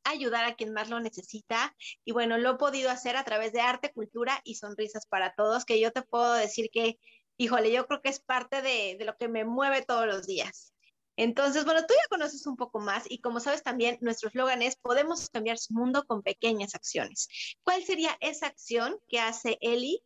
ayudar 0.04 0.46
a 0.46 0.54
quien 0.56 0.72
más 0.72 0.90
lo 0.90 1.00
necesita. 1.00 1.76
Y 2.04 2.12
bueno, 2.12 2.38
lo 2.38 2.52
he 2.52 2.58
podido 2.58 2.92
hacer 2.92 3.18
a 3.18 3.24
través 3.24 3.52
de 3.52 3.62
arte, 3.62 3.92
cultura 3.92 4.40
y 4.44 4.54
sonrisas 4.54 5.08
para 5.08 5.34
todos, 5.34 5.66
que 5.66 5.80
yo 5.80 5.92
te 5.92 6.04
puedo 6.04 6.34
decir 6.34 6.70
que, 6.72 7.00
híjole, 7.38 7.72
yo 7.72 7.88
creo 7.88 8.04
que 8.04 8.10
es 8.10 8.20
parte 8.20 8.62
de, 8.62 8.98
de 9.00 9.06
lo 9.06 9.18
que 9.18 9.30
me 9.30 9.46
mueve 9.46 9.82
todos 9.82 10.06
los 10.06 10.28
días. 10.28 10.75
Entonces, 11.18 11.66
bueno, 11.66 11.82
tú 11.88 11.94
ya 11.94 12.08
conoces 12.10 12.46
un 12.46 12.58
poco 12.58 12.80
más 12.80 13.06
y 13.10 13.20
como 13.20 13.40
sabes 13.40 13.64
también, 13.64 13.98
nuestro 14.02 14.30
eslogan 14.30 14.62
es, 14.62 14.76
podemos 14.76 15.30
cambiar 15.30 15.58
su 15.58 15.74
mundo 15.74 16.06
con 16.06 16.22
pequeñas 16.22 16.76
acciones. 16.76 17.30
¿Cuál 17.64 17.84
sería 17.84 18.18
esa 18.20 18.48
acción 18.48 18.98
que 19.08 19.20
hace 19.20 19.58
Eli 19.62 20.04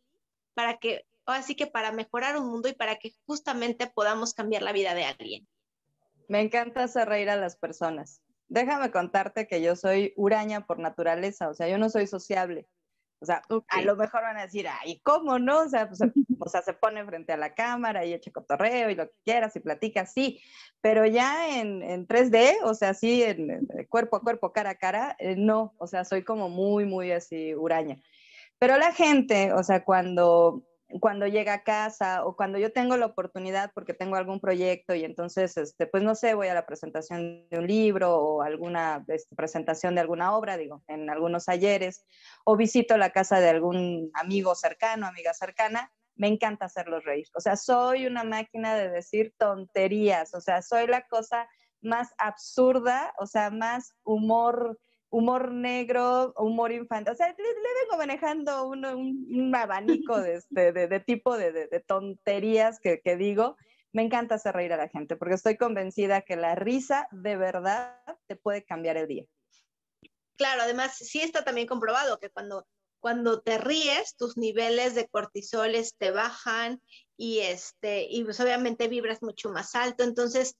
para 0.54 0.78
que, 0.78 1.04
así 1.26 1.56
que 1.56 1.66
para 1.66 1.92
mejorar 1.92 2.36
un 2.38 2.48
mundo 2.48 2.68
y 2.68 2.74
para 2.74 2.96
que 2.96 3.12
justamente 3.26 3.88
podamos 3.88 4.34
cambiar 4.34 4.62
la 4.62 4.72
vida 4.72 4.94
de 4.94 5.04
alguien? 5.04 5.48
Me 6.28 6.40
encanta 6.40 6.84
hacer 6.84 7.08
reír 7.08 7.28
a 7.28 7.36
las 7.36 7.56
personas. 7.56 8.22
Déjame 8.46 8.90
contarte 8.90 9.48
que 9.48 9.62
yo 9.62 9.74
soy 9.76 10.12
huraña 10.16 10.66
por 10.66 10.78
naturaleza, 10.78 11.48
o 11.48 11.54
sea, 11.54 11.68
yo 11.68 11.78
no 11.78 11.90
soy 11.90 12.06
sociable. 12.06 12.68
O 13.20 13.26
sea, 13.26 13.42
a 13.68 13.82
lo 13.82 13.96
mejor 13.96 14.22
van 14.22 14.38
a 14.38 14.42
decir, 14.42 14.66
ay, 14.66 15.00
¿cómo 15.02 15.38
no? 15.38 15.60
O 15.60 15.68
sea, 15.68 15.88
pues, 15.88 16.00
o 16.38 16.48
sea, 16.48 16.62
se 16.62 16.72
pone 16.72 17.04
frente 17.04 17.32
a 17.34 17.36
la 17.36 17.54
cámara 17.54 18.04
y 18.04 18.14
echa 18.14 18.30
cotorreo 18.30 18.88
y 18.88 18.94
lo 18.94 19.06
que 19.06 19.14
quieras 19.24 19.54
y 19.56 19.60
platica, 19.60 20.06
sí, 20.06 20.40
pero 20.80 21.04
ya 21.04 21.60
en, 21.60 21.82
en 21.82 22.08
3D, 22.08 22.56
o 22.64 22.72
sea, 22.72 22.94
sí, 22.94 23.22
en, 23.22 23.68
cuerpo 23.90 24.16
a 24.16 24.22
cuerpo, 24.22 24.52
cara 24.52 24.70
a 24.70 24.74
cara, 24.76 25.16
eh, 25.18 25.36
no, 25.36 25.74
o 25.76 25.86
sea, 25.86 26.04
soy 26.04 26.24
como 26.24 26.48
muy, 26.48 26.86
muy 26.86 27.12
así, 27.12 27.54
huraña. 27.54 27.98
Pero 28.58 28.78
la 28.78 28.92
gente, 28.92 29.52
o 29.52 29.62
sea, 29.62 29.84
cuando 29.84 30.62
cuando 30.98 31.26
llega 31.26 31.54
a 31.54 31.62
casa 31.62 32.24
o 32.24 32.34
cuando 32.34 32.58
yo 32.58 32.72
tengo 32.72 32.96
la 32.96 33.06
oportunidad 33.06 33.70
porque 33.74 33.94
tengo 33.94 34.16
algún 34.16 34.40
proyecto 34.40 34.94
y 34.94 35.04
entonces, 35.04 35.56
este, 35.56 35.86
pues 35.86 36.02
no 36.02 36.14
sé, 36.14 36.34
voy 36.34 36.48
a 36.48 36.54
la 36.54 36.66
presentación 36.66 37.48
de 37.48 37.58
un 37.58 37.66
libro 37.66 38.16
o 38.16 38.42
alguna 38.42 39.04
este, 39.08 39.36
presentación 39.36 39.94
de 39.94 40.00
alguna 40.00 40.34
obra, 40.34 40.56
digo, 40.56 40.82
en 40.88 41.08
algunos 41.10 41.44
talleres, 41.44 42.04
o 42.44 42.56
visito 42.56 42.96
la 42.96 43.10
casa 43.10 43.40
de 43.40 43.50
algún 43.50 44.10
amigo 44.14 44.54
cercano, 44.54 45.06
amiga 45.06 45.32
cercana, 45.34 45.92
me 46.16 46.28
encanta 46.28 46.66
hacerlos 46.66 47.04
reír. 47.04 47.26
O 47.34 47.40
sea, 47.40 47.56
soy 47.56 48.06
una 48.06 48.24
máquina 48.24 48.74
de 48.74 48.90
decir 48.90 49.34
tonterías, 49.38 50.34
o 50.34 50.40
sea, 50.40 50.62
soy 50.62 50.86
la 50.86 51.06
cosa 51.06 51.48
más 51.82 52.12
absurda, 52.18 53.14
o 53.18 53.26
sea, 53.26 53.50
más 53.50 53.94
humor 54.02 54.78
humor 55.10 55.50
negro, 55.50 56.32
humor 56.36 56.72
infantil. 56.72 57.12
O 57.12 57.16
sea, 57.16 57.28
le, 57.28 57.34
vengo 57.36 57.98
manejando 57.98 58.68
un, 58.68 58.84
un, 58.84 59.54
abanico 59.54 60.20
de, 60.20 60.36
este, 60.36 60.72
de, 60.72 61.00
tipo 61.00 61.36
de, 61.36 61.52
de 61.52 61.80
tonterías 61.80 62.80
que, 62.80 63.00
que, 63.00 63.16
digo. 63.16 63.56
Me 63.92 64.02
encanta 64.02 64.36
hacer 64.36 64.54
reír 64.54 64.72
a 64.72 64.76
la 64.76 64.88
gente 64.88 65.16
porque 65.16 65.34
estoy 65.34 65.56
convencida 65.56 66.22
que 66.22 66.36
la 66.36 66.54
risa 66.54 67.08
de 67.10 67.36
verdad 67.36 67.98
te 68.28 68.36
puede 68.36 68.64
cambiar 68.64 68.96
el 68.96 69.08
día. 69.08 69.24
Claro, 70.36 70.62
además 70.62 70.96
sí 70.96 71.20
está 71.20 71.44
también 71.44 71.66
comprobado 71.66 72.20
que 72.20 72.30
cuando, 72.30 72.66
cuando 73.00 73.42
te 73.42 73.58
ríes, 73.58 74.14
tus 74.16 74.36
niveles 74.36 74.94
de 74.94 75.08
cortisoles 75.08 75.96
te 75.98 76.12
bajan 76.12 76.80
y 77.16 77.40
este, 77.40 78.06
y 78.08 78.22
pues 78.22 78.38
obviamente 78.38 78.86
vibras 78.86 79.22
mucho 79.22 79.50
más 79.50 79.74
alto. 79.74 80.04
Entonces, 80.04 80.56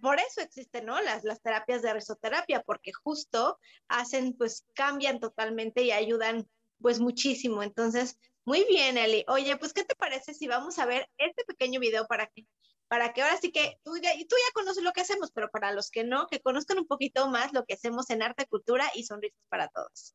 por 0.00 0.18
eso 0.18 0.40
existen, 0.40 0.86
¿no? 0.86 1.00
Las, 1.00 1.24
las 1.24 1.40
terapias 1.40 1.82
de 1.82 1.92
risoterapia, 1.92 2.62
porque 2.62 2.92
justo 2.92 3.58
hacen, 3.88 4.36
pues 4.36 4.66
cambian 4.74 5.20
totalmente 5.20 5.82
y 5.82 5.92
ayudan 5.92 6.48
pues 6.80 7.00
muchísimo. 7.00 7.62
Entonces, 7.62 8.18
muy 8.44 8.64
bien, 8.64 8.98
Eli. 8.98 9.24
Oye, 9.28 9.56
pues, 9.56 9.72
¿qué 9.72 9.84
te 9.84 9.94
parece 9.94 10.34
si 10.34 10.46
vamos 10.46 10.78
a 10.78 10.86
ver 10.86 11.08
este 11.18 11.44
pequeño 11.44 11.80
video 11.80 12.06
para 12.06 12.26
que, 12.26 12.46
para 12.88 13.12
que 13.12 13.22
ahora 13.22 13.38
sí 13.38 13.52
que 13.52 13.78
tú 13.82 13.96
ya, 13.96 14.10
tú 14.12 14.36
ya 14.36 14.52
conoces 14.52 14.82
lo 14.82 14.92
que 14.92 15.00
hacemos, 15.00 15.30
pero 15.32 15.50
para 15.50 15.72
los 15.72 15.90
que 15.90 16.04
no, 16.04 16.26
que 16.26 16.40
conozcan 16.40 16.78
un 16.78 16.86
poquito 16.86 17.28
más 17.28 17.52
lo 17.52 17.64
que 17.64 17.74
hacemos 17.74 18.10
en 18.10 18.22
arte, 18.22 18.46
cultura 18.46 18.90
y 18.94 19.04
sonrisas 19.04 19.40
para 19.48 19.68
todos. 19.68 20.14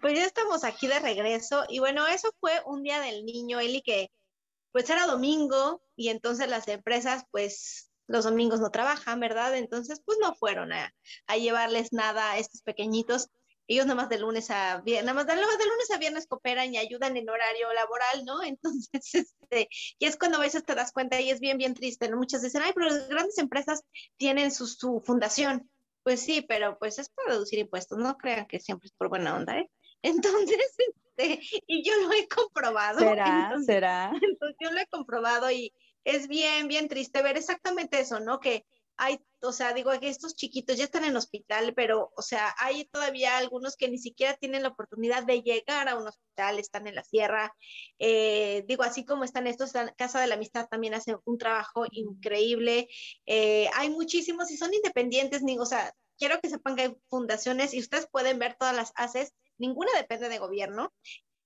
Pues 0.00 0.18
ya 0.18 0.24
estamos 0.24 0.64
aquí 0.64 0.86
de 0.86 0.98
regreso. 0.98 1.64
Y 1.68 1.78
bueno, 1.78 2.06
eso 2.06 2.30
fue 2.40 2.52
un 2.66 2.82
día 2.82 3.00
del 3.00 3.24
niño, 3.24 3.60
Eli, 3.60 3.82
que 3.82 4.10
pues 4.72 4.90
era 4.90 5.06
domingo 5.06 5.82
y 5.94 6.08
entonces 6.08 6.48
las 6.48 6.66
empresas 6.66 7.24
pues 7.30 7.92
los 8.06 8.24
domingos 8.24 8.60
no 8.60 8.70
trabajan, 8.70 9.20
¿verdad? 9.20 9.56
Entonces 9.56 10.02
pues 10.04 10.18
no 10.20 10.34
fueron 10.34 10.72
a, 10.72 10.92
llevarles 11.38 11.92
nada 11.92 12.32
a 12.32 12.38
estos 12.38 12.62
pequeñitos. 12.62 13.28
Ellos 13.66 13.86
nada 13.86 13.94
más 14.02 14.08
de 14.10 14.18
lunes 14.18 14.50
a 14.50 14.82
viernes, 14.82 15.06
nada 15.06 15.14
más 15.14 15.26
de, 15.26 15.34
de 15.36 15.40
lunes 15.40 15.90
a 15.90 15.98
viernes 15.98 16.26
cooperan 16.26 16.74
y 16.74 16.78
ayudan 16.78 17.16
en 17.16 17.30
horario 17.30 17.72
laboral, 17.72 18.24
¿no? 18.24 18.42
Entonces, 18.92 19.12
este, 19.12 19.68
y 19.98 20.06
es 20.06 20.18
cuando 20.18 20.38
a 20.38 20.40
veces 20.40 20.64
te 20.64 20.74
das 20.74 20.92
cuenta 20.92 21.20
y 21.20 21.30
es 21.30 21.40
bien, 21.40 21.56
bien 21.56 21.74
triste, 21.74 22.08
¿no? 22.08 22.16
Muchas 22.16 22.42
dicen, 22.42 22.62
ay, 22.62 22.72
pero 22.74 22.88
las 22.88 23.08
grandes 23.08 23.38
empresas 23.38 23.82
tienen 24.16 24.50
su, 24.50 24.66
su 24.66 25.00
fundación. 25.00 25.70
Pues 26.02 26.20
sí, 26.20 26.42
pero 26.42 26.78
pues 26.78 26.98
es 26.98 27.08
para 27.08 27.30
reducir 27.30 27.58
impuestos, 27.60 27.96
no 27.98 28.18
crean 28.18 28.46
que 28.46 28.60
siempre 28.60 28.88
es 28.88 28.92
por 28.92 29.08
buena 29.08 29.34
onda, 29.34 29.56
¿eh? 29.58 29.70
Entonces, 30.04 30.58
este, 31.16 31.40
y 31.66 31.82
yo 31.82 31.92
lo 32.02 32.12
he 32.12 32.28
comprobado. 32.28 32.98
¿Será? 32.98 33.54
¿Será? 33.64 34.12
Entonces 34.22 34.56
yo 34.60 34.70
lo 34.70 34.80
he 34.80 34.86
comprobado 34.86 35.50
y 35.50 35.72
es 36.04 36.28
bien, 36.28 36.68
bien 36.68 36.88
triste 36.88 37.22
ver 37.22 37.38
exactamente 37.38 37.98
eso, 38.00 38.20
¿no? 38.20 38.38
Que 38.38 38.66
hay, 38.96 39.18
o 39.42 39.50
sea, 39.50 39.72
digo 39.72 39.90
que 39.98 40.08
estos 40.08 40.36
chiquitos 40.36 40.76
ya 40.76 40.84
están 40.84 41.04
en 41.04 41.16
hospital, 41.16 41.72
pero, 41.74 42.12
o 42.16 42.22
sea, 42.22 42.54
hay 42.58 42.84
todavía 42.84 43.38
algunos 43.38 43.76
que 43.76 43.88
ni 43.88 43.98
siquiera 43.98 44.36
tienen 44.36 44.62
la 44.62 44.68
oportunidad 44.68 45.24
de 45.24 45.40
llegar 45.42 45.88
a 45.88 45.96
un 45.96 46.06
hospital, 46.06 46.58
están 46.58 46.86
en 46.86 46.94
la 46.94 47.02
sierra. 47.02 47.52
Eh, 47.98 48.62
digo, 48.68 48.84
así 48.84 49.04
como 49.04 49.24
están 49.24 49.46
estos, 49.46 49.72
Casa 49.96 50.20
de 50.20 50.26
la 50.26 50.34
Amistad 50.34 50.68
también 50.68 50.94
hace 50.94 51.16
un 51.24 51.38
trabajo 51.38 51.86
increíble. 51.90 52.88
Eh, 53.26 53.68
hay 53.74 53.88
muchísimos 53.88 54.50
y 54.50 54.58
son 54.58 54.72
independientes, 54.74 55.42
ni, 55.42 55.58
o 55.58 55.66
sea, 55.66 55.92
quiero 56.18 56.38
que 56.40 56.50
sepan 56.50 56.76
que 56.76 56.82
hay 56.82 56.96
fundaciones 57.08 57.74
y 57.74 57.80
ustedes 57.80 58.06
pueden 58.06 58.38
ver 58.38 58.54
todas 58.54 58.76
las 58.76 58.92
haces 58.94 59.32
ninguna 59.58 59.90
depende 59.96 60.28
de 60.28 60.38
gobierno. 60.38 60.92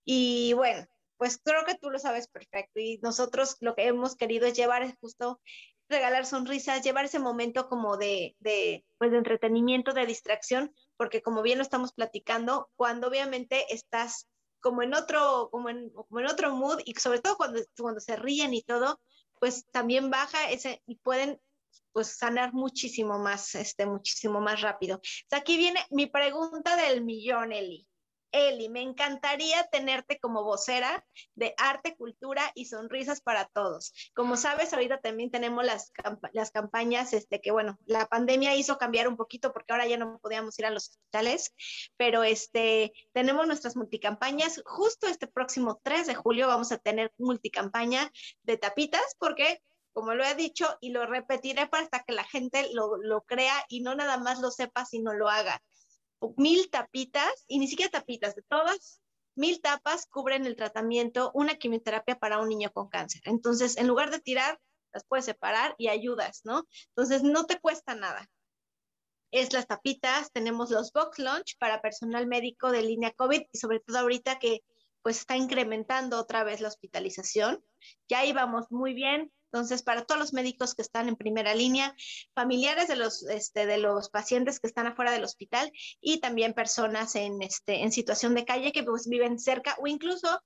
Y 0.05 0.53
bueno, 0.55 0.87
pues 1.17 1.39
creo 1.43 1.65
que 1.65 1.75
tú 1.75 1.91
lo 1.91 1.99
sabes 1.99 2.29
perfecto 2.29 2.81
y 2.81 2.99
nosotros 3.03 3.57
lo 3.61 3.75
que 3.75 3.87
hemos 3.87 4.17
querido 4.17 4.47
es 4.47 4.55
llevar 4.55 4.97
justo 5.01 5.41
regalar 5.89 6.27
sonrisas, 6.27 6.83
llevar 6.83 7.07
ese 7.07 7.19
momento 7.19 7.69
como 7.69 7.97
de, 7.97 8.37
de, 8.41 8.85
pues 8.99 9.11
de 9.11 9.19
entretenimiento, 9.19 9.93
de 9.93 10.07
distracción, 10.07 10.75
porque 10.97 11.23
como 11.23 11.43
bien 11.43 11.59
lo 11.59 11.63
estamos 11.63 11.93
platicando, 11.93 12.71
cuando 12.77 13.09
obviamente 13.09 13.73
estás 13.73 14.29
como 14.61 14.83
en 14.83 14.95
otro, 14.95 15.49
como 15.51 15.71
en, 15.71 15.91
como 15.91 16.21
en 16.21 16.27
otro 16.27 16.55
mood 16.55 16.81
y 16.85 16.95
sobre 16.95 17.21
todo 17.21 17.37
cuando, 17.37 17.61
cuando 17.79 18.01
se 18.01 18.17
ríen 18.17 18.53
y 18.55 18.63
todo, 18.63 19.01
pues 19.41 19.67
también 19.71 20.11
baja 20.11 20.51
ese 20.51 20.83
y 20.87 20.97
pueden 20.97 21.41
pues 21.93 22.17
sanar 22.17 22.53
muchísimo 22.53 23.19
más, 23.19 23.55
este, 23.55 23.87
muchísimo 23.87 24.41
más 24.41 24.61
rápido. 24.61 25.01
aquí 25.31 25.57
viene 25.57 25.81
mi 25.91 26.07
pregunta 26.07 26.77
del 26.77 27.03
millón, 27.03 27.53
Eli. 27.53 27.87
Eli, 28.33 28.69
me 28.69 28.83
encantaría 28.83 29.65
tenerte 29.69 30.19
como 30.21 30.45
vocera 30.45 31.05
de 31.35 31.55
arte, 31.57 31.97
cultura 31.97 32.51
y 32.55 32.67
sonrisas 32.67 33.21
para 33.21 33.47
todos. 33.47 33.93
Como 34.15 34.37
sabes, 34.37 34.73
ahorita 34.73 35.01
también 35.01 35.31
tenemos 35.31 35.65
las, 35.65 35.93
campañas, 36.53 37.13
este, 37.13 37.41
que 37.41 37.51
bueno, 37.51 37.79
la 37.87 38.07
pandemia 38.07 38.55
hizo 38.55 38.77
cambiar 38.77 39.09
un 39.09 39.17
poquito 39.17 39.53
porque 39.53 39.73
ahora 39.73 39.87
ya 39.87 39.97
no 39.97 40.19
podíamos 40.19 40.59
ir 40.59 40.67
a 40.67 40.71
los 40.71 40.91
hospitales, 40.91 41.53
pero 41.97 42.23
este, 42.23 42.93
tenemos 43.13 43.47
nuestras 43.47 43.77
multicampañas. 43.77 44.63
Justo 44.65 45.07
este 45.07 45.27
próximo 45.27 45.81
3 45.83 46.07
de 46.07 46.15
julio 46.15 46.49
vamos 46.49 46.73
a 46.73 46.79
tener 46.79 47.13
multicampaña 47.19 48.11
de 48.43 48.59
tapitas 48.59 49.17
porque 49.19 49.63
como 49.93 50.15
lo 50.15 50.25
he 50.25 50.35
dicho 50.35 50.77
y 50.81 50.91
lo 50.91 51.07
repetiré 51.07 51.67
para 51.67 51.89
que 52.07 52.13
la 52.13 52.23
gente 52.23 52.69
lo, 52.73 52.99
lo 52.99 53.23
crea 53.23 53.65
y 53.69 53.81
no 53.81 53.97
nada 53.97 54.19
más 54.19 54.39
lo 54.39 54.51
sepa, 54.51 54.85
sino 54.85 55.13
lo 55.13 55.29
haga 55.29 55.61
mil 56.37 56.71
tapitas, 56.71 57.45
y 57.47 57.59
ni 57.59 57.69
siquiera 57.69 57.91
tapitas, 57.91 58.35
de 58.35 58.43
todas, 58.43 59.01
mil 59.35 59.61
tapas 59.61 60.07
cubren 60.07 60.47
el 60.47 60.57
tratamiento, 60.57 61.31
una 61.35 61.57
quimioterapia 61.57 62.19
para 62.19 62.39
un 62.39 62.49
niño 62.49 62.71
con 62.73 62.89
cáncer. 62.89 63.23
Entonces, 63.25 63.77
en 63.77 63.87
lugar 63.87 64.11
de 64.11 64.21
tirar, 64.21 64.59
las 64.93 65.05
puedes 65.05 65.27
separar 65.27 65.75
y 65.79 65.89
ayudas, 65.89 66.41
¿no? 66.45 66.65
Entonces, 66.89 67.23
no 67.23 67.47
te 67.47 67.61
cuesta 67.61 67.95
nada. 67.95 68.29
Es 69.31 69.53
las 69.53 69.67
tapitas, 69.67 70.33
tenemos 70.33 70.71
los 70.71 70.93
box 70.93 71.19
lunch 71.19 71.57
para 71.59 71.83
personal 71.83 72.27
médico 72.27 72.73
de 72.73 72.83
línea 72.83 73.13
COVID 73.13 73.43
y 73.53 73.59
sobre 73.59 73.81
todo 73.81 73.99
ahorita 73.99 74.39
que 74.39 74.63
pues 75.03 75.21
está 75.21 75.37
incrementando 75.37 76.19
otra 76.19 76.45
vez 76.45 76.61
la 76.61 76.69
hospitalización. 76.69 77.63
Ya 78.09 78.25
íbamos 78.25 78.71
muy 78.71 78.95
bien, 78.95 79.31
entonces, 79.51 79.83
para 79.83 80.05
todos 80.05 80.21
los 80.21 80.33
médicos 80.33 80.75
que 80.75 80.83
están 80.83 81.09
en 81.09 81.17
primera 81.17 81.55
línea, 81.55 81.95
familiares 82.35 82.89
de 82.89 82.97
los, 82.97 83.23
este, 83.29 83.67
de 83.67 83.79
los 83.79 84.11
pacientes 84.11 84.61
que 84.61 84.67
están 84.67 84.87
afuera 84.87 85.11
del 85.11 85.25
hospital 85.25 85.73
y 86.01 86.21
también 86.21 86.53
personas 86.53 87.15
en, 87.15 87.41
este, 87.43 87.83
en 87.83 87.93
situación 87.93 88.35
de 88.35 88.45
calle 88.45 88.73
que 88.73 88.83
pues, 88.83 89.09
viven 89.09 89.39
cerca 89.39 89.77
o 89.81 89.87
incluso 89.87 90.41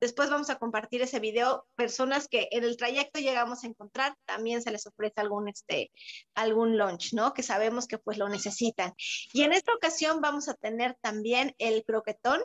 Después 0.00 0.28
vamos 0.28 0.50
a 0.50 0.58
compartir 0.58 1.00
ese 1.00 1.18
video. 1.18 1.66
Personas 1.76 2.28
que 2.28 2.48
en 2.50 2.64
el 2.64 2.76
trayecto 2.76 3.20
llegamos 3.20 3.64
a 3.64 3.68
encontrar, 3.68 4.14
también 4.26 4.60
se 4.60 4.70
les 4.70 4.86
ofrece 4.86 5.14
algún, 5.16 5.48
este, 5.48 5.90
algún 6.34 6.76
lunch, 6.76 7.14
¿no? 7.14 7.32
Que 7.32 7.42
sabemos 7.42 7.86
que 7.86 7.96
pues 7.96 8.18
lo 8.18 8.28
necesitan. 8.28 8.92
Y 9.32 9.44
en 9.44 9.54
esta 9.54 9.72
ocasión 9.72 10.20
vamos 10.20 10.50
a 10.50 10.54
tener 10.54 10.94
también 11.00 11.54
el 11.56 11.84
croquetón, 11.84 12.42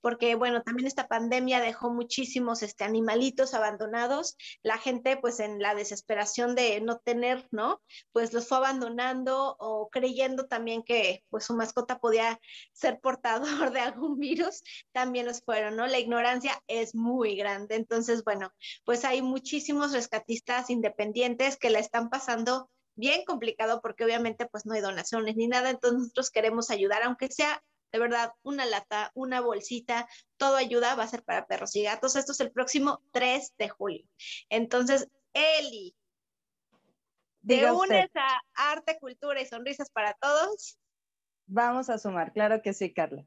Porque, 0.00 0.34
bueno, 0.34 0.62
también 0.62 0.86
esta 0.86 1.08
pandemia 1.08 1.60
dejó 1.60 1.90
muchísimos 1.90 2.62
este, 2.62 2.84
animalitos 2.84 3.54
abandonados. 3.54 4.36
La 4.62 4.78
gente, 4.78 5.16
pues, 5.16 5.40
en 5.40 5.60
la 5.60 5.74
desesperación 5.74 6.54
de 6.54 6.80
no 6.80 6.98
tener, 6.98 7.46
¿no? 7.50 7.80
Pues 8.12 8.32
los 8.32 8.48
fue 8.48 8.58
abandonando 8.58 9.56
o 9.58 9.88
creyendo 9.90 10.46
también 10.46 10.82
que, 10.82 11.24
pues, 11.30 11.44
su 11.44 11.54
mascota 11.54 11.98
podía 11.98 12.40
ser 12.72 13.00
portador 13.00 13.38
de 13.72 13.80
algún 13.80 14.18
virus, 14.18 14.62
también 14.92 15.26
los 15.26 15.42
fueron, 15.42 15.76
¿no? 15.76 15.86
La 15.86 15.98
ignorancia 15.98 16.62
es 16.66 16.94
muy 16.94 17.36
grande. 17.36 17.76
Entonces, 17.76 18.24
bueno, 18.24 18.52
pues 18.84 19.04
hay 19.04 19.22
muchísimos 19.22 19.92
rescatistas 19.92 20.70
independientes 20.70 21.56
que 21.56 21.70
la 21.70 21.78
están 21.78 22.10
pasando 22.10 22.70
bien 22.96 23.24
complicado 23.24 23.80
porque 23.80 24.04
obviamente 24.04 24.46
pues 24.46 24.66
no 24.66 24.74
hay 24.74 24.80
donaciones 24.80 25.36
ni 25.36 25.46
nada, 25.46 25.70
entonces 25.70 26.00
nosotros 26.00 26.30
queremos 26.30 26.70
ayudar, 26.70 27.02
aunque 27.04 27.28
sea 27.28 27.62
de 27.92 27.98
verdad 27.98 28.32
una 28.42 28.66
lata, 28.66 29.10
una 29.14 29.40
bolsita, 29.40 30.08
todo 30.36 30.56
ayuda, 30.56 30.94
va 30.94 31.04
a 31.04 31.08
ser 31.08 31.22
para 31.22 31.46
perros 31.46 31.74
y 31.76 31.82
gatos. 31.82 32.16
Esto 32.16 32.32
es 32.32 32.40
el 32.40 32.52
próximo 32.52 33.02
3 33.12 33.54
de 33.58 33.68
julio. 33.68 34.04
Entonces, 34.48 35.08
Eli, 35.32 35.94
¿te 37.46 37.70
unes 37.70 38.10
a 38.14 38.40
arte, 38.54 38.98
cultura 38.98 39.40
y 39.40 39.46
sonrisas 39.46 39.90
para 39.90 40.14
todos? 40.14 40.78
Vamos 41.46 41.88
a 41.88 41.98
sumar, 41.98 42.32
claro 42.32 42.60
que 42.62 42.74
sí, 42.74 42.92
Carla. 42.92 43.24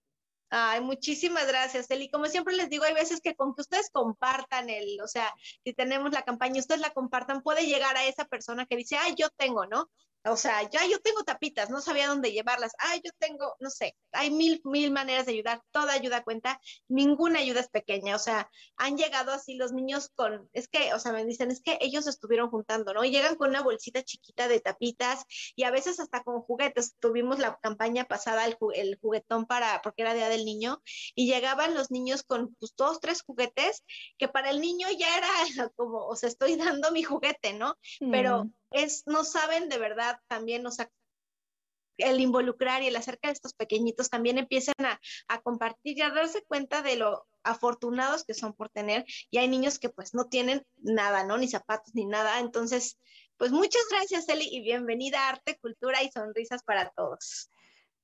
Ay, 0.53 0.81
muchísimas 0.81 1.47
gracias, 1.47 1.89
Eli. 1.89 2.11
Como 2.11 2.25
siempre 2.25 2.53
les 2.53 2.69
digo, 2.69 2.83
hay 2.83 2.93
veces 2.93 3.21
que 3.21 3.35
con 3.35 3.55
que 3.55 3.61
ustedes 3.61 3.89
compartan 3.89 4.69
el, 4.69 4.99
o 5.01 5.07
sea, 5.07 5.33
si 5.63 5.73
tenemos 5.73 6.11
la 6.11 6.23
campaña, 6.23 6.59
ustedes 6.59 6.81
la 6.81 6.89
compartan, 6.89 7.41
puede 7.41 7.65
llegar 7.65 7.95
a 7.95 8.05
esa 8.05 8.25
persona 8.25 8.65
que 8.65 8.75
dice, 8.75 8.97
ay, 8.97 9.15
yo 9.17 9.29
tengo, 9.29 9.65
¿no? 9.65 9.89
O 10.25 10.37
sea, 10.37 10.69
ya 10.69 10.85
yo 10.85 10.99
tengo 10.99 11.23
tapitas, 11.23 11.69
no 11.71 11.81
sabía 11.81 12.07
dónde 12.07 12.31
llevarlas. 12.31 12.73
Ah, 12.77 12.95
yo 13.03 13.11
tengo, 13.17 13.55
no 13.59 13.71
sé, 13.71 13.95
hay 14.11 14.29
mil, 14.29 14.61
mil 14.63 14.91
maneras 14.91 15.25
de 15.25 15.33
ayudar. 15.33 15.61
Toda 15.71 15.93
ayuda 15.93 16.23
cuenta, 16.23 16.59
ninguna 16.87 17.39
ayuda 17.39 17.61
es 17.61 17.69
pequeña. 17.69 18.15
O 18.15 18.19
sea, 18.19 18.49
han 18.77 18.97
llegado 18.97 19.31
así 19.31 19.55
los 19.55 19.71
niños 19.71 20.09
con, 20.13 20.47
es 20.53 20.67
que, 20.67 20.93
o 20.93 20.99
sea, 20.99 21.11
me 21.11 21.25
dicen, 21.25 21.49
es 21.49 21.61
que 21.61 21.77
ellos 21.81 22.05
estuvieron 22.05 22.49
juntando, 22.51 22.93
¿no? 22.93 23.03
Y 23.03 23.09
llegan 23.09 23.35
con 23.35 23.49
una 23.49 23.63
bolsita 23.63 24.03
chiquita 24.03 24.47
de 24.47 24.59
tapitas 24.59 25.25
y 25.55 25.63
a 25.63 25.71
veces 25.71 25.99
hasta 25.99 26.23
con 26.23 26.41
juguetes. 26.41 26.95
Tuvimos 26.99 27.39
la 27.39 27.57
campaña 27.61 28.05
pasada, 28.05 28.45
el, 28.45 28.57
juguetón 29.01 29.47
para, 29.47 29.81
porque 29.81 30.03
era 30.03 30.13
Día 30.13 30.29
del 30.29 30.45
Niño, 30.45 30.81
y 31.15 31.25
llegaban 31.25 31.73
los 31.73 31.89
niños 31.89 32.21
con 32.23 32.53
pues, 32.55 32.75
dos, 32.77 32.99
tres 32.99 33.23
juguetes, 33.23 33.83
que 34.19 34.27
para 34.27 34.51
el 34.51 34.61
niño 34.61 34.87
ya 34.97 35.17
era 35.17 35.27
como, 35.75 36.05
o 36.05 36.15
sea, 36.15 36.29
estoy 36.29 36.55
dando 36.57 36.91
mi 36.91 37.01
juguete, 37.01 37.53
¿no? 37.53 37.75
Pero 38.11 38.51
es, 38.71 39.03
no 39.05 39.23
saben 39.23 39.69
de 39.69 39.77
verdad 39.77 40.17
también, 40.27 40.65
o 40.65 40.71
sea, 40.71 40.89
el 41.97 42.19
involucrar 42.19 42.81
y 42.81 42.87
el 42.87 42.95
hacer 42.95 43.19
que 43.19 43.29
estos 43.29 43.53
pequeñitos 43.53 44.09
también 44.09 44.37
empiecen 44.37 44.73
a, 44.79 44.99
a, 45.27 45.41
compartir 45.41 45.97
y 45.97 46.01
a 46.01 46.09
darse 46.09 46.43
cuenta 46.43 46.81
de 46.81 46.95
lo 46.95 47.27
afortunados 47.43 48.23
que 48.23 48.33
son 48.33 48.53
por 48.53 48.69
tener. 48.69 49.05
Y 49.29 49.37
hay 49.37 49.47
niños 49.47 49.77
que 49.77 49.89
pues 49.89 50.13
no 50.13 50.27
tienen 50.27 50.65
nada, 50.77 51.23
¿no? 51.23 51.37
Ni 51.37 51.47
zapatos 51.47 51.93
ni 51.93 52.05
nada. 52.05 52.39
Entonces, 52.39 52.97
pues 53.37 53.51
muchas 53.51 53.83
gracias, 53.89 54.27
Eli, 54.29 54.47
y 54.49 54.61
bienvenida 54.61 55.19
a 55.19 55.29
Arte, 55.29 55.57
Cultura 55.61 56.01
y 56.01 56.11
Sonrisas 56.11 56.63
para 56.63 56.89
Todos. 56.91 57.51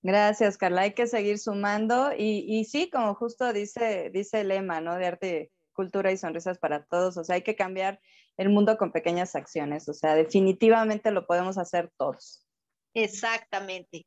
Gracias, 0.03 0.57
Carla. 0.57 0.81
Hay 0.81 0.93
que 0.93 1.07
seguir 1.07 1.39
sumando. 1.39 2.11
Y, 2.15 2.45
y 2.47 2.65
sí, 2.65 2.89
como 2.89 3.15
justo 3.15 3.51
dice, 3.51 4.09
dice 4.13 4.41
el 4.41 4.49
lema, 4.49 4.79
¿no? 4.79 4.95
De 4.95 5.05
arte, 5.05 5.51
cultura 5.73 6.11
y 6.11 6.17
sonrisas 6.17 6.57
para 6.57 6.85
todos. 6.85 7.17
O 7.17 7.23
sea, 7.23 7.35
hay 7.35 7.41
que 7.41 7.55
cambiar 7.55 7.99
el 8.37 8.49
mundo 8.49 8.77
con 8.77 8.91
pequeñas 8.91 9.35
acciones. 9.35 9.89
O 9.89 9.93
sea, 9.93 10.15
definitivamente 10.15 11.11
lo 11.11 11.25
podemos 11.25 11.57
hacer 11.57 11.91
todos. 11.97 12.45
Exactamente. 12.93 14.05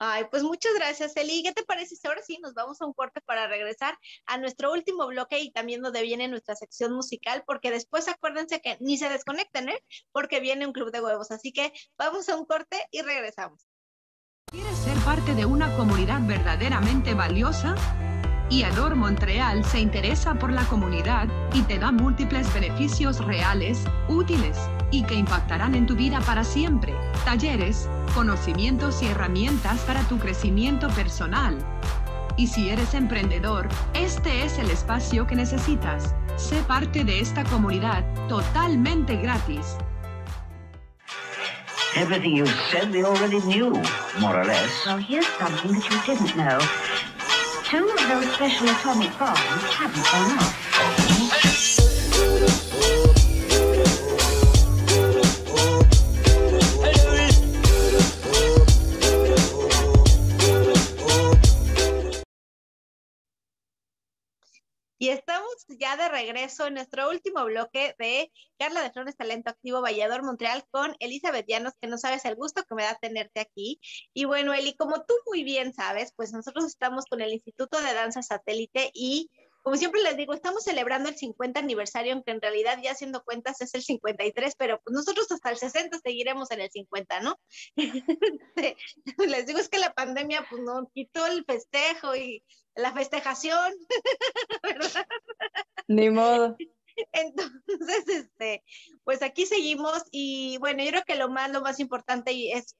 Ay, 0.00 0.26
pues 0.30 0.44
muchas 0.44 0.72
gracias, 0.74 1.16
Eli. 1.16 1.42
¿Qué 1.42 1.52
te 1.52 1.64
parece 1.64 1.96
si 1.96 2.06
ahora 2.06 2.22
sí 2.22 2.38
nos 2.40 2.54
vamos 2.54 2.80
a 2.80 2.86
un 2.86 2.92
corte 2.92 3.20
para 3.20 3.48
regresar 3.48 3.98
a 4.26 4.38
nuestro 4.38 4.72
último 4.72 5.08
bloque 5.08 5.40
y 5.40 5.50
también 5.50 5.82
donde 5.82 6.02
viene 6.02 6.28
nuestra 6.28 6.54
sección 6.54 6.92
musical? 6.92 7.42
Porque 7.44 7.72
después 7.72 8.06
acuérdense 8.06 8.60
que 8.60 8.76
ni 8.78 8.96
se 8.96 9.08
desconecten, 9.08 9.68
¿eh? 9.70 9.84
Porque 10.12 10.38
viene 10.38 10.66
un 10.66 10.72
club 10.72 10.92
de 10.92 11.00
huevos. 11.00 11.32
Así 11.32 11.52
que 11.52 11.72
vamos 11.98 12.28
a 12.28 12.36
un 12.36 12.44
corte 12.44 12.76
y 12.92 13.02
regresamos. 13.02 13.66
¿Quieres 14.52 14.78
ser 14.78 14.96
parte 14.98 15.34
de 15.34 15.44
una 15.44 15.76
comunidad 15.76 16.20
verdaderamente 16.26 17.14
valiosa? 17.14 17.74
IADOR 18.50 18.96
Montreal 18.96 19.62
se 19.62 19.78
interesa 19.78 20.34
por 20.34 20.50
la 20.50 20.64
comunidad 20.64 21.28
y 21.52 21.60
te 21.62 21.78
da 21.78 21.92
múltiples 21.92 22.52
beneficios 22.54 23.22
reales, 23.22 23.84
útiles 24.08 24.56
y 24.90 25.02
que 25.02 25.16
impactarán 25.16 25.74
en 25.74 25.86
tu 25.86 25.94
vida 25.94 26.20
para 26.22 26.42
siempre. 26.44 26.94
Talleres, 27.26 27.90
conocimientos 28.14 29.02
y 29.02 29.08
herramientas 29.08 29.80
para 29.80 30.00
tu 30.04 30.18
crecimiento 30.18 30.88
personal. 30.88 31.58
Y 32.38 32.46
si 32.46 32.70
eres 32.70 32.94
emprendedor, 32.94 33.68
este 33.92 34.44
es 34.46 34.58
el 34.58 34.70
espacio 34.70 35.26
que 35.26 35.36
necesitas. 35.36 36.14
Sé 36.36 36.62
parte 36.62 37.04
de 37.04 37.20
esta 37.20 37.44
comunidad 37.44 38.02
totalmente 38.28 39.16
gratis. 39.16 39.76
Everything 41.96 42.36
you 42.36 42.46
said 42.70 42.92
they 42.92 43.02
already 43.02 43.40
knew, 43.40 43.72
more 44.20 44.38
or 44.38 44.44
less. 44.44 44.70
Well, 44.86 44.98
here's 44.98 45.26
something 45.38 45.72
that 45.72 45.90
you 45.90 46.14
didn't 46.14 46.36
know. 46.36 46.58
two 47.68 47.86
of 47.86 48.08
those 48.08 48.32
special 48.32 48.66
atomic 48.66 49.18
bombs 49.18 49.36
haven't 49.36 50.02
gone 50.10 50.38
off. 50.38 50.67
Y 65.00 65.10
estamos 65.10 65.48
ya 65.68 65.96
de 65.96 66.08
regreso 66.08 66.66
en 66.66 66.74
nuestro 66.74 67.08
último 67.08 67.44
bloque 67.44 67.94
de 68.00 68.32
Carla 68.58 68.82
de 68.82 68.90
Flores 68.90 69.16
Talento 69.16 69.50
Activo 69.50 69.80
Vallador 69.80 70.24
Montreal 70.24 70.64
con 70.72 70.96
Elizabeth 70.98 71.46
Llanos, 71.46 71.74
que 71.80 71.86
no 71.86 71.98
sabes 71.98 72.24
el 72.24 72.34
gusto 72.34 72.64
que 72.64 72.74
me 72.74 72.82
da 72.82 72.96
tenerte 73.00 73.38
aquí. 73.38 73.80
Y 74.12 74.24
bueno, 74.24 74.52
Eli, 74.54 74.74
como 74.74 75.04
tú 75.04 75.14
muy 75.26 75.44
bien 75.44 75.72
sabes, 75.72 76.12
pues 76.16 76.32
nosotros 76.32 76.64
estamos 76.64 77.04
con 77.06 77.20
el 77.20 77.32
Instituto 77.32 77.80
de 77.80 77.94
Danza 77.94 78.22
Satélite 78.22 78.90
y 78.92 79.30
como 79.62 79.76
siempre 79.76 80.02
les 80.02 80.16
digo, 80.16 80.34
estamos 80.34 80.64
celebrando 80.64 81.08
el 81.08 81.16
50 81.16 81.60
aniversario, 81.60 82.12
aunque 82.14 82.30
en 82.30 82.40
realidad 82.40 82.78
ya 82.82 82.92
haciendo 82.92 83.22
cuentas 83.22 83.60
es 83.60 83.74
el 83.74 83.82
53, 83.82 84.54
pero 84.56 84.80
pues 84.82 84.94
nosotros 84.94 85.30
hasta 85.30 85.50
el 85.50 85.58
60 85.58 85.98
seguiremos 86.02 86.50
en 86.50 86.60
el 86.60 86.70
50, 86.70 87.20
¿no? 87.20 87.36
les 89.18 89.46
digo, 89.46 89.58
es 89.58 89.68
que 89.68 89.78
la 89.78 89.92
pandemia 89.92 90.46
pues 90.48 90.62
nos 90.62 90.90
quitó 90.92 91.26
el 91.26 91.44
festejo 91.44 92.16
y 92.16 92.42
la 92.74 92.92
festejación, 92.92 93.74
¿verdad? 94.62 95.06
Ni 95.88 96.10
modo. 96.10 96.56
Entonces, 97.12 98.08
este, 98.08 98.64
pues 99.04 99.22
aquí 99.22 99.46
seguimos 99.46 100.02
y 100.10 100.58
bueno, 100.58 100.82
yo 100.82 100.90
creo 100.90 101.04
que 101.06 101.16
lo 101.16 101.28
más, 101.28 101.50
lo 101.50 101.60
más 101.60 101.80
importante 101.80 102.52
es 102.52 102.76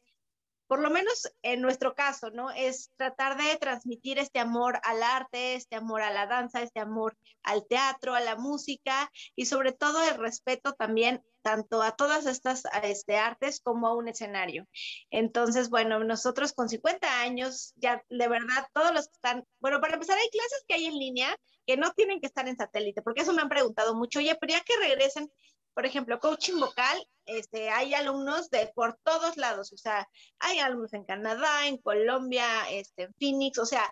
por 0.68 0.80
lo 0.80 0.90
menos 0.90 1.28
en 1.42 1.62
nuestro 1.62 1.94
caso, 1.94 2.30
¿no? 2.30 2.50
Es 2.50 2.92
tratar 2.96 3.36
de 3.36 3.56
transmitir 3.56 4.18
este 4.18 4.38
amor 4.38 4.78
al 4.84 5.02
arte, 5.02 5.54
este 5.54 5.76
amor 5.76 6.02
a 6.02 6.12
la 6.12 6.26
danza, 6.26 6.62
este 6.62 6.78
amor 6.78 7.16
al 7.42 7.66
teatro, 7.66 8.14
a 8.14 8.20
la 8.20 8.36
música 8.36 9.10
y 9.34 9.46
sobre 9.46 9.72
todo 9.72 10.06
el 10.06 10.18
respeto 10.18 10.74
también 10.74 11.22
tanto 11.42 11.82
a 11.82 11.92
todas 11.92 12.26
estas 12.26 12.64
este, 12.82 13.16
artes 13.16 13.60
como 13.60 13.88
a 13.88 13.96
un 13.96 14.08
escenario. 14.08 14.68
Entonces, 15.10 15.70
bueno, 15.70 16.04
nosotros 16.04 16.52
con 16.52 16.68
50 16.68 17.22
años, 17.22 17.72
ya 17.76 18.02
de 18.10 18.28
verdad, 18.28 18.66
todos 18.74 18.92
los 18.92 19.06
que 19.06 19.14
están, 19.14 19.44
bueno, 19.60 19.80
para 19.80 19.94
empezar, 19.94 20.18
hay 20.18 20.28
clases 20.28 20.64
que 20.68 20.74
hay 20.74 20.84
en 20.86 20.98
línea 20.98 21.34
que 21.66 21.76
no 21.76 21.90
tienen 21.92 22.20
que 22.20 22.26
estar 22.26 22.46
en 22.48 22.56
satélite, 22.56 23.02
porque 23.02 23.22
eso 23.22 23.32
me 23.32 23.42
han 23.42 23.48
preguntado 23.48 23.94
mucho, 23.94 24.18
oye, 24.18 24.36
pero 24.40 24.54
ya 24.54 24.60
que 24.60 24.76
regresen, 24.76 25.30
por 25.78 25.86
ejemplo, 25.86 26.18
coaching 26.18 26.58
vocal, 26.58 27.08
este, 27.24 27.70
hay 27.70 27.94
alumnos 27.94 28.50
de 28.50 28.66
por 28.74 28.98
todos 29.04 29.36
lados, 29.36 29.72
o 29.72 29.76
sea, 29.76 30.08
hay 30.40 30.58
alumnos 30.58 30.92
en 30.92 31.04
Canadá, 31.04 31.68
en 31.68 31.78
Colombia, 31.78 32.68
este, 32.68 33.04
en 33.04 33.14
Phoenix, 33.14 33.58
o 33.58 33.64
sea, 33.64 33.88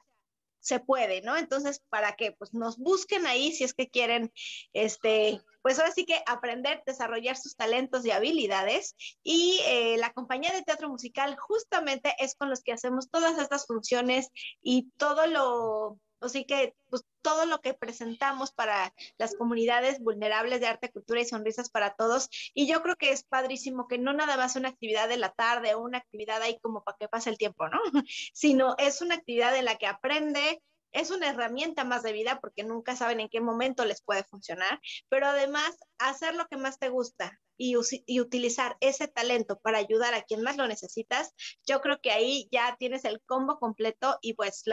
se 0.59 0.81
puede, 0.81 1.21
¿no? 1.21 1.37
Entonces, 1.37 1.81
para 1.89 2.17
que 2.17 2.33
pues 2.33 2.53
nos 2.53 2.77
busquen 2.77 3.25
ahí 3.25 3.53
si 3.53 3.63
es 3.63 3.73
que 3.73 3.89
quieren, 3.89 4.33
este, 4.73 5.41
pues 5.63 5.79
ahora 5.79 5.93
sí 5.93 6.05
que 6.05 6.21
aprender, 6.27 6.83
desarrollar 6.85 7.37
sus 7.37 7.55
talentos 7.55 8.05
y 8.05 8.11
habilidades. 8.11 8.97
Y 9.23 9.61
eh, 9.67 9.97
la 9.97 10.13
compañía 10.13 10.51
de 10.51 10.63
teatro 10.63 10.89
musical 10.89 11.37
justamente 11.39 12.17
es 12.19 12.35
con 12.35 12.51
los 12.51 12.65
que 12.65 12.73
hacemos 12.73 13.11
todas 13.11 13.39
estas 13.39 13.65
funciones 13.65 14.31
y 14.61 14.91
todo 14.97 15.29
lo 15.29 16.01
Así 16.27 16.45
que 16.45 16.75
pues, 16.91 17.05
todo 17.23 17.47
lo 17.47 17.61
que 17.61 17.75
presentamos 17.75 18.53
para 18.53 18.93
las 19.19 19.35
comunidades 19.37 20.01
vulnerables 20.01 20.61
de 20.61 20.67
arte, 20.67 20.93
cultura 20.93 21.21
y 21.21 21.25
sonrisas 21.25 21.71
para 21.71 21.95
todos. 21.95 22.29
Y 22.55 22.67
yo 22.67 22.83
creo 22.83 22.97
que 22.97 23.11
es 23.11 23.25
padrísimo 23.25 23.89
que 23.89 23.99
no 23.99 24.13
nada 24.13 24.37
más 24.37 24.57
una 24.57 24.69
actividad 24.69 25.09
de 25.09 25.17
la 25.17 25.33
tarde 25.33 25.75
o 25.75 25.81
una 25.81 25.99
actividad 25.99 26.43
ahí 26.43 26.59
como 26.61 26.85
para 26.85 26.97
que 26.99 27.09
pase 27.09 27.31
el 27.31 27.39
tiempo, 27.39 27.69
¿no? 27.69 27.81
Sino 28.33 28.75
es 28.79 29.01
una 29.01 29.15
actividad 29.15 29.57
en 29.57 29.65
la 29.65 29.77
que 29.77 29.87
aprende, 29.87 30.63
es 30.93 31.11
una 31.11 31.29
herramienta 31.29 31.85
más 31.85 32.03
de 32.03 32.13
vida 32.13 32.41
porque 32.41 32.65
nunca 32.65 32.97
saben 32.97 33.21
en 33.21 33.29
qué 33.29 33.41
momento 33.41 33.85
les 33.85 34.03
puede 34.03 34.25
funcionar, 34.25 34.81
pero 35.09 35.27
además 35.27 35.77
hacer 35.99 36.35
lo 36.35 36.47
que 36.47 36.57
más 36.57 36.79
te 36.79 36.89
gusta 36.89 37.39
y, 37.59 37.77
utilizar 38.21 38.77
ese 38.81 39.09
talento 39.09 39.59
para 39.61 39.79
ayudar 39.79 40.15
a 40.15 40.23
quien 40.23 40.43
más 40.43 40.57
lo 40.57 40.67
necesitas, 40.67 41.33
yo 41.67 41.81
creo 41.81 42.01
que 42.01 42.11
ahí 42.11 42.49
ya 42.51 42.77
tienes 42.79 43.05
el 43.05 43.21
combo 43.23 43.59
completo 43.59 44.19
y 44.21 44.35
pues 44.35 44.65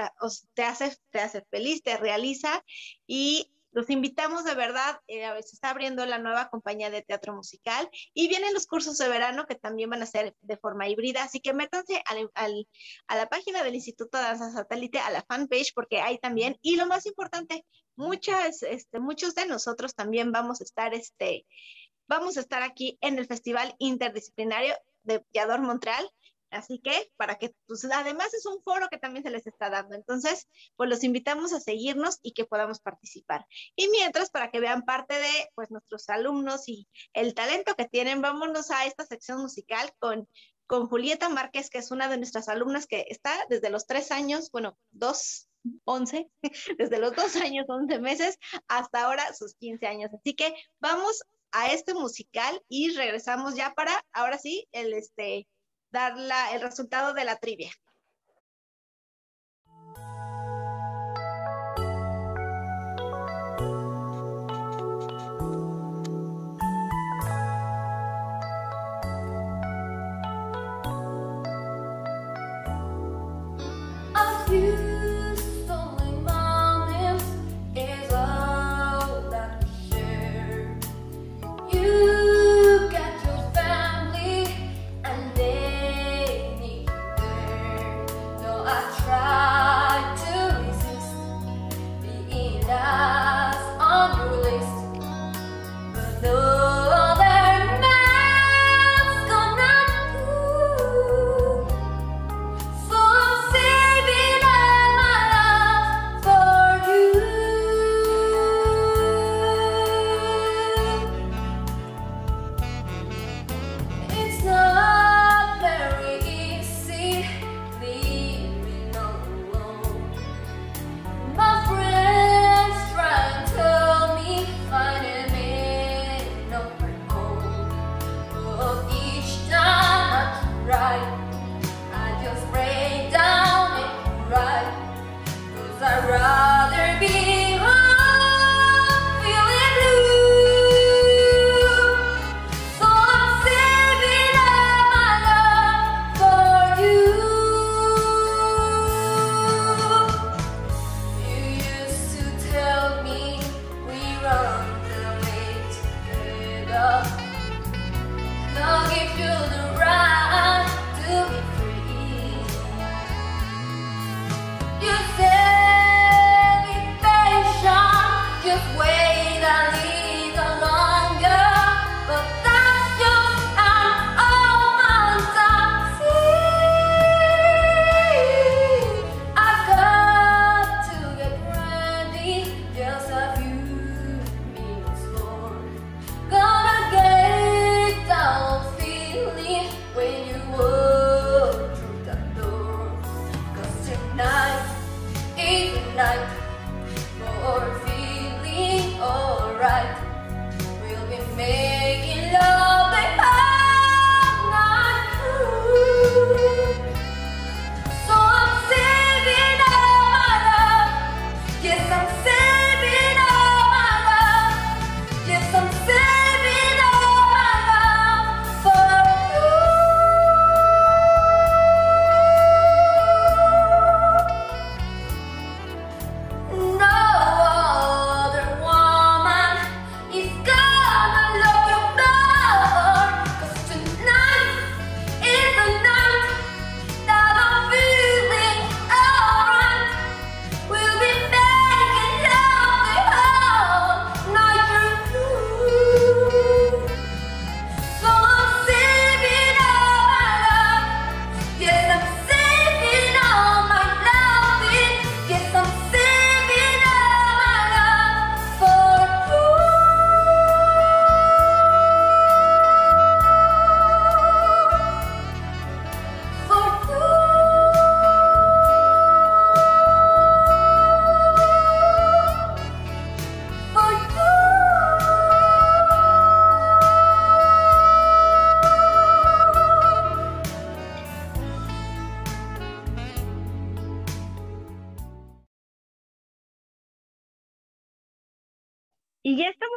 te, 0.54 0.64
hace, 0.64 0.98
te 1.12 1.20
hace 1.20 1.46
feliz, 1.50 1.82
te 1.84 1.98
realiza 1.98 2.64
y 3.08 3.54
los 3.74 3.90
invitamos 3.90 4.46
de 4.46 4.56
verdad, 4.56 5.00
eh, 5.08 5.28
se 5.42 5.56
está 5.56 5.72
abriendo 5.72 6.06
la 6.06 6.20
nueva 6.20 6.50
compañía 6.50 6.90
de 6.90 7.02
teatro 7.02 7.36
musical 7.36 7.90
y 8.14 8.28
vienen 8.28 8.54
los 8.54 8.68
cursos 8.68 8.98
de 8.98 9.10
verano 9.10 9.46
que 9.48 9.56
también 9.56 9.90
van 9.90 10.04
a 10.04 10.06
ser 10.06 10.36
de 10.42 10.58
forma 10.58 10.88
híbrida, 10.88 11.24
así 11.24 11.40
que 11.40 11.54
métanse 11.54 12.04
a 12.06 13.16
la 13.16 13.30
página 13.30 13.64
del 13.64 13.76
Instituto 13.76 14.18
de 14.18 14.24
Danza 14.24 14.52
Satélite, 14.52 15.00
a 15.00 15.10
la 15.10 15.24
fanpage, 15.24 15.74
porque 15.74 16.02
hay 16.02 16.20
también, 16.20 16.58
y 16.62 16.76
lo 16.76 16.86
más 16.86 17.06
importante, 17.06 17.66
muchas, 17.96 18.64
este, 18.64 19.00
muchos 19.00 19.36
de 19.36 19.48
nosotros 19.48 19.96
también 19.96 20.32
vamos 20.32 20.62
a 20.62 20.64
estar, 20.64 20.94
este, 20.94 21.46
vamos 22.08 22.38
a 22.38 22.42
estar 22.42 22.62
aquí 22.62 22.98
en 23.02 23.18
el 23.18 23.26
Festival 23.26 23.76
Interdisciplinario 23.80 24.76
de 25.04 25.20
Teador 25.32 25.62
Montreal, 25.62 26.08
Así 26.54 26.80
que, 26.80 27.12
para 27.18 27.36
que, 27.38 27.56
pues, 27.68 27.84
además 27.86 28.34
es 28.34 28.46
un 28.46 28.62
foro 28.64 28.88
que 28.90 28.98
también 28.98 29.24
se 29.24 29.32
les 29.32 29.46
está 29.48 29.70
dando. 29.70 29.96
Entonces, 29.96 30.48
pues 30.76 30.90
los 30.90 31.04
invitamos 31.04 31.54
a 31.54 31.60
seguirnos 31.60 32.20
y 32.22 32.34
que 32.34 32.46
podamos 32.46 32.80
participar. 32.80 33.46
Y 33.76 33.90
mientras, 33.90 34.30
para 34.30 34.52
que 34.52 34.60
vean 34.60 34.84
parte 34.84 35.16
de, 35.16 35.50
pues, 35.56 35.72
nuestros 35.72 36.10
alumnos 36.10 36.68
y 36.68 36.88
el 37.14 37.34
talento 37.34 37.76
que 37.76 37.86
tienen, 37.86 38.22
vámonos 38.22 38.72
a 38.72 38.86
esta 38.86 39.06
sección 39.06 39.42
musical 39.42 39.92
con, 40.00 40.28
con 40.68 40.88
Julieta 40.88 41.30
Márquez, 41.30 41.70
que 41.70 41.80
es 41.80 41.92
una 41.92 42.08
de 42.08 42.18
nuestras 42.18 42.48
alumnas 42.48 42.88
que 42.88 43.06
está 43.10 43.34
desde 43.50 43.70
los 43.70 43.86
tres 43.86 44.12
años, 44.12 44.50
bueno, 44.52 44.78
dos, 44.92 45.50
once, 45.86 46.30
desde 46.78 47.00
los 47.00 47.16
dos 47.16 47.36
años, 47.36 47.66
once 47.68 48.00
meses, 48.00 48.38
hasta 48.68 49.06
ahora 49.06 49.34
sus 49.34 49.56
quince 49.56 49.88
años. 49.88 50.12
Así 50.14 50.36
que 50.36 50.54
vamos 50.80 51.24
a 51.52 51.72
este 51.72 51.94
musical 51.94 52.62
y 52.68 52.92
regresamos 52.96 53.56
ya 53.56 53.74
para, 53.74 54.04
ahora 54.12 54.38
sí, 54.38 54.68
el, 54.72 54.94
este, 54.94 55.48
dar 55.94 56.18
la, 56.18 56.54
el 56.54 56.62
resultado 56.62 57.14
de 57.14 57.24
la 57.26 57.38
trivia. 57.38 57.72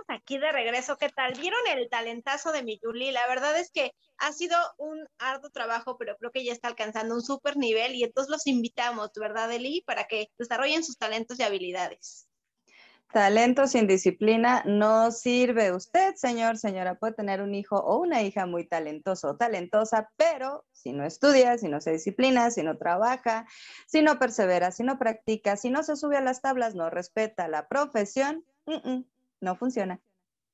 Aquí 0.09 0.39
de 0.39 0.51
regreso. 0.51 0.97
¿Qué 0.97 1.09
tal? 1.09 1.35
¿Vieron 1.35 1.61
el 1.71 1.89
talentazo 1.89 2.51
de 2.51 2.65
mi 2.65 2.81
Yuli? 2.83 3.13
La 3.13 3.27
verdad 3.29 3.59
es 3.59 3.71
que 3.71 3.93
ha 4.19 4.33
sido 4.33 4.57
un 4.77 5.07
arduo 5.19 5.51
trabajo, 5.51 5.97
pero 5.99 6.17
creo 6.17 6.33
que 6.33 6.45
ya 6.45 6.53
está 6.53 6.69
alcanzando 6.69 7.15
un 7.15 7.23
súper 7.23 7.57
nivel 7.57 7.95
y 7.95 8.03
entonces 8.03 8.31
los 8.31 8.47
invitamos, 8.47 9.11
¿verdad, 9.15 9.53
Eli? 9.53 9.83
Para 9.87 10.05
que 10.09 10.31
desarrollen 10.37 10.83
sus 10.83 10.99
talentos 10.99 11.39
y 11.39 11.45
habilidades. 11.45 12.29
Talento 13.13 13.69
sin 13.69 13.87
disciplina 13.87 14.65
no 14.67 15.13
sirve. 15.13 15.73
Usted, 15.73 16.17
señor, 16.17 16.59
señora, 16.59 16.99
puede 16.99 17.15
tener 17.15 17.41
un 17.41 17.55
hijo 17.55 17.77
o 17.77 17.99
una 17.99 18.23
hija 18.23 18.47
muy 18.47 18.67
talentoso 18.67 19.29
o 19.29 19.37
talentosa, 19.37 20.11
pero 20.17 20.67
si 20.73 20.93
no 20.93 21.05
estudia, 21.05 21.57
si 21.57 21.69
no 21.69 21.81
se 21.81 21.93
disciplina, 21.93 22.51
si 22.51 22.65
no 22.65 22.77
trabaja, 22.77 23.47
si 23.87 24.03
no 24.03 24.19
persevera, 24.19 24.73
si 24.73 24.83
no 24.83 24.99
practica, 24.99 25.57
si 25.57 25.71
no 25.71 25.85
se 25.85 25.95
sube 25.95 26.17
a 26.17 26.21
las 26.21 26.43
tablas, 26.43 26.75
no 26.75 26.91
respeta 26.91 27.47
la 27.47 27.69
profesión, 27.69 28.45
no 29.41 29.57
funciona. 29.57 30.01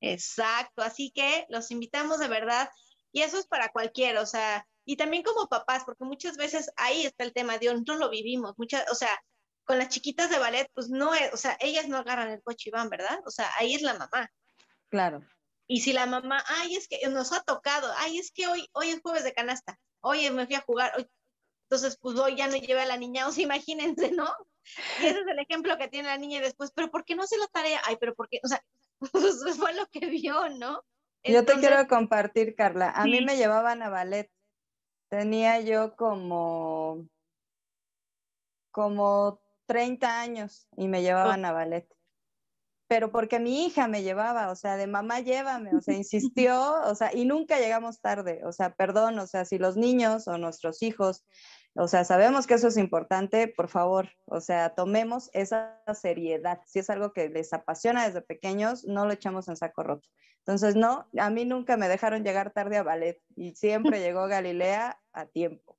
Exacto, 0.00 0.82
así 0.82 1.12
que 1.14 1.46
los 1.48 1.70
invitamos 1.70 2.18
de 2.18 2.28
verdad 2.28 2.68
y 3.12 3.22
eso 3.22 3.38
es 3.38 3.46
para 3.46 3.68
cualquiera, 3.68 4.20
o 4.20 4.26
sea, 4.26 4.66
y 4.84 4.96
también 4.96 5.22
como 5.22 5.48
papás, 5.48 5.84
porque 5.84 6.04
muchas 6.04 6.36
veces 6.36 6.70
ahí 6.76 7.04
está 7.06 7.24
el 7.24 7.32
tema 7.32 7.58
de 7.58 7.72
nosotros 7.72 7.98
lo 7.98 8.10
vivimos, 8.10 8.54
muchas, 8.58 8.90
o 8.90 8.94
sea, 8.94 9.22
con 9.64 9.78
las 9.78 9.90
chiquitas 9.90 10.28
de 10.30 10.38
ballet, 10.38 10.68
pues 10.74 10.88
no 10.88 11.14
es, 11.14 11.32
o 11.32 11.36
sea, 11.36 11.56
ellas 11.60 11.86
no 11.88 11.98
agarran 11.98 12.30
el 12.30 12.42
coche 12.42 12.68
y 12.68 12.72
van, 12.72 12.88
¿verdad? 12.88 13.20
O 13.26 13.30
sea, 13.30 13.48
ahí 13.58 13.74
es 13.74 13.82
la 13.82 13.94
mamá. 13.94 14.28
Claro. 14.88 15.20
Y 15.68 15.82
si 15.82 15.92
la 15.92 16.06
mamá, 16.06 16.42
ay, 16.48 16.74
es 16.74 16.88
que 16.88 17.06
nos 17.08 17.32
ha 17.32 17.42
tocado, 17.42 17.92
ay, 17.98 18.18
es 18.18 18.32
que 18.32 18.48
hoy, 18.48 18.68
hoy 18.72 18.90
es 18.90 19.00
jueves 19.00 19.24
de 19.24 19.32
canasta, 19.32 19.78
hoy 20.00 20.28
me 20.30 20.46
fui 20.46 20.56
a 20.56 20.62
jugar, 20.62 20.92
hoy, 20.96 21.08
entonces 21.68 21.96
pues 22.00 22.18
hoy 22.18 22.36
ya 22.36 22.48
no 22.48 22.56
llevé 22.56 22.80
a 22.80 22.86
la 22.86 22.96
niña, 22.96 23.28
o 23.28 23.32
sea, 23.32 23.44
imagínense, 23.44 24.10
¿no? 24.10 24.28
Y 25.00 25.06
ese 25.06 25.20
es 25.20 25.26
el 25.26 25.38
ejemplo 25.38 25.76
que 25.78 25.88
tiene 25.88 26.08
la 26.08 26.18
niña 26.18 26.38
y 26.38 26.42
después, 26.42 26.72
pero 26.74 26.90
¿por 26.90 27.04
qué 27.04 27.14
no 27.14 27.22
hace 27.22 27.36
la 27.38 27.46
tarea? 27.48 27.80
Ay, 27.84 27.96
pero 28.00 28.14
¿por 28.14 28.28
qué? 28.28 28.40
O 28.44 28.48
sea, 28.48 28.62
pues 29.12 29.56
fue 29.58 29.74
lo 29.74 29.86
que 29.86 30.06
vio, 30.06 30.48
¿no? 30.50 30.82
yo 31.24 31.44
te 31.44 31.54
quiero 31.54 31.86
compartir, 31.86 32.54
Carla. 32.56 32.90
A 32.90 33.04
mí 33.04 33.24
me 33.24 33.36
llevaban 33.36 33.82
a 33.82 33.88
ballet. 33.88 34.30
Tenía 35.08 35.60
yo 35.60 35.94
como, 35.94 37.06
como 38.70 39.40
30 39.66 40.20
años 40.20 40.68
y 40.76 40.88
me 40.88 41.02
llevaban 41.02 41.44
a 41.44 41.52
ballet. 41.52 41.86
Pero 42.88 43.10
porque 43.10 43.38
mi 43.38 43.64
hija 43.64 43.88
me 43.88 44.02
llevaba, 44.02 44.50
o 44.50 44.56
sea, 44.56 44.76
de 44.76 44.86
mamá 44.86 45.20
llévame, 45.20 45.74
o 45.74 45.80
sea, 45.80 45.94
insistió, 45.94 46.54
o 46.84 46.94
sea, 46.94 47.14
y 47.14 47.24
nunca 47.24 47.58
llegamos 47.58 48.00
tarde, 48.00 48.42
o 48.44 48.52
sea, 48.52 48.74
perdón, 48.74 49.18
o 49.18 49.26
sea, 49.26 49.44
si 49.44 49.58
los 49.58 49.76
niños 49.76 50.28
o 50.28 50.36
nuestros 50.36 50.82
hijos, 50.82 51.24
o 51.74 51.88
sea, 51.88 52.04
sabemos 52.04 52.46
que 52.46 52.54
eso 52.54 52.68
es 52.68 52.76
importante, 52.76 53.48
por 53.48 53.68
favor, 53.68 54.10
o 54.26 54.40
sea, 54.40 54.74
tomemos 54.74 55.30
esa 55.32 55.82
seriedad. 55.94 56.60
Si 56.66 56.80
es 56.80 56.90
algo 56.90 57.12
que 57.12 57.28
les 57.30 57.52
apasiona 57.52 58.06
desde 58.06 58.20
pequeños, 58.20 58.84
no 58.84 59.06
lo 59.06 59.12
echamos 59.12 59.48
en 59.48 59.56
saco 59.56 59.82
roto. 59.82 60.08
Entonces, 60.38 60.76
no, 60.76 61.08
a 61.18 61.30
mí 61.30 61.44
nunca 61.44 61.76
me 61.76 61.88
dejaron 61.88 62.24
llegar 62.24 62.52
tarde 62.52 62.76
a 62.76 62.82
ballet 62.82 63.22
y 63.36 63.54
siempre 63.54 64.00
llegó 64.00 64.26
Galilea 64.26 65.00
a 65.12 65.26
tiempo. 65.26 65.78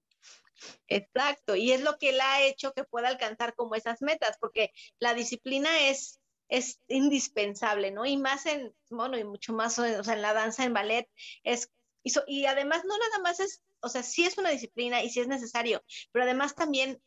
Exacto, 0.88 1.56
y 1.56 1.72
es 1.72 1.82
lo 1.82 1.98
que 1.98 2.12
la 2.12 2.34
ha 2.34 2.42
hecho 2.44 2.74
que 2.74 2.84
pueda 2.84 3.10
alcanzar 3.10 3.54
como 3.56 3.76
esas 3.76 4.02
metas, 4.02 4.38
porque 4.40 4.72
la 5.00 5.14
disciplina 5.14 5.90
es, 5.90 6.22
es 6.48 6.80
indispensable, 6.88 7.92
¿no? 7.92 8.06
Y 8.06 8.18
más 8.18 8.46
en, 8.46 8.74
bueno, 8.90 9.18
y 9.18 9.24
mucho 9.24 9.54
más 9.54 9.78
o 9.78 10.04
sea, 10.04 10.14
en 10.14 10.22
la 10.22 10.34
danza, 10.34 10.64
en 10.64 10.74
ballet, 10.74 11.10
es, 11.44 11.70
y, 12.04 12.14
y 12.28 12.46
además 12.46 12.84
no 12.86 12.98
nada 12.98 13.20
más 13.22 13.40
es, 13.40 13.62
o 13.84 13.90
sea, 13.90 14.04
sí 14.04 14.24
es 14.24 14.38
una 14.38 14.50
disciplina 14.50 15.04
y 15.04 15.10
sí 15.10 15.20
es 15.20 15.28
necesario, 15.28 15.84
pero 16.12 16.26
además 16.26 16.56
también 16.56 17.02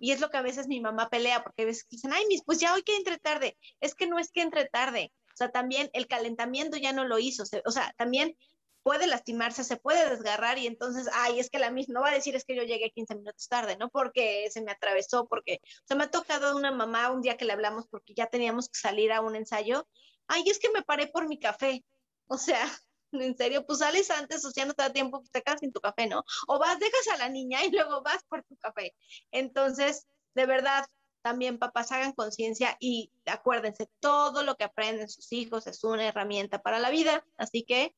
y 0.00 0.12
es 0.12 0.20
lo 0.20 0.30
que 0.30 0.38
a 0.38 0.42
veces 0.42 0.66
mi 0.66 0.80
mamá 0.80 1.10
pelea, 1.10 1.44
porque 1.44 1.62
a 1.62 1.66
veces 1.66 1.86
dicen, 1.90 2.12
ay, 2.14 2.24
mis, 2.26 2.42
pues 2.42 2.58
ya 2.58 2.72
hoy 2.72 2.82
que 2.82 2.96
entre 2.96 3.18
tarde. 3.18 3.58
Es 3.80 3.94
que 3.94 4.06
no 4.06 4.18
es 4.18 4.32
que 4.32 4.40
entre 4.40 4.64
tarde. 4.64 5.12
O 5.34 5.36
sea, 5.36 5.50
también 5.50 5.90
el 5.92 6.06
calentamiento 6.06 6.78
ya 6.78 6.94
no 6.94 7.04
lo 7.04 7.18
hizo. 7.18 7.44
O 7.66 7.70
sea, 7.70 7.94
también 7.98 8.34
puede 8.82 9.06
lastimarse, 9.06 9.62
se 9.62 9.76
puede 9.76 10.08
desgarrar 10.08 10.58
y 10.58 10.66
entonces, 10.66 11.08
ay, 11.12 11.38
es 11.38 11.50
que 11.50 11.58
la 11.58 11.70
misma, 11.70 11.94
no 11.94 12.00
va 12.00 12.08
a 12.08 12.14
decir 12.14 12.34
es 12.34 12.44
que 12.44 12.56
yo 12.56 12.62
llegué 12.62 12.90
15 12.90 13.14
minutos 13.14 13.46
tarde, 13.48 13.76
¿no? 13.76 13.90
Porque 13.90 14.48
se 14.50 14.62
me 14.62 14.72
atravesó, 14.72 15.26
porque, 15.28 15.60
o 15.62 15.86
sea, 15.86 15.96
me 15.98 16.04
ha 16.04 16.10
tocado 16.10 16.56
una 16.56 16.72
mamá 16.72 17.10
un 17.10 17.20
día 17.20 17.36
que 17.36 17.44
le 17.44 17.52
hablamos 17.52 17.86
porque 17.88 18.14
ya 18.14 18.26
teníamos 18.26 18.68
que 18.68 18.78
salir 18.78 19.12
a 19.12 19.20
un 19.20 19.36
ensayo, 19.36 19.86
ay, 20.28 20.44
es 20.46 20.58
que 20.58 20.70
me 20.70 20.82
paré 20.82 21.08
por 21.08 21.28
mi 21.28 21.38
café, 21.38 21.84
o 22.26 22.38
sea, 22.38 22.66
en 23.12 23.36
serio, 23.36 23.66
pues 23.66 23.80
sales 23.80 24.10
antes, 24.10 24.44
o 24.44 24.50
sea, 24.50 24.64
no 24.64 24.74
te 24.74 24.82
da 24.82 24.92
tiempo, 24.92 25.22
te 25.32 25.42
quedas 25.42 25.60
sin 25.60 25.72
tu 25.72 25.80
café, 25.80 26.06
¿no? 26.06 26.24
O 26.46 26.58
vas, 26.58 26.78
dejas 26.78 27.08
a 27.14 27.18
la 27.18 27.28
niña 27.28 27.64
y 27.64 27.70
luego 27.70 28.02
vas 28.02 28.22
por 28.24 28.42
tu 28.44 28.56
café. 28.56 28.94
Entonces, 29.30 30.06
de 30.34 30.46
verdad, 30.46 30.86
también 31.22 31.58
papás 31.58 31.92
hagan 31.92 32.12
conciencia 32.12 32.76
y 32.80 33.12
acuérdense, 33.26 33.90
todo 34.00 34.42
lo 34.42 34.56
que 34.56 34.64
aprenden 34.64 35.08
sus 35.08 35.32
hijos 35.32 35.66
es 35.66 35.84
una 35.84 36.06
herramienta 36.06 36.62
para 36.62 36.78
la 36.78 36.90
vida, 36.90 37.24
así 37.36 37.64
que 37.64 37.94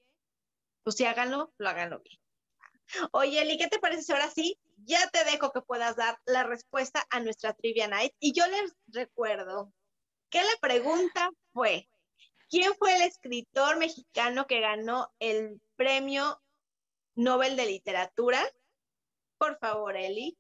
pues 0.83 0.97
sí 0.97 1.05
háganlo, 1.05 1.53
lo 1.59 1.69
háganlo 1.69 2.01
bien. 2.01 2.19
Oye, 3.13 3.41
Eli, 3.43 3.57
¿qué 3.57 3.69
te 3.69 3.79
parece 3.79 4.03
si 4.03 4.13
ahora 4.13 4.31
sí 4.31 4.59
ya 4.85 5.09
te 5.11 5.25
dejo 5.25 5.53
que 5.53 5.63
puedas 5.63 5.97
dar 5.97 6.19
la 6.27 6.43
respuesta 6.43 7.07
a 7.11 7.21
nuestra 7.21 7.55
Trivia 7.55 7.87
Night? 7.87 8.13
Y 8.19 8.33
yo 8.33 8.47
les 8.49 8.75
recuerdo 8.89 9.73
que 10.29 10.43
la 10.43 10.57
pregunta 10.61 11.31
fue, 11.53 11.89
¿quién 12.53 12.75
fue 12.75 12.95
el 12.95 13.03
escritor 13.03 13.79
mexicano 13.79 14.47
que 14.47 14.61
ganó 14.61 15.11
el 15.19 15.59
premio 15.75 16.39
Nobel 17.15 17.57
de 17.57 17.65
Literatura? 17.65 18.43
Por 19.39 19.59
favor, 19.59 19.97
Eli. 19.97 20.39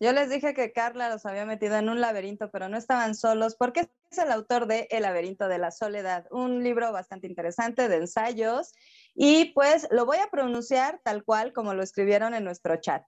Yo 0.00 0.12
les 0.12 0.30
dije 0.30 0.54
que 0.54 0.72
Carla 0.72 1.10
los 1.10 1.26
había 1.26 1.44
metido 1.44 1.76
en 1.76 1.90
un 1.90 2.00
laberinto, 2.00 2.50
pero 2.50 2.70
no 2.70 2.78
estaban 2.78 3.14
solos 3.14 3.56
porque 3.56 3.88
es 4.10 4.18
el 4.18 4.32
autor 4.32 4.66
de 4.66 4.88
El 4.90 5.02
laberinto 5.02 5.48
de 5.48 5.58
la 5.58 5.70
soledad, 5.70 6.26
un 6.30 6.62
libro 6.62 6.90
bastante 6.92 7.26
interesante 7.26 7.88
de 7.88 7.96
ensayos 7.96 8.72
y 9.14 9.52
pues 9.52 9.86
lo 9.90 10.06
voy 10.06 10.18
a 10.18 10.30
pronunciar 10.30 11.00
tal 11.04 11.24
cual 11.24 11.52
como 11.52 11.74
lo 11.74 11.82
escribieron 11.82 12.32
en 12.32 12.44
nuestro 12.44 12.76
chat. 12.76 13.04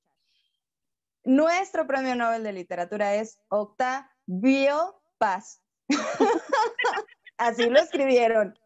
Nuestro 1.25 1.87
premio 1.87 2.15
Nobel 2.15 2.43
de 2.43 2.53
Literatura 2.53 3.15
es 3.15 3.39
Octavio 3.49 5.01
Paz. 5.19 5.63
así 7.39 7.69
lo 7.69 7.79
escribieron. 7.81 8.59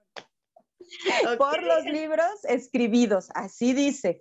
Por 1.38 1.62
los 1.62 1.84
libros 1.84 2.44
escribidos, 2.44 3.28
así 3.34 3.72
dice. 3.72 4.20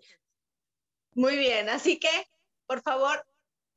Muy 1.14 1.38
bien, 1.38 1.70
así 1.70 2.00
que, 2.00 2.10
por 2.68 2.82
favor, 2.82 3.26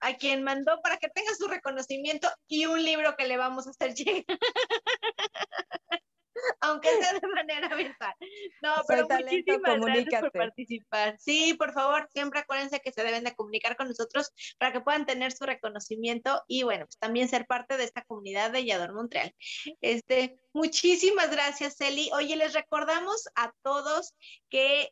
a 0.01 0.17
quien 0.17 0.43
mandó 0.43 0.81
para 0.83 0.99
que 0.99 1.09
tenga 1.09 1.35
su 1.35 1.49
reconocimiento 1.49 2.29
y 2.47 2.67
un 2.67 2.83
libro 2.85 3.17
que 3.17 3.27
le 3.27 3.37
vamos 3.37 3.67
a 3.67 3.71
hacer 3.71 3.95
llegar. 3.95 4.25
aunque 6.61 6.89
sea 7.01 7.13
de 7.15 7.27
manera 7.29 7.75
virtual. 7.75 8.15
No, 8.63 8.75
pero 8.87 9.07
muchísimas 9.09 9.81
gracias 9.81 10.21
por 10.21 10.33
participar. 10.33 11.17
Sí, 11.19 11.55
por 11.55 11.73
favor, 11.73 12.09
siempre 12.13 12.41
acuérdense 12.41 12.81
que 12.81 12.93
se 12.93 13.05
deben 13.05 13.25
de 13.25 13.35
comunicar 13.35 13.77
con 13.77 13.89
nosotros 13.89 14.31
para 14.59 14.73
que 14.73 14.81
puedan 14.81 15.07
tener 15.07 15.33
su 15.33 15.45
reconocimiento 15.45 16.43
y 16.49 16.63
bueno, 16.63 16.87
pues 16.87 16.99
también 16.99 17.29
ser 17.29 17.47
parte 17.47 17.77
de 17.77 17.85
esta 17.85 18.03
comunidad 18.03 18.51
de 18.51 18.65
Yador 18.65 18.95
Montreal. 18.95 19.35
Este, 19.81 20.39
muchísimas 20.53 21.31
gracias, 21.31 21.81
Eli. 21.81 22.11
Oye, 22.13 22.37
les 22.37 22.55
recordamos 22.55 23.29
a 23.35 23.53
todos 23.63 24.15
que 24.51 24.91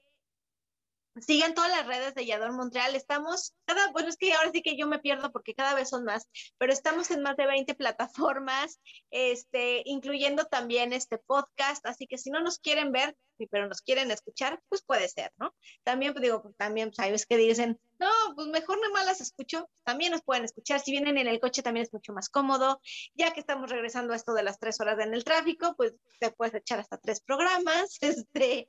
Sigan 1.24 1.54
todas 1.54 1.70
las 1.70 1.86
redes 1.86 2.14
de 2.14 2.26
Yador 2.26 2.52
Montreal. 2.52 2.94
Estamos, 2.96 3.54
cada, 3.64 3.92
bueno, 3.92 4.08
es 4.08 4.16
que 4.16 4.32
ahora 4.32 4.50
sí 4.52 4.62
que 4.62 4.76
yo 4.76 4.86
me 4.86 4.98
pierdo 4.98 5.30
porque 5.30 5.54
cada 5.54 5.74
vez 5.74 5.88
son 5.88 6.04
más, 6.04 6.28
pero 6.58 6.72
estamos 6.72 7.10
en 7.10 7.22
más 7.22 7.36
de 7.36 7.46
20 7.46 7.74
plataformas, 7.76 8.80
este, 9.10 9.82
incluyendo 9.86 10.44
también 10.46 10.92
este 10.92 11.18
podcast. 11.18 11.84
Así 11.86 12.06
que 12.06 12.18
si 12.18 12.30
no 12.30 12.40
nos 12.40 12.58
quieren 12.58 12.92
ver, 12.92 13.16
pero 13.50 13.68
nos 13.68 13.82
quieren 13.82 14.10
escuchar, 14.10 14.60
pues 14.68 14.82
puede 14.82 15.08
ser, 15.08 15.32
¿no? 15.36 15.54
También, 15.82 16.12
pues 16.12 16.22
digo, 16.22 16.54
también 16.56 16.92
sabes 16.92 17.26
que 17.26 17.36
dicen, 17.36 17.80
no, 17.98 18.08
pues 18.34 18.48
mejor 18.48 18.78
no 18.80 18.90
más 18.90 19.06
las 19.06 19.20
escucho, 19.20 19.68
también 19.84 20.12
nos 20.12 20.22
pueden 20.22 20.44
escuchar. 20.44 20.80
Si 20.80 20.90
vienen 20.90 21.18
en 21.18 21.28
el 21.28 21.40
coche 21.40 21.62
también 21.62 21.86
es 21.86 21.92
mucho 21.92 22.12
más 22.12 22.28
cómodo. 22.28 22.80
Ya 23.14 23.32
que 23.32 23.40
estamos 23.40 23.70
regresando 23.70 24.12
a 24.12 24.16
esto 24.16 24.34
de 24.34 24.42
las 24.42 24.58
tres 24.58 24.80
horas 24.80 24.98
en 25.00 25.14
el 25.14 25.24
tráfico, 25.24 25.74
pues 25.76 25.94
te 26.20 26.30
puedes 26.30 26.54
echar 26.54 26.80
hasta 26.80 26.98
tres 26.98 27.20
programas, 27.20 27.98
este, 28.00 28.68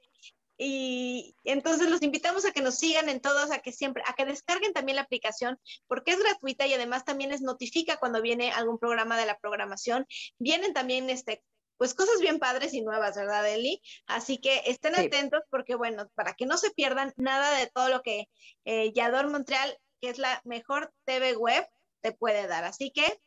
y 0.58 1.36
entonces 1.44 1.90
los 1.90 2.02
invitamos 2.02 2.46
a 2.46 2.52
que 2.52 2.62
nos 2.62 2.76
sigan 2.76 3.10
en 3.10 3.22
todos, 3.22 3.52
a 3.52 3.60
que 3.60 3.72
siempre, 3.72 4.04
a 4.06 4.14
que 4.14 4.26
descarguen 4.26 4.74
también 4.74 4.98
la 4.98 5.02
aplicación, 5.02 5.60
porque 5.88 6.12
es 6.12 6.20
gratuita 6.20 6.68
y 6.68 6.74
además 6.74 7.06
también 7.06 7.32
les 7.32 7.42
notifica 7.42 7.98
cuando 7.98 8.22
viene 8.22 8.52
algún 8.52 8.78
programa 8.78 9.18
de 9.18 9.26
la 9.26 9.38
programación. 9.40 10.06
Vienen 10.38 10.74
también 10.74 11.10
este, 11.10 11.44
pues 11.78 11.96
cosas 11.96 12.20
bien 12.22 12.40
padres 12.40 12.74
y 12.74 12.82
nuevas, 12.82 13.16
¿verdad, 13.16 13.50
Eli? 13.50 13.82
Así 14.06 14.38
que 14.38 14.62
estén 14.66 14.96
atentos 14.96 15.42
porque, 15.50 15.76
bueno, 15.76 16.10
para 16.16 16.34
que 16.34 16.46
no 16.46 16.58
se 16.58 16.72
pierdan 16.72 17.14
nada 17.18 17.58
de 17.58 17.68
todo 17.68 17.90
lo 17.90 18.02
que 18.02 18.30
eh, 18.66 18.94
Yador 18.94 19.30
Montreal, 19.30 19.78
que 20.02 20.10
es 20.10 20.20
la 20.20 20.40
mejor 20.46 20.94
TV 21.06 21.36
web, 21.36 21.68
te 22.02 22.12
puede 22.12 22.48
dar. 22.48 22.64
Así 22.64 22.92
que 22.92 23.20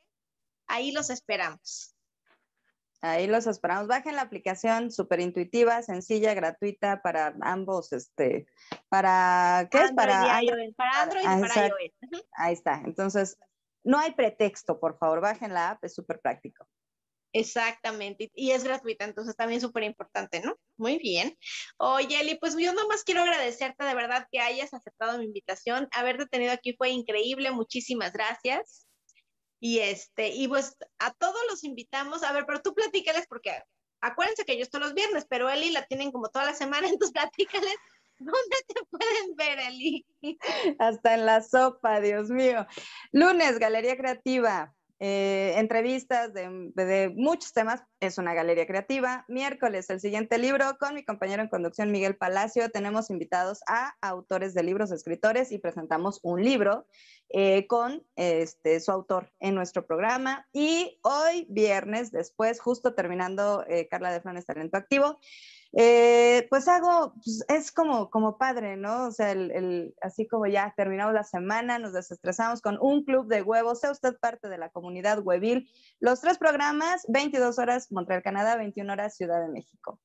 ahí 0.68 0.92
los 0.92 1.10
esperamos. 1.10 1.95
Ahí 3.12 3.26
los 3.26 3.46
esperamos. 3.46 3.86
Bajen 3.86 4.16
la 4.16 4.22
aplicación 4.22 4.90
súper 4.90 5.20
intuitiva, 5.20 5.82
sencilla, 5.82 6.34
gratuita 6.34 7.02
para 7.02 7.34
ambos, 7.40 7.92
este, 7.92 8.46
para, 8.88 9.68
¿qué 9.70 9.78
es? 9.78 9.92
Para 9.92 10.36
Android, 10.36 10.74
para 10.74 11.02
Android 11.02 11.22
y 11.22 11.40
para 11.40 11.66
iOS. 11.68 12.22
Ahí 12.32 12.52
está. 12.52 12.82
Entonces, 12.84 13.38
no 13.84 13.98
hay 13.98 14.12
pretexto, 14.12 14.80
por 14.80 14.98
favor, 14.98 15.20
bajen 15.20 15.54
la 15.54 15.70
app, 15.70 15.84
es 15.84 15.94
súper 15.94 16.20
práctico. 16.20 16.66
Exactamente, 17.32 18.30
y 18.34 18.52
es 18.52 18.64
gratuita, 18.64 19.04
entonces 19.04 19.36
también 19.36 19.60
súper 19.60 19.82
importante, 19.82 20.40
¿no? 20.40 20.56
Muy 20.78 20.96
bien. 20.98 21.36
Oye, 21.76 22.18
Eli, 22.18 22.38
pues 22.38 22.56
yo 22.56 22.72
nomás 22.72 23.04
quiero 23.04 23.20
agradecerte 23.20 23.84
de 23.84 23.94
verdad 23.94 24.26
que 24.32 24.40
hayas 24.40 24.72
aceptado 24.72 25.18
mi 25.18 25.26
invitación. 25.26 25.86
Haberte 25.92 26.24
tenido 26.26 26.52
aquí 26.52 26.74
fue 26.78 26.88
increíble, 26.88 27.50
muchísimas 27.50 28.12
gracias. 28.14 28.85
Y 29.66 29.80
este, 29.80 30.28
y 30.28 30.46
pues 30.46 30.76
a 31.00 31.12
todos 31.14 31.40
los 31.50 31.64
invitamos, 31.64 32.22
a 32.22 32.32
ver, 32.32 32.46
pero 32.46 32.62
tú 32.62 32.72
platícales 32.72 33.26
porque 33.26 33.50
acuérdense 34.00 34.44
que 34.44 34.56
yo 34.56 34.62
estoy 34.62 34.78
los 34.78 34.94
viernes, 34.94 35.26
pero 35.28 35.50
Eli 35.50 35.70
la 35.70 35.84
tienen 35.86 36.12
como 36.12 36.28
toda 36.28 36.44
la 36.44 36.54
semana, 36.54 36.86
entonces 36.88 37.10
platícales 37.12 37.74
¿Dónde 38.18 38.56
te 38.68 38.80
pueden 38.88 39.34
ver, 39.34 39.58
Eli? 39.58 40.06
Hasta 40.78 41.14
en 41.14 41.26
la 41.26 41.42
sopa, 41.42 42.00
Dios 42.00 42.30
mío. 42.30 42.64
Lunes, 43.12 43.58
Galería 43.58 43.96
Creativa, 43.96 44.72
eh, 44.98 45.52
entrevistas 45.56 46.32
de, 46.32 47.12
muchos 47.14 47.52
temas, 47.52 47.82
es 48.00 48.16
una 48.16 48.32
galería 48.32 48.66
creativa. 48.66 49.26
Miércoles, 49.28 49.90
el 49.90 50.00
siguiente 50.00 50.38
libro 50.38 50.78
con 50.78 50.94
mi 50.94 51.04
compañero 51.04 51.42
en 51.42 51.50
conducción 51.50 51.92
Miguel 51.92 52.16
Palacio. 52.16 52.70
Tenemos 52.70 53.10
invitados 53.10 53.60
a 53.66 53.94
autores 54.00 54.54
de 54.54 54.62
libros, 54.62 54.92
escritores 54.92 55.52
y 55.52 55.58
presentamos 55.58 56.20
un 56.22 56.42
libro 56.42 56.86
eh, 57.30 57.66
con 57.66 58.06
este, 58.14 58.78
su 58.80 58.92
autor 58.92 59.32
en 59.40 59.54
nuestro 59.54 59.86
programa. 59.86 60.46
Y 60.52 60.98
hoy, 61.02 61.46
viernes, 61.48 62.12
después, 62.12 62.60
justo 62.60 62.94
terminando 62.94 63.64
eh, 63.68 63.88
Carla 63.88 64.12
de 64.12 64.20
Flanes 64.20 64.46
Talento 64.46 64.76
Activo, 64.76 65.18
eh, 65.72 66.46
pues 66.48 66.68
hago, 66.68 67.12
pues 67.14 67.44
es 67.48 67.72
como, 67.72 68.08
como 68.10 68.38
padre, 68.38 68.76
¿no? 68.76 69.08
O 69.08 69.10
sea, 69.10 69.32
el, 69.32 69.94
así 70.00 70.26
como 70.26 70.46
ya 70.46 70.72
terminamos 70.76 71.12
la 71.12 71.24
semana, 71.24 71.78
nos 71.78 71.92
desestresamos 71.92 72.62
con 72.62 72.78
un 72.80 73.04
club 73.04 73.26
de 73.26 73.42
huevos, 73.42 73.80
sea 73.80 73.90
usted 73.90 74.16
parte 74.18 74.48
de 74.48 74.58
la 74.58 74.70
comunidad 74.70 75.20
huevil. 75.22 75.68
Los 76.00 76.20
tres 76.20 76.38
programas, 76.38 77.04
22 77.08 77.58
horas 77.58 77.90
Montreal, 77.90 78.22
Canadá, 78.22 78.56
21 78.56 78.92
horas 78.92 79.16
Ciudad 79.16 79.42
de 79.42 79.52
México. 79.52 80.00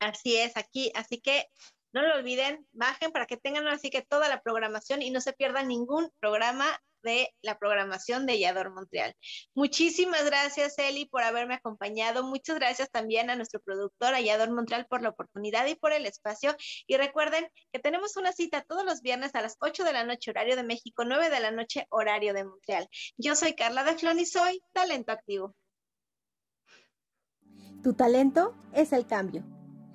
Así 0.00 0.36
es, 0.36 0.56
aquí, 0.56 0.90
así 0.96 1.20
que 1.20 1.46
no 1.92 2.02
lo 2.02 2.14
olviden, 2.16 2.66
bajen 2.72 3.12
para 3.12 3.26
que 3.26 3.36
tengan 3.36 3.68
así 3.68 3.90
que 3.90 4.02
toda 4.02 4.28
la 4.28 4.42
programación 4.42 5.02
y 5.02 5.10
no 5.10 5.20
se 5.20 5.32
pierdan 5.32 5.68
ningún 5.68 6.10
programa 6.20 6.66
de 7.02 7.34
la 7.42 7.58
programación 7.58 8.26
de 8.26 8.38
Yador 8.38 8.72
Montreal. 8.72 9.14
Muchísimas 9.54 10.24
gracias, 10.24 10.78
Eli, 10.78 11.06
por 11.06 11.22
haberme 11.22 11.54
acompañado. 11.54 12.22
Muchas 12.22 12.56
gracias 12.56 12.90
también 12.90 13.30
a 13.30 13.36
nuestro 13.36 13.60
productor, 13.60 14.16
Yador 14.18 14.52
Montreal, 14.52 14.86
por 14.86 15.02
la 15.02 15.10
oportunidad 15.10 15.66
y 15.66 15.74
por 15.74 15.92
el 15.92 16.06
espacio. 16.06 16.54
Y 16.86 16.96
recuerden 16.96 17.48
que 17.72 17.80
tenemos 17.80 18.16
una 18.16 18.32
cita 18.32 18.64
todos 18.66 18.84
los 18.84 19.02
viernes 19.02 19.34
a 19.34 19.42
las 19.42 19.56
8 19.60 19.84
de 19.84 19.92
la 19.92 20.04
noche, 20.04 20.30
horario 20.30 20.56
de 20.56 20.62
México, 20.62 21.04
9 21.04 21.28
de 21.28 21.40
la 21.40 21.50
noche, 21.50 21.86
horario 21.90 22.34
de 22.34 22.44
Montreal. 22.44 22.88
Yo 23.16 23.34
soy 23.34 23.54
Carla 23.54 23.84
de 23.84 23.92
y 23.92 24.26
soy 24.26 24.62
Talento 24.72 25.12
Activo. 25.12 25.54
Tu 27.82 27.94
talento 27.94 28.54
es 28.72 28.92
el 28.92 29.06
cambio. 29.06 29.44